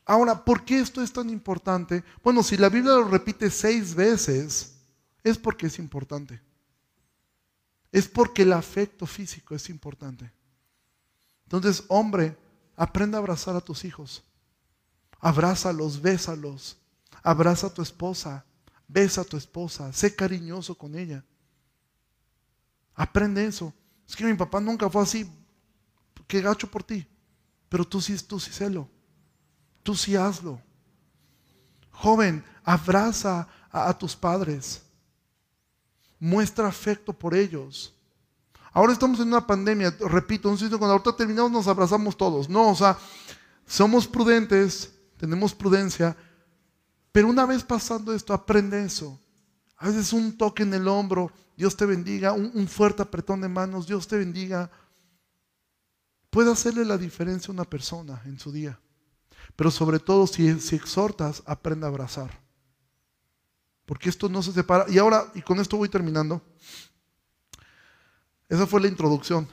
Ahora, 0.04 0.44
¿por 0.44 0.66
qué 0.66 0.82
esto 0.82 1.02
es 1.02 1.14
tan 1.14 1.30
importante? 1.30 2.04
Bueno, 2.22 2.44
si 2.44 2.58
la 2.58 2.68
Biblia 2.68 2.96
lo 2.96 3.06
repite 3.06 3.50
seis 3.50 3.96
veces, 3.96 4.76
es 5.24 5.38
porque 5.38 5.68
es 5.68 5.80
importante. 5.80 6.42
Es 7.94 8.10
porque 8.10 8.42
el 8.42 8.52
afecto 8.52 9.06
físico 9.06 9.56
es 9.56 9.70
importante. 9.70 10.34
Entonces, 11.52 11.84
hombre, 11.90 12.38
aprende 12.78 13.18
a 13.18 13.20
abrazar 13.20 13.58
a 13.58 13.62
tus 13.62 13.84
hijos. 13.84 14.24
Abrázalos, 15.20 16.02
bésalos. 16.02 16.78
Abraza 17.22 17.68
a 17.68 17.74
tu 17.74 17.82
esposa, 17.82 18.46
besa 18.88 19.22
a 19.22 19.26
tu 19.26 19.36
esposa, 19.36 19.92
sé 19.92 20.16
cariñoso 20.16 20.74
con 20.76 20.98
ella. 20.98 21.26
Aprende 22.96 23.46
eso. 23.46 23.74
Es 24.08 24.16
que 24.16 24.24
mi 24.24 24.34
papá 24.34 24.62
nunca 24.62 24.90
fue 24.90 25.02
así. 25.02 25.30
Qué 26.26 26.40
gacho 26.40 26.72
por 26.72 26.84
ti. 26.84 27.06
Pero 27.68 27.86
tú 27.86 28.00
sí, 28.00 28.18
tú 28.20 28.40
sí 28.40 28.54
sélo. 28.54 28.88
Tú 29.84 29.94
sí 29.94 30.16
hazlo. 30.16 30.62
Joven, 31.92 32.46
abraza 32.64 33.46
a, 33.70 33.90
a 33.90 33.98
tus 33.98 34.16
padres. 34.16 34.84
Muestra 36.18 36.70
afecto 36.70 37.12
por 37.12 37.36
ellos. 37.36 37.94
Ahora 38.74 38.94
estamos 38.94 39.20
en 39.20 39.28
una 39.28 39.46
pandemia, 39.46 39.96
repito, 40.00 40.50
un 40.50 40.58
sitio 40.58 40.80
cuando 40.80 40.94
ahorita 40.94 41.16
terminamos 41.16 41.52
nos 41.52 41.68
abrazamos 41.68 42.16
todos. 42.16 42.48
No, 42.48 42.70
o 42.70 42.76
sea, 42.76 42.98
somos 43.66 44.08
prudentes, 44.08 44.94
tenemos 45.18 45.54
prudencia, 45.54 46.16
pero 47.12 47.28
una 47.28 47.46
vez 47.46 47.64
pasando 47.64 48.14
esto, 48.14 48.34
aprende 48.34 48.84
eso. 48.84 49.20
A 49.76 49.88
veces 49.88 50.14
un 50.14 50.38
toque 50.38 50.64
en 50.64 50.74
el 50.74 50.88
hombro, 50.88 51.32
Dios 51.58 51.76
te 51.76 51.86
bendiga, 51.86 52.32
un, 52.32 52.68
fuerte 52.68 53.02
apretón 53.02 53.42
de 53.42 53.50
manos, 53.50 53.88
Dios 53.88 54.08
te 54.08 54.18
bendiga. 54.18 54.72
Puede 56.30 56.52
hacerle 56.52 56.86
la 56.86 56.98
diferencia 56.98 57.50
a 57.50 57.54
una 57.54 57.66
persona 57.66 58.22
en 58.26 58.40
su 58.40 58.54
día. 58.54 58.80
Pero 59.58 59.70
sobre 59.70 60.00
todo 60.00 60.28
si, 60.28 60.60
si 60.62 60.78
exhortas, 60.78 61.44
aprende 61.46 61.86
a 61.86 61.90
abrazar. 61.90 62.40
Porque 63.86 64.08
esto 64.08 64.30
no 64.30 64.42
se 64.42 64.54
separa. 64.54 64.86
Y 64.88 64.98
ahora, 64.98 65.30
y 65.36 65.42
con 65.42 65.60
esto 65.60 65.76
voy 65.76 65.90
terminando. 65.90 66.42
Esa 68.52 68.68
fue 68.68 68.82
la 68.82 68.90
introducción. 68.90 69.48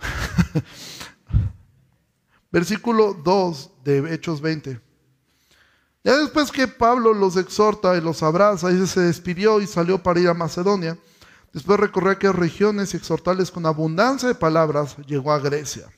Versículo 2.51 3.15
2 3.15 3.71
de 3.85 4.13
Hechos 4.13 4.41
20. 4.41 4.81
Ya 6.03 6.17
después 6.17 6.51
que 6.51 6.67
Pablo 6.67 7.15
los 7.15 7.37
exhorta 7.37 7.97
y 7.97 8.01
los 8.01 8.25
abraza, 8.25 8.73
y 8.73 8.87
se 8.89 9.03
despidió 9.03 9.61
y 9.61 9.69
salió 9.69 10.03
para 10.03 10.19
ir 10.19 10.29
a 10.29 10.35
Macedonia. 10.35 10.99
Después 11.53 11.79
recorrió 11.79 12.11
aquellas 12.11 12.35
regiones 12.35 12.93
y 12.93 12.97
exhortarles 12.97 13.53
con 13.53 13.67
abundancia 13.67 14.27
de 14.27 14.35
palabras, 14.35 14.97
llegó 15.07 15.31
a 15.31 15.39
Grecia. 15.39 15.89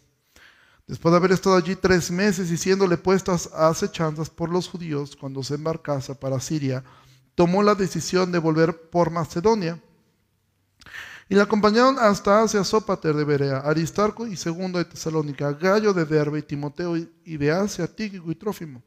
Después 0.87 1.11
de 1.11 1.17
haber 1.17 1.33
estado 1.33 1.57
allí 1.57 1.77
tres 1.77 2.11
meses 2.11 2.51
y 2.51 2.59
siéndole 2.59 2.99
puestas 2.99 3.49
acechanzas 3.55 4.29
por 4.29 4.51
los 4.51 4.69
judíos 4.69 5.17
cuando 5.17 5.43
se 5.43 5.55
embarcase 5.55 6.15
para 6.15 6.39
Siria, 6.39 6.85
tomó 7.35 7.63
la 7.63 7.75
decisión 7.75 8.31
de 8.31 8.41
volver 8.41 8.91
por 8.91 9.11
Macedonia 9.11 9.81
y 11.31 11.37
la 11.37 11.45
acompañaron 11.45 11.97
hasta 12.01 12.43
hacia 12.43 12.65
Sópater 12.65 13.15
de 13.15 13.23
Berea, 13.23 13.59
Aristarco 13.59 14.27
y 14.27 14.37
segundo 14.37 14.81
de 14.81 14.85
Tesalónica, 14.85 15.53
Gallo 15.53 15.93
de 15.93 16.05
Derbe 16.05 16.41
y 16.41 16.43
Timoteo 16.43 16.97
y 16.97 17.37
de 17.37 17.53
Asia, 17.53 17.87
Tíquico 17.87 18.33
y 18.33 18.35
Trófimo. 18.35 18.83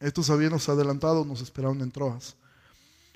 Estos 0.00 0.30
habiéndose 0.30 0.70
adelantado 0.70 1.26
nos 1.26 1.42
esperaron 1.42 1.82
en 1.82 1.92
Troas. 1.92 2.36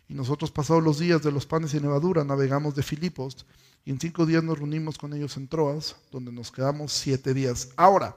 Y 0.07 0.12
nosotros 0.12 0.51
pasados 0.51 0.84
los 0.84 0.99
días 0.99 1.22
de 1.22 1.32
los 1.32 1.47
panes 1.47 1.72
y 1.72 1.80
levadura 1.80 2.24
navegamos 2.24 2.74
de 2.74 2.82
Filipos 2.82 3.47
y 3.87 3.91
en 3.91 3.99
cinco 3.99 4.26
días 4.26 4.45
nos 4.45 4.59
reunimos 4.59 4.99
con 4.99 5.14
ellos 5.14 5.34
en 5.39 5.49
Troas, 5.49 5.97
donde 6.12 6.30
nos 6.30 6.53
quedamos 6.53 6.93
siete 6.93 7.32
días. 7.32 7.70
Ahora, 7.74 8.14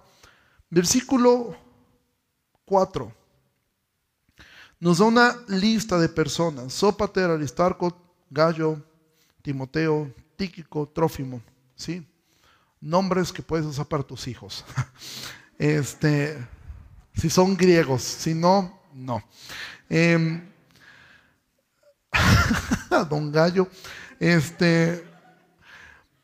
versículo 0.69 1.55
4 2.65 3.13
nos 4.81 4.97
da 4.97 5.05
una 5.05 5.37
lista 5.47 5.97
de 5.97 6.09
personas. 6.09 6.73
Sópater, 6.73 7.29
Aristarco, 7.29 7.97
Gallo, 8.29 8.81
Timoteo, 9.41 10.13
Tíquico, 10.35 10.87
Trófimo. 10.87 11.41
¿sí? 11.75 12.05
Nombres 12.81 13.31
que 13.31 13.41
puedes 13.41 13.65
usar 13.65 13.87
para 13.87 14.03
tus 14.03 14.27
hijos. 14.27 14.65
Este, 15.57 16.37
si 17.13 17.29
son 17.29 17.57
griegos, 17.57 18.01
si 18.01 18.33
no, 18.33 18.79
no. 18.93 19.21
Em, 19.89 20.41
don 23.09 23.29
Gallo, 23.29 23.67
este, 24.21 25.05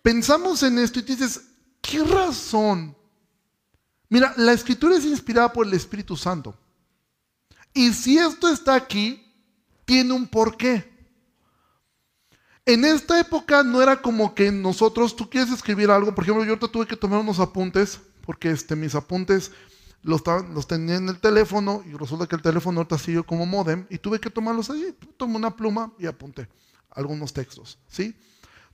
pensamos 0.01 0.63
en 0.63 0.80
esto 0.80 0.99
y 0.99 1.01
dices, 1.01 1.41
¿qué 1.82 2.01
razón? 2.01 2.95
Mira, 4.07 4.34
la 4.38 4.53
escritura 4.53 4.95
es 4.95 5.03
inspirada 5.03 5.51
por 5.51 5.68
el 5.68 5.74
Espíritu 5.74 6.16
Santo. 6.16 6.57
Y 7.74 7.91
si 7.91 8.18
esto 8.18 8.47
está 8.47 8.76
aquí, 8.76 9.22
tiene 9.84 10.13
un 10.13 10.26
porqué. 10.26 10.95
En 12.68 12.84
esta 12.84 13.20
época 13.20 13.61
no 13.61 13.80
era 13.80 14.01
como 14.01 14.34
que 14.34 14.51
nosotros, 14.51 15.16
tú 15.16 15.30
quieres 15.30 15.51
escribir 15.51 15.91
algo, 15.91 16.16
por 16.16 16.24
ejemplo, 16.24 16.43
yo 16.43 16.53
ahorita 16.53 16.68
tuve 16.68 16.88
que 16.88 16.95
tomar 16.95 17.20
unos 17.20 17.39
apuntes, 17.39 17.99
porque 18.22 18.49
este, 18.49 18.76
mis 18.76 18.95
apuntes 18.95 19.51
los, 20.01 20.24
los 20.51 20.66
tenía 20.66 20.95
en 20.95 21.07
el 21.07 21.20
teléfono 21.20 21.84
y 21.86 21.93
resulta 21.93 22.26
que 22.26 22.36
el 22.36 22.41
teléfono 22.41 22.80
ahorita 22.80 22.97
sigue 22.97 23.22
como 23.22 23.45
modem 23.45 23.86
y 23.91 23.99
tuve 23.99 24.20
que 24.20 24.32
tomarlos 24.32 24.72
ahí. 24.72 24.97
Tomé 25.16 25.36
una 25.36 25.55
pluma 25.55 25.93
y 25.99 26.07
apunté 26.07 26.49
algunos 26.89 27.34
textos, 27.34 27.78
¿sí? 27.88 28.16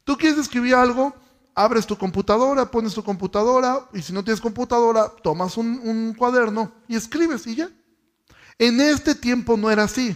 Tú 0.05 0.17
quieres 0.17 0.39
escribir 0.39 0.75
algo, 0.75 1.13
abres 1.53 1.85
tu 1.85 1.97
computadora, 1.97 2.71
pones 2.71 2.93
tu 2.93 3.03
computadora 3.03 3.89
y 3.93 4.01
si 4.01 4.13
no 4.13 4.23
tienes 4.23 4.39
computadora, 4.39 5.09
tomas 5.21 5.57
un 5.57 6.15
cuaderno 6.17 6.71
y 6.87 6.95
escribes 6.95 7.45
y 7.45 7.55
ya. 7.55 7.69
En 8.57 8.79
este 8.79 9.15
tiempo 9.15 9.57
no 9.57 9.69
era 9.69 9.83
así. 9.83 10.15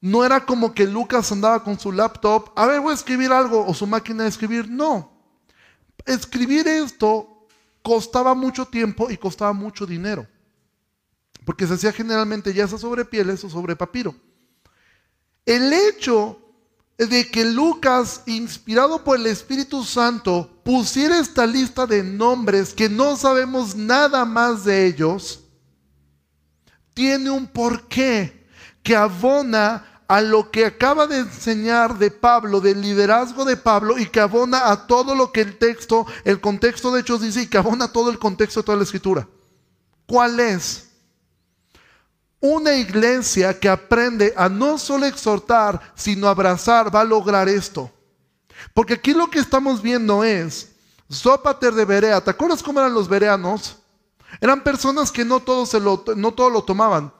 No 0.00 0.24
era 0.24 0.44
como 0.44 0.74
que 0.74 0.86
Lucas 0.86 1.32
andaba 1.32 1.64
con 1.64 1.78
su 1.78 1.90
laptop, 1.90 2.52
a 2.54 2.66
ver, 2.66 2.80
voy 2.80 2.92
a 2.92 2.94
escribir 2.94 3.32
algo, 3.32 3.66
o 3.66 3.74
su 3.74 3.86
máquina 3.86 4.22
de 4.22 4.28
escribir. 4.28 4.70
No. 4.70 5.10
Escribir 6.06 6.68
esto 6.68 7.46
costaba 7.82 8.34
mucho 8.34 8.66
tiempo 8.66 9.10
y 9.10 9.16
costaba 9.16 9.52
mucho 9.52 9.86
dinero. 9.86 10.26
Porque 11.44 11.66
se 11.66 11.74
hacía 11.74 11.92
generalmente 11.92 12.52
ya 12.52 12.68
sea 12.68 12.78
sobre 12.78 13.04
pieles 13.04 13.42
o 13.42 13.50
sobre 13.50 13.74
papiro. 13.74 14.14
El 15.44 15.72
hecho 15.72 16.38
de 16.98 17.30
que 17.30 17.44
Lucas, 17.44 18.22
inspirado 18.26 19.02
por 19.02 19.18
el 19.18 19.26
Espíritu 19.26 19.84
Santo, 19.84 20.60
pusiera 20.64 21.18
esta 21.18 21.46
lista 21.46 21.86
de 21.86 22.02
nombres 22.02 22.74
que 22.74 22.88
no 22.88 23.16
sabemos 23.16 23.74
nada 23.74 24.24
más 24.24 24.64
de 24.64 24.86
ellos, 24.86 25.44
tiene 26.92 27.30
un 27.30 27.46
porqué 27.46 28.46
que 28.82 28.96
abona 28.96 29.87
a 30.08 30.22
lo 30.22 30.50
que 30.50 30.64
acaba 30.64 31.06
de 31.06 31.18
enseñar 31.18 31.98
de 31.98 32.10
Pablo, 32.10 32.62
del 32.62 32.80
liderazgo 32.80 33.44
de 33.44 33.58
Pablo, 33.58 33.98
y 33.98 34.06
que 34.06 34.20
abona 34.20 34.70
a 34.70 34.86
todo 34.86 35.14
lo 35.14 35.30
que 35.30 35.42
el 35.42 35.58
texto, 35.58 36.06
el 36.24 36.40
contexto 36.40 36.90
de 36.90 37.02
Hechos 37.02 37.20
dice, 37.20 37.42
y 37.42 37.46
que 37.46 37.58
abona 37.58 37.92
todo 37.92 38.10
el 38.10 38.18
contexto 38.18 38.60
de 38.60 38.64
toda 38.64 38.78
la 38.78 38.84
escritura. 38.84 39.28
¿Cuál 40.06 40.40
es? 40.40 40.88
Una 42.40 42.74
iglesia 42.74 43.60
que 43.60 43.68
aprende 43.68 44.32
a 44.34 44.48
no 44.48 44.78
solo 44.78 45.04
exhortar, 45.04 45.92
sino 45.94 46.26
abrazar, 46.26 46.94
va 46.94 47.02
a 47.02 47.04
lograr 47.04 47.46
esto. 47.46 47.90
Porque 48.72 48.94
aquí 48.94 49.12
lo 49.12 49.28
que 49.28 49.40
estamos 49.40 49.82
viendo 49.82 50.24
es, 50.24 50.72
Sópater 51.10 51.74
de 51.74 51.84
Berea, 51.84 52.22
¿te 52.22 52.30
acuerdas 52.30 52.62
cómo 52.62 52.80
eran 52.80 52.94
los 52.94 53.08
bereanos? 53.08 53.76
Eran 54.40 54.62
personas 54.62 55.12
que 55.12 55.24
no 55.24 55.40
todo, 55.40 55.66
se 55.66 55.80
lo, 55.80 56.02
no 56.16 56.32
todo 56.32 56.48
lo 56.48 56.62
tomaban. 56.62 57.12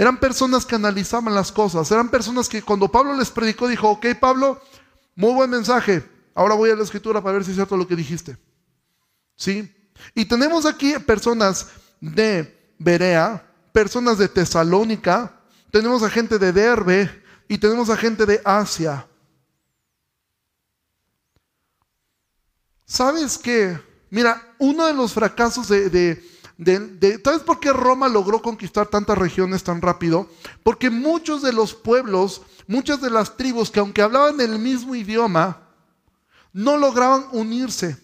Eran 0.00 0.18
personas 0.18 0.64
que 0.64 0.76
analizaban 0.76 1.34
las 1.34 1.52
cosas. 1.52 1.90
Eran 1.90 2.08
personas 2.08 2.48
que 2.48 2.62
cuando 2.62 2.90
Pablo 2.90 3.12
les 3.12 3.30
predicó 3.30 3.68
dijo, 3.68 3.90
ok 3.90 4.06
Pablo, 4.18 4.58
muy 5.14 5.34
buen 5.34 5.50
mensaje. 5.50 6.02
Ahora 6.34 6.54
voy 6.54 6.70
a 6.70 6.74
la 6.74 6.84
escritura 6.84 7.20
para 7.20 7.34
ver 7.34 7.44
si 7.44 7.50
es 7.50 7.56
cierto 7.56 7.76
lo 7.76 7.86
que 7.86 7.96
dijiste. 7.96 8.38
¿Sí? 9.36 9.70
Y 10.14 10.24
tenemos 10.24 10.64
aquí 10.64 10.94
personas 11.00 11.66
de 12.00 12.74
Berea, 12.78 13.46
personas 13.74 14.16
de 14.16 14.28
Tesalónica, 14.28 15.38
tenemos 15.70 16.02
a 16.02 16.08
gente 16.08 16.38
de 16.38 16.50
Derbe 16.50 17.22
y 17.46 17.58
tenemos 17.58 17.90
a 17.90 17.96
gente 17.98 18.24
de 18.24 18.40
Asia. 18.42 19.06
¿Sabes 22.86 23.36
qué? 23.36 23.78
Mira, 24.08 24.54
uno 24.56 24.86
de 24.86 24.94
los 24.94 25.12
fracasos 25.12 25.68
de, 25.68 25.90
de, 25.90 26.24
¿Sabes 27.24 27.42
por 27.42 27.60
qué 27.60 27.72
Roma 27.72 28.08
logró 28.08 28.42
conquistar 28.42 28.86
tantas 28.86 29.16
regiones 29.16 29.64
tan 29.64 29.80
rápido? 29.80 30.28
Porque 30.62 30.90
muchos 30.90 31.42
de 31.42 31.52
los 31.52 31.74
pueblos, 31.74 32.42
muchas 32.66 33.00
de 33.00 33.10
las 33.10 33.36
tribus 33.36 33.70
que 33.70 33.80
aunque 33.80 34.02
hablaban 34.02 34.40
el 34.40 34.58
mismo 34.58 34.94
idioma, 34.94 35.62
no 36.52 36.76
lograban 36.76 37.26
unirse. 37.32 37.96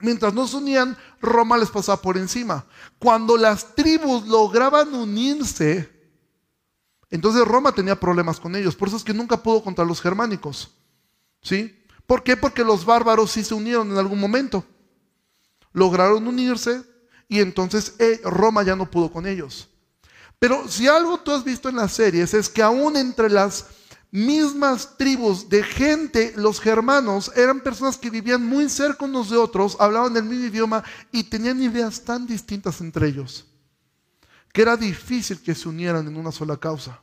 Mientras 0.00 0.32
no 0.32 0.46
se 0.46 0.56
unían, 0.56 0.96
Roma 1.20 1.58
les 1.58 1.70
pasaba 1.70 2.00
por 2.00 2.16
encima. 2.16 2.64
Cuando 3.00 3.36
las 3.36 3.74
tribus 3.74 4.28
lograban 4.28 4.94
unirse, 4.94 5.90
entonces 7.10 7.44
Roma 7.44 7.72
tenía 7.72 7.98
problemas 7.98 8.38
con 8.38 8.54
ellos. 8.54 8.76
Por 8.76 8.88
eso 8.88 8.96
es 8.96 9.04
que 9.04 9.14
nunca 9.14 9.42
pudo 9.42 9.64
contra 9.64 9.84
los 9.84 10.00
germánicos. 10.00 10.70
¿Sí? 11.42 11.82
¿Por 12.06 12.22
qué? 12.22 12.36
Porque 12.36 12.62
los 12.62 12.84
bárbaros 12.84 13.32
sí 13.32 13.42
se 13.42 13.54
unieron 13.54 13.90
en 13.90 13.98
algún 13.98 14.20
momento 14.20 14.64
lograron 15.72 16.26
unirse 16.26 16.82
y 17.28 17.40
entonces 17.40 17.94
eh, 17.98 18.20
Roma 18.24 18.62
ya 18.62 18.74
no 18.74 18.90
pudo 18.90 19.12
con 19.12 19.26
ellos. 19.26 19.68
Pero 20.38 20.68
si 20.68 20.88
algo 20.88 21.18
tú 21.18 21.32
has 21.32 21.44
visto 21.44 21.68
en 21.68 21.76
las 21.76 21.92
series 21.92 22.32
es 22.32 22.48
que 22.48 22.62
aún 22.62 22.96
entre 22.96 23.28
las 23.28 23.66
mismas 24.10 24.96
tribus 24.96 25.48
de 25.48 25.62
gente, 25.62 26.32
los 26.36 26.60
germanos 26.60 27.30
eran 27.36 27.60
personas 27.60 27.98
que 27.98 28.08
vivían 28.08 28.44
muy 28.44 28.68
cerca 28.68 29.04
unos 29.04 29.30
de 29.30 29.36
otros, 29.36 29.76
hablaban 29.78 30.16
el 30.16 30.24
mismo 30.24 30.46
idioma 30.46 30.82
y 31.12 31.24
tenían 31.24 31.62
ideas 31.62 32.02
tan 32.02 32.26
distintas 32.26 32.80
entre 32.80 33.08
ellos, 33.08 33.46
que 34.52 34.62
era 34.62 34.76
difícil 34.76 35.42
que 35.42 35.54
se 35.54 35.68
unieran 35.68 36.06
en 36.06 36.16
una 36.16 36.32
sola 36.32 36.56
causa. 36.56 37.02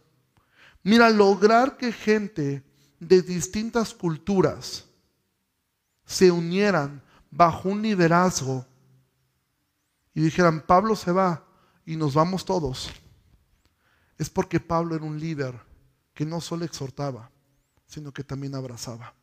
Mira, 0.82 1.09
lograr 1.09 1.78
que 1.78 1.91
gente 1.91 2.63
de 2.99 3.21
distintas 3.21 3.93
culturas 3.93 4.86
se 6.05 6.32
unieran 6.32 7.03
bajo 7.30 7.69
un 7.69 7.82
liderazgo 7.82 8.65
y 10.16 10.22
dijeran, 10.22 10.61
Pablo 10.61 10.95
se 10.95 11.11
va 11.11 11.45
y 11.86 11.97
nos 11.97 12.16
vamos 12.16 12.45
todos, 12.45 12.89
es 14.18 14.30
porque 14.30 14.59
Pablo 14.59 14.95
era 14.95 15.05
un 15.05 15.20
líder 15.20 15.59
que 16.13 16.26
no 16.26 16.41
solo 16.41 16.66
exhortaba, 16.66 17.30
sino 17.86 18.11
que 18.11 18.24
también 18.24 18.55
abrazaba. 18.55 19.13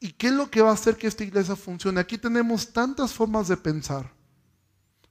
¿Y 0.00 0.12
qué 0.12 0.28
es 0.28 0.32
lo 0.32 0.50
que 0.50 0.62
va 0.62 0.70
a 0.70 0.74
hacer 0.74 0.96
que 0.96 1.06
esta 1.06 1.22
iglesia 1.22 1.54
funcione? 1.54 2.00
Aquí 2.00 2.18
tenemos 2.18 2.72
tantas 2.72 3.12
formas 3.12 3.46
de 3.46 3.56
pensar. 3.56 4.10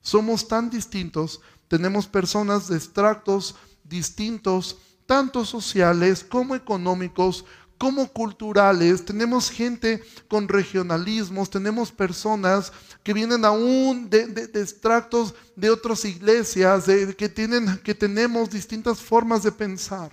Somos 0.02 0.48
tan 0.48 0.70
distintos, 0.70 1.40
tenemos 1.68 2.08
personas 2.08 2.68
de 2.68 2.76
extractos 2.76 3.56
distintos, 3.84 4.80
tanto 5.06 5.46
sociales 5.46 6.24
como 6.24 6.56
económicos, 6.56 7.46
como 7.82 8.08
culturales, 8.08 9.04
tenemos 9.04 9.50
gente 9.50 10.04
con 10.28 10.48
regionalismos, 10.48 11.50
tenemos 11.50 11.92
personas 11.92 12.72
que 13.02 13.12
vienen 13.12 13.44
aún 13.44 14.08
de, 14.08 14.52
extractos 14.54 15.34
de 15.56 15.72
otras 15.72 16.06
iglesias, 16.06 16.86
que, 17.18 17.28
tienen, 17.28 17.80
que 17.80 17.96
tenemos 17.96 18.52
distintas 18.52 19.02
formas 19.02 19.42
de 19.42 19.52
pensar. 19.52 20.12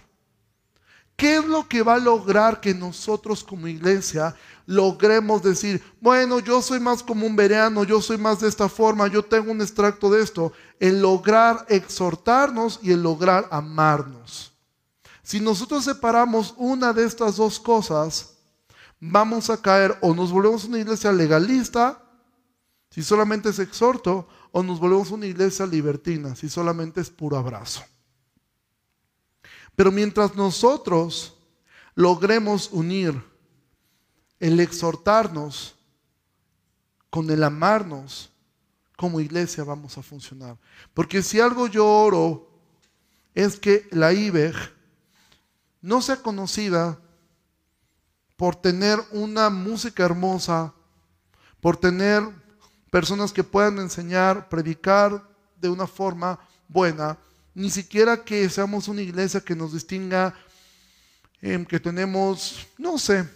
¿Qué 1.14 1.37
es 1.37 1.45
lo 1.45 1.69
que 1.69 1.83
va 1.83 1.97
a 1.97 1.99
lograr 1.99 2.59
que 2.59 2.73
nosotros 2.73 3.45
como 3.45 3.69
iglesia 3.69 4.35
logremos 4.64 5.43
decir, 5.43 5.83
bueno, 6.01 6.41
yo 6.41 6.62
soy 6.62 6.81
más 6.81 7.03
como 7.03 7.27
un 7.27 7.37
vereano, 7.37 7.85
yo 7.85 8.01
soy 8.01 8.16
más 8.16 8.41
de 8.41 8.49
esta 8.49 8.71
forma, 8.71 9.09
yo 9.09 9.23
tengo 9.23 9.53
un 9.53 9.61
extracto 9.61 10.09
de 10.09 10.23
esto? 10.23 10.55
El 10.81 11.03
lograr 11.03 11.66
exhortarnos 11.69 12.81
y 12.83 12.93
el 12.93 13.03
lograr 13.03 13.47
amarnos. 13.51 14.48
Si 15.29 15.41
nosotros 15.41 15.85
separamos 15.85 16.55
una 16.57 16.95
de 16.95 17.05
estas 17.05 17.37
dos 17.37 17.61
cosas, 17.61 18.39
vamos 18.99 19.51
a 19.51 19.61
caer 19.61 19.95
o 20.01 20.14
nos 20.14 20.33
volvemos 20.33 20.64
una 20.64 20.79
iglesia 20.79 21.12
legalista, 21.12 22.03
si 22.89 23.03
solamente 23.03 23.51
es 23.51 23.59
exhorto, 23.59 24.26
o 24.53 24.62
nos 24.62 24.81
volvemos 24.81 25.11
una 25.11 25.26
iglesia 25.26 25.66
libertina, 25.66 26.35
si 26.35 26.49
solamente 26.49 27.03
es 27.03 27.11
puro 27.11 27.37
abrazo. 27.37 27.85
Pero 29.76 29.93
mientras 29.93 30.35
nosotros 30.35 31.37
logremos 31.95 32.70
unir 32.72 33.22
el 34.41 34.59
exhortarnos 34.61 35.74
con 37.11 37.29
el 37.29 37.45
amarnos, 37.45 38.31
como 38.97 39.20
iglesia 39.20 39.62
vamos 39.62 39.99
a 39.99 40.03
funcionar. 40.03 40.57
Porque 40.95 41.22
si 41.22 41.39
algo 41.39 41.66
yo 41.66 41.87
oro 41.87 42.49
es 43.35 43.61
que 43.61 43.87
la 43.91 44.14
IBEG 44.14 44.78
no 45.81 46.03
sea 46.03 46.16
conocida 46.16 46.99
por 48.37 48.57
tener 48.57 49.01
una 49.11 49.51
música 49.51 50.05
hermosa, 50.05 50.72
por 51.61 51.76
tener 51.76 52.22
personas 52.91 53.33
que 53.33 53.45
puedan 53.45 53.79
enseñar, 53.79 54.49
predicar 54.49 55.29
de 55.57 55.68
una 55.68 55.87
forma 55.87 56.39
buena, 56.68 57.18
ni 57.55 57.70
siquiera 57.70 58.24
que 58.24 58.49
seamos 58.49 58.89
una 58.89 59.03
iglesia 59.03 59.41
que 59.41 59.57
nos 59.57 59.72
distinga, 59.72 60.35
em, 61.41 61.64
que 61.64 61.81
tenemos, 61.81 62.66
no 62.79 62.99
sé, 62.99 63.29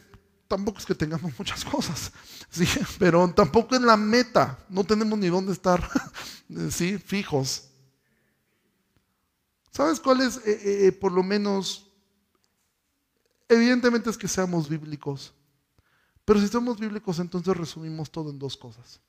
tampoco 0.47 0.78
es 0.78 0.86
que 0.86 0.95
tengamos 0.95 1.32
muchas 1.38 1.64
cosas, 1.64 2.12
¿sí? 2.51 2.66
pero 2.99 3.28
tampoco 3.34 3.74
es 3.74 3.80
la 3.82 3.97
meta, 3.97 4.59
no 4.68 4.84
tenemos 4.84 5.18
ni 5.18 5.28
dónde 5.28 5.53
estar 5.53 5.82
¿sí? 6.70 6.99
fijos. 6.99 7.64
¿Sabes 9.72 9.99
cuál 9.99 10.20
es, 10.20 10.36
eh, 10.36 10.43
eh, 10.47 10.86
eh, 10.86 10.93
por 10.93 11.12
lo 11.12 11.22
menos, 11.22 11.90
evidentemente 13.53 14.11
es 14.11 14.16
que 14.16 14.28
seamos 14.28 14.68
bíblicos, 14.68 15.34
pero 16.24 16.40
si 16.40 16.48
somos 16.48 16.78
bíblicos 16.78 17.18
entonces 17.18 17.57
resumimos 17.57 18.11
todo 18.11 18.30
en 18.30 18.38
dos 18.38 18.57
cosas, 18.57 19.00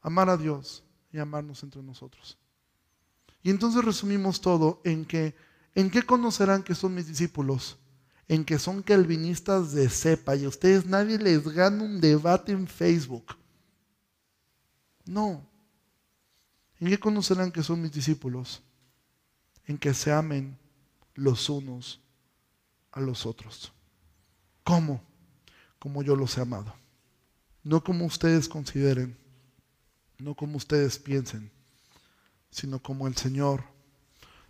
amar 0.00 0.28
a 0.28 0.36
Dios 0.36 0.82
y 1.12 1.18
amarnos 1.18 1.62
entre 1.62 1.82
nosotros. 1.82 2.36
Y 3.42 3.50
entonces 3.50 3.84
resumimos 3.84 4.40
todo 4.40 4.80
en 4.84 5.04
que, 5.04 5.34
¿en 5.74 5.90
qué 5.90 6.02
conocerán 6.02 6.62
que 6.62 6.74
son 6.74 6.94
mis 6.94 7.06
discípulos? 7.06 7.78
En 8.28 8.44
que 8.44 8.58
son 8.58 8.82
calvinistas 8.82 9.72
de 9.72 9.88
cepa 9.88 10.36
y 10.36 10.44
a 10.44 10.48
ustedes 10.48 10.86
nadie 10.86 11.18
les 11.18 11.46
gana 11.48 11.82
un 11.82 12.00
debate 12.00 12.52
en 12.52 12.66
Facebook. 12.66 13.36
No. 15.04 15.44
¿En 16.78 16.88
qué 16.88 16.98
conocerán 16.98 17.52
que 17.52 17.62
son 17.62 17.82
mis 17.82 17.92
discípulos? 17.92 18.62
En 19.66 19.76
que 19.78 19.92
se 19.92 20.12
amen 20.12 20.58
los 21.14 21.48
unos 21.48 22.01
a 22.92 23.00
los 23.00 23.26
otros. 23.26 23.72
¿Cómo? 24.64 25.02
Como 25.78 26.02
yo 26.02 26.14
los 26.14 26.36
he 26.38 26.42
amado. 26.42 26.72
No 27.64 27.82
como 27.82 28.04
ustedes 28.04 28.48
consideren, 28.48 29.16
no 30.18 30.34
como 30.34 30.56
ustedes 30.56 30.98
piensen 30.98 31.50
sino 32.52 32.80
como 32.80 33.08
el 33.08 33.16
Señor 33.16 33.64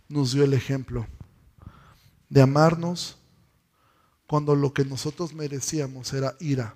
nos 0.09 0.33
dio 0.33 0.43
el 0.43 0.53
ejemplo 0.53 1.07
de 2.29 2.41
amarnos 2.41 3.17
cuando 4.27 4.55
lo 4.55 4.73
que 4.73 4.83
nosotros 4.83 5.33
merecíamos 5.33 6.11
era 6.13 6.35
ira, 6.39 6.75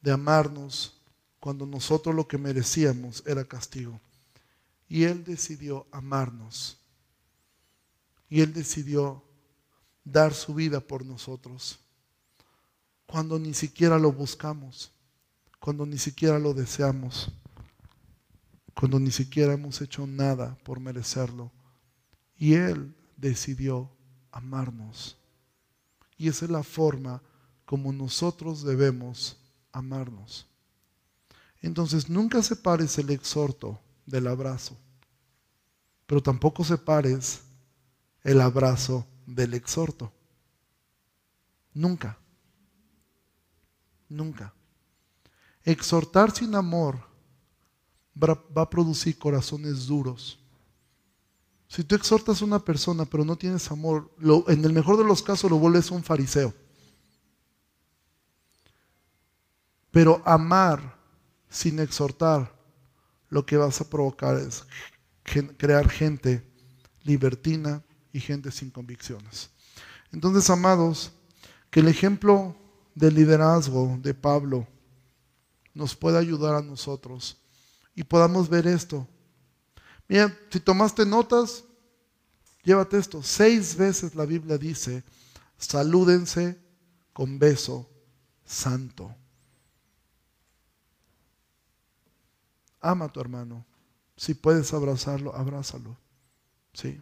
de 0.00 0.10
amarnos 0.10 1.00
cuando 1.38 1.64
nosotros 1.64 2.14
lo 2.14 2.26
que 2.26 2.38
merecíamos 2.38 3.22
era 3.24 3.44
castigo. 3.44 4.00
Y 4.88 5.04
Él 5.04 5.22
decidió 5.22 5.86
amarnos. 5.92 6.78
Y 8.28 8.40
Él 8.40 8.52
decidió 8.52 9.22
dar 10.12 10.34
su 10.34 10.54
vida 10.54 10.80
por 10.80 11.04
nosotros. 11.04 11.78
Cuando 13.06 13.38
ni 13.38 13.54
siquiera 13.54 13.98
lo 13.98 14.12
buscamos, 14.12 14.92
cuando 15.58 15.86
ni 15.86 15.98
siquiera 15.98 16.38
lo 16.38 16.54
deseamos 16.54 17.32
cuando 18.78 19.00
ni 19.00 19.10
siquiera 19.10 19.54
hemos 19.54 19.80
hecho 19.80 20.06
nada 20.06 20.56
por 20.62 20.78
merecerlo. 20.78 21.50
Y 22.36 22.54
Él 22.54 22.94
decidió 23.16 23.90
amarnos. 24.30 25.16
Y 26.16 26.28
esa 26.28 26.44
es 26.44 26.50
la 26.52 26.62
forma 26.62 27.20
como 27.64 27.92
nosotros 27.92 28.62
debemos 28.62 29.36
amarnos. 29.72 30.46
Entonces 31.60 32.08
nunca 32.08 32.40
separes 32.40 32.96
el 32.98 33.10
exhorto 33.10 33.80
del 34.06 34.28
abrazo, 34.28 34.76
pero 36.06 36.22
tampoco 36.22 36.62
separes 36.62 37.40
el 38.22 38.40
abrazo 38.40 39.04
del 39.28 39.54
exhorto. 39.54 40.10
Nunca. 41.74 42.18
Nunca. 44.08 44.54
Exhortar 45.62 46.30
sin 46.30 46.54
amor 46.54 46.98
va 48.20 48.62
a 48.62 48.70
producir 48.70 49.18
corazones 49.18 49.86
duros. 49.86 50.38
Si 51.68 51.84
tú 51.84 51.94
exhortas 51.94 52.40
a 52.40 52.44
una 52.46 52.58
persona 52.58 53.04
pero 53.04 53.24
no 53.24 53.36
tienes 53.36 53.70
amor, 53.70 54.10
en 54.48 54.64
el 54.64 54.72
mejor 54.72 54.96
de 54.96 55.04
los 55.04 55.22
casos 55.22 55.50
lo 55.50 55.58
vuelves 55.58 55.90
un 55.90 56.02
fariseo. 56.02 56.54
Pero 59.90 60.22
amar 60.24 60.96
sin 61.50 61.78
exhortar, 61.80 62.56
lo 63.28 63.44
que 63.44 63.58
vas 63.58 63.80
a 63.80 63.88
provocar 63.88 64.36
es 64.36 64.64
crear 65.58 65.88
gente 65.90 66.50
libertina 67.02 67.84
y 68.12 68.20
gente 68.20 68.50
sin 68.50 68.70
convicciones. 68.70 69.50
Entonces, 70.12 70.48
amados, 70.50 71.12
que 71.70 71.80
el 71.80 71.88
ejemplo 71.88 72.56
del 72.94 73.14
liderazgo 73.14 73.98
de 74.02 74.14
Pablo 74.14 74.66
nos 75.74 75.94
pueda 75.94 76.18
ayudar 76.18 76.54
a 76.54 76.62
nosotros 76.62 77.36
y 77.94 78.02
podamos 78.02 78.48
ver 78.48 78.66
esto. 78.66 79.06
Mira, 80.08 80.36
si 80.50 80.60
tomaste 80.60 81.04
notas, 81.04 81.64
llévate 82.64 82.98
esto. 82.98 83.22
Seis 83.22 83.76
veces 83.76 84.14
la 84.14 84.24
Biblia 84.24 84.56
dice, 84.58 85.04
salúdense 85.58 86.58
con 87.12 87.38
beso 87.38 87.88
santo. 88.44 89.14
Ama 92.80 93.06
a 93.06 93.12
tu 93.12 93.20
hermano. 93.20 93.66
Si 94.16 94.34
puedes 94.34 94.72
abrazarlo, 94.72 95.34
abrázalo. 95.34 95.96
¿Sí? 96.72 97.00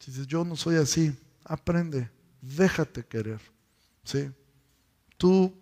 Si 0.00 0.10
dices, 0.10 0.26
yo 0.26 0.44
no 0.44 0.56
soy 0.56 0.76
así, 0.76 1.14
aprende, 1.44 2.10
déjate 2.40 3.04
querer. 3.04 3.40
¿Sí? 4.02 4.30
Tú 5.18 5.54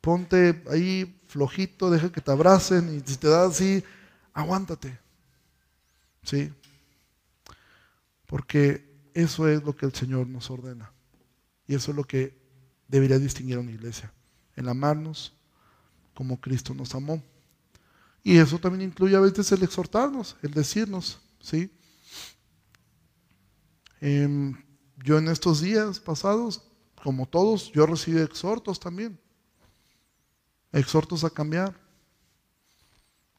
ponte 0.00 0.62
ahí 0.70 1.20
flojito, 1.28 1.90
deja 1.90 2.10
que 2.10 2.20
te 2.20 2.30
abracen 2.30 2.96
y 2.96 3.08
si 3.08 3.16
te 3.18 3.28
da 3.28 3.46
así, 3.46 3.84
aguántate. 4.32 4.98
¿Sí? 6.22 6.50
Porque 8.26 8.90
eso 9.12 9.48
es 9.48 9.62
lo 9.62 9.76
que 9.76 9.84
el 9.84 9.94
Señor 9.94 10.26
nos 10.26 10.50
ordena. 10.50 10.90
Y 11.66 11.74
eso 11.74 11.90
es 11.90 11.96
lo 11.96 12.04
que 12.04 12.36
debería 12.88 13.18
distinguir 13.18 13.58
a 13.58 13.60
una 13.60 13.72
iglesia. 13.72 14.12
El 14.56 14.68
amarnos 14.68 15.34
como 16.14 16.40
Cristo 16.40 16.72
nos 16.72 16.94
amó. 16.94 17.22
Y 18.22 18.38
eso 18.38 18.58
también 18.58 18.88
incluye 18.88 19.14
a 19.14 19.20
veces 19.20 19.52
el 19.52 19.62
exhortarnos, 19.62 20.36
el 20.42 20.52
decirnos, 20.52 21.20
¿sí? 21.40 21.70
Em, 24.00 24.54
yo 24.96 25.18
en 25.18 25.28
estos 25.28 25.60
días 25.60 26.00
pasados, 26.00 26.62
como 27.02 27.26
todos, 27.26 27.70
yo 27.72 27.86
recibí 27.86 28.20
exhortos 28.20 28.80
también 28.80 29.18
exhortos 30.74 31.24
a 31.24 31.30
cambiar. 31.30 31.74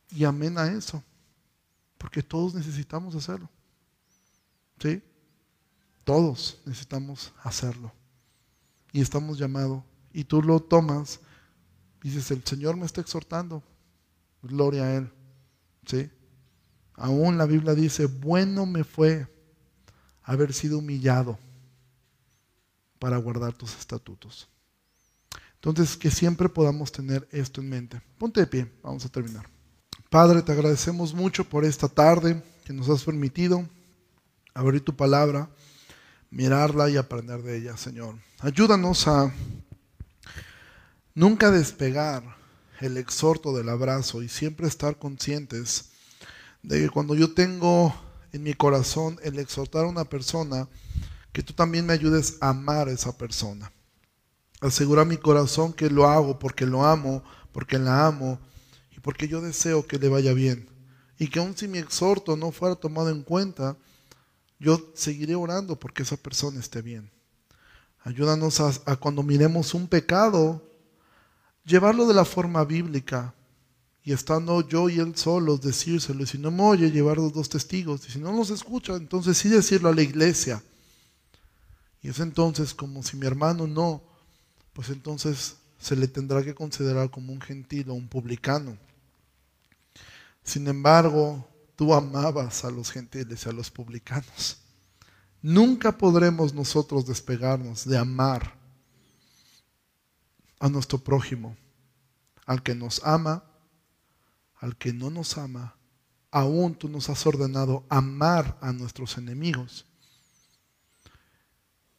Y 0.09 0.23
amén 0.23 0.57
a 0.57 0.71
eso, 0.71 1.03
porque 1.97 2.23
todos 2.23 2.55
necesitamos 2.55 3.15
hacerlo. 3.15 3.49
¿Sí? 4.79 5.01
Todos 6.03 6.61
necesitamos 6.65 7.33
hacerlo. 7.43 7.91
Y 8.91 9.01
estamos 9.01 9.37
llamados. 9.37 9.83
Y 10.13 10.23
tú 10.23 10.41
lo 10.41 10.61
tomas 10.61 11.19
y 12.01 12.09
dices, 12.09 12.31
el 12.31 12.43
Señor 12.45 12.77
me 12.77 12.85
está 12.85 13.01
exhortando. 13.01 13.61
Gloria 14.41 14.83
a 14.83 14.95
Él. 14.95 15.11
¿Sí? 15.85 16.09
Aún 16.93 17.37
la 17.37 17.45
Biblia 17.45 17.73
dice, 17.73 18.05
bueno 18.05 18.65
me 18.65 18.85
fue 18.85 19.27
haber 20.25 20.53
sido 20.53 20.79
humillado 20.79 21.37
para 22.99 23.17
guardar 23.17 23.53
tus 23.53 23.77
estatutos. 23.77 24.49
Entonces, 25.55 25.95
que 25.95 26.11
siempre 26.11 26.49
podamos 26.49 26.91
tener 26.91 27.27
esto 27.31 27.61
en 27.61 27.69
mente. 27.69 28.01
Ponte 28.17 28.39
de 28.39 28.47
pie, 28.47 28.71
vamos 28.83 29.05
a 29.05 29.09
terminar. 29.09 29.47
Padre, 30.09 30.41
te 30.41 30.51
agradecemos 30.51 31.13
mucho 31.13 31.43
por 31.43 31.65
esta 31.65 31.87
tarde 31.87 32.41
que 32.63 32.73
nos 32.73 32.89
has 32.89 33.03
permitido 33.03 33.67
abrir 34.53 34.83
tu 34.83 34.95
palabra, 34.95 35.49
mirarla 36.29 36.89
y 36.89 36.97
aprender 36.97 37.41
de 37.41 37.57
ella, 37.57 37.77
Señor. 37.77 38.15
Ayúdanos 38.39 39.07
a 39.07 39.33
nunca 41.13 41.51
despegar 41.51 42.23
el 42.79 42.97
exhorto 42.97 43.55
del 43.55 43.69
abrazo 43.69 44.21
y 44.21 44.29
siempre 44.29 44.67
estar 44.67 44.97
conscientes 44.97 45.89
de 46.61 46.81
que 46.81 46.89
cuando 46.89 47.15
yo 47.15 47.33
tengo 47.33 47.93
en 48.35 48.43
mi 48.43 48.53
corazón 48.53 49.19
el 49.23 49.39
exhortar 49.39 49.85
a 49.85 49.89
una 49.89 50.05
persona, 50.05 50.67
que 51.31 51.43
tú 51.43 51.53
también 51.53 51.85
me 51.85 51.93
ayudes 51.93 52.37
a 52.41 52.49
amar 52.49 52.87
a 52.87 52.91
esa 52.91 53.17
persona 53.17 53.71
asegurar 54.61 55.05
mi 55.05 55.17
corazón 55.17 55.73
que 55.73 55.89
lo 55.89 56.07
hago 56.07 56.39
porque 56.39 56.65
lo 56.65 56.85
amo, 56.85 57.23
porque 57.51 57.77
la 57.77 58.07
amo 58.07 58.39
y 58.95 58.99
porque 58.99 59.27
yo 59.27 59.41
deseo 59.41 59.85
que 59.85 59.99
le 59.99 60.09
vaya 60.09 60.33
bien. 60.33 60.69
Y 61.17 61.27
que 61.27 61.39
aun 61.39 61.55
si 61.55 61.67
mi 61.67 61.77
exhorto 61.77 62.35
no 62.35 62.51
fuera 62.51 62.75
tomado 62.75 63.09
en 63.09 63.23
cuenta, 63.23 63.77
yo 64.59 64.91
seguiré 64.93 65.35
orando 65.35 65.79
porque 65.79 66.03
esa 66.03 66.17
persona 66.17 66.59
esté 66.59 66.81
bien. 66.81 67.09
Ayúdanos 68.03 68.59
a, 68.59 68.95
cuando 68.97 69.23
miremos 69.23 69.73
un 69.73 69.87
pecado, 69.87 70.61
llevarlo 71.63 72.07
de 72.07 72.13
la 72.13 72.25
forma 72.25 72.63
bíblica 72.63 73.33
y 74.05 74.13
estando 74.13 74.65
yo 74.65 74.87
y 74.87 74.99
él 74.99 75.17
solos, 75.17 75.59
decírselo. 75.59 76.23
Y 76.23 76.27
si 76.27 76.37
no 76.37 76.51
me 76.51 76.63
oye, 76.63 76.91
llevar 76.91 77.17
los 77.17 77.33
dos 77.33 77.49
testigos. 77.49 78.07
Y 78.07 78.11
si 78.11 78.19
no 78.19 78.31
nos 78.31 78.51
escucha, 78.51 78.95
entonces 78.95 79.37
sí 79.37 79.49
decirlo 79.49 79.89
a 79.89 79.95
la 79.95 80.03
iglesia. 80.03 80.63
Y 82.01 82.09
es 82.09 82.19
entonces 82.19 82.73
como 82.73 83.03
si 83.03 83.17
mi 83.17 83.25
hermano 83.25 83.67
no 83.67 84.15
pues 84.75 84.89
entonces 84.89 85.55
se 85.79 85.95
le 85.95 86.05
tendrá 86.09 86.43
que 86.43 86.53
considerar 86.53 87.09
como 87.09 87.31
un 87.31 87.39
gentil 87.39 87.89
o 87.89 87.93
un 87.93 88.09
publicano. 88.09 88.77
Sin 90.43 90.67
embargo, 90.67 91.47
tú 91.77 91.93
amabas 91.93 92.65
a 92.65 92.69
los 92.69 92.91
gentiles 92.91 93.45
y 93.45 93.49
a 93.49 93.53
los 93.53 93.71
publicanos. 93.71 94.57
Nunca 95.41 95.97
podremos 95.97 96.53
nosotros 96.53 97.05
despegarnos 97.05 97.85
de 97.85 97.97
amar 97.97 98.53
a 100.59 100.67
nuestro 100.67 100.97
prójimo, 100.97 101.55
al 102.45 102.61
que 102.61 102.75
nos 102.75 103.01
ama, 103.05 103.45
al 104.65 104.75
que 104.77 104.91
no 104.91 105.11
nos 105.11 105.37
ama. 105.37 105.75
Aún 106.31 106.73
tú 106.73 106.89
nos 106.89 107.09
has 107.09 107.25
ordenado 107.27 107.85
amar 107.87 108.57
a 108.61 108.73
nuestros 108.73 109.17
enemigos. 109.17 109.85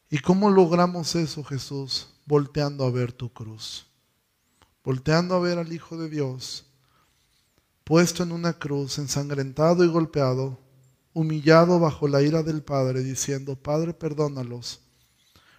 ¿Y 0.09 0.19
cómo 0.19 0.49
logramos 0.49 1.15
eso, 1.15 1.45
Jesús? 1.45 2.09
Volteando 2.25 2.85
a 2.85 2.91
ver 2.91 3.13
tu 3.13 3.31
cruz, 3.31 3.87
volteando 4.83 5.33
a 5.33 5.39
ver 5.39 5.57
al 5.57 5.71
Hijo 5.71 5.97
de 5.97 6.09
Dios 6.09 6.65
puesto 7.85 8.21
en 8.21 8.33
una 8.33 8.51
cruz, 8.51 8.97
ensangrentado 8.97 9.85
y 9.85 9.87
golpeado, 9.87 10.59
humillado 11.13 11.79
bajo 11.79 12.09
la 12.09 12.21
ira 12.21 12.43
del 12.43 12.61
Padre, 12.61 13.01
diciendo, 13.01 13.55
Padre, 13.55 13.93
perdónalos, 13.93 14.81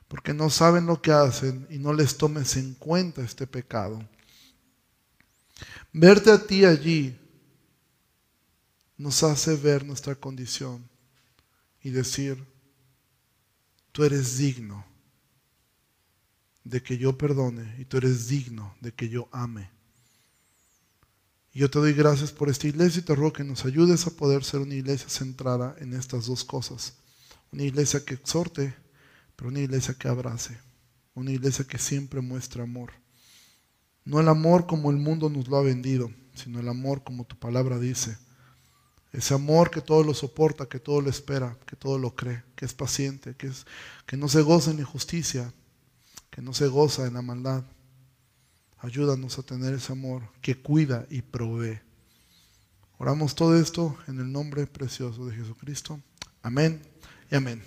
porque 0.08 0.34
no 0.34 0.50
saben 0.50 0.84
lo 0.84 1.00
que 1.00 1.10
hacen 1.10 1.66
y 1.70 1.78
no 1.78 1.94
les 1.94 2.18
tomes 2.18 2.58
en 2.58 2.74
cuenta 2.74 3.22
este 3.22 3.46
pecado. 3.46 3.98
Verte 5.92 6.30
a 6.30 6.46
ti 6.46 6.64
allí 6.64 7.18
nos 8.96 9.22
hace 9.22 9.56
ver 9.56 9.84
nuestra 9.84 10.14
condición 10.14 10.88
y 11.82 11.90
decir, 11.90 12.44
tú 13.92 14.04
eres 14.04 14.38
digno 14.38 14.84
de 16.64 16.82
que 16.82 16.98
yo 16.98 17.16
perdone 17.16 17.76
y 17.78 17.84
tú 17.84 17.96
eres 17.96 18.28
digno 18.28 18.76
de 18.80 18.92
que 18.92 19.08
yo 19.08 19.28
ame. 19.32 19.70
Y 21.52 21.60
yo 21.60 21.70
te 21.70 21.78
doy 21.78 21.94
gracias 21.94 22.30
por 22.30 22.50
esta 22.50 22.66
iglesia 22.66 23.00
y 23.00 23.04
te 23.04 23.14
ruego 23.14 23.32
que 23.32 23.44
nos 23.44 23.64
ayudes 23.64 24.06
a 24.06 24.10
poder 24.10 24.44
ser 24.44 24.60
una 24.60 24.74
iglesia 24.74 25.08
centrada 25.08 25.74
en 25.78 25.94
estas 25.94 26.26
dos 26.26 26.44
cosas. 26.44 26.94
Una 27.50 27.62
iglesia 27.62 28.04
que 28.04 28.14
exhorte, 28.14 28.74
pero 29.34 29.48
una 29.48 29.60
iglesia 29.60 29.94
que 29.94 30.08
abrace. 30.08 30.58
Una 31.14 31.32
iglesia 31.32 31.64
que 31.64 31.78
siempre 31.78 32.20
muestra 32.20 32.64
amor. 32.64 32.92
No 34.08 34.20
el 34.20 34.28
amor 34.28 34.66
como 34.66 34.90
el 34.90 34.96
mundo 34.96 35.28
nos 35.28 35.48
lo 35.48 35.58
ha 35.58 35.62
vendido, 35.62 36.10
sino 36.34 36.60
el 36.60 36.68
amor 36.68 37.04
como 37.04 37.24
tu 37.24 37.36
palabra 37.38 37.78
dice. 37.78 38.16
Ese 39.12 39.34
amor 39.34 39.70
que 39.70 39.82
todo 39.82 40.02
lo 40.02 40.14
soporta, 40.14 40.66
que 40.66 40.78
todo 40.78 41.02
lo 41.02 41.10
espera, 41.10 41.58
que 41.66 41.76
todo 41.76 41.98
lo 41.98 42.14
cree, 42.14 42.42
que 42.56 42.64
es 42.64 42.72
paciente, 42.72 43.34
que, 43.36 43.48
es, 43.48 43.66
que 44.06 44.16
no 44.16 44.28
se 44.28 44.40
goza 44.40 44.70
en 44.70 44.76
la 44.76 44.82
injusticia, 44.82 45.52
que 46.30 46.40
no 46.40 46.54
se 46.54 46.68
goza 46.68 47.06
en 47.06 47.14
la 47.14 47.22
maldad, 47.22 47.64
Ayúdanos 48.80 49.38
a 49.38 49.42
tener 49.42 49.74
ese 49.74 49.92
amor 49.92 50.22
que 50.40 50.56
cuida 50.56 51.04
y 51.10 51.20
provee. 51.20 51.80
Oramos 52.98 53.34
todo 53.34 53.58
esto 53.60 53.98
en 54.06 54.20
el 54.20 54.30
nombre 54.30 54.68
precioso 54.68 55.26
de 55.26 55.34
Jesucristo. 55.34 56.00
Amén 56.42 56.80
y 57.28 57.34
amén. 57.34 57.60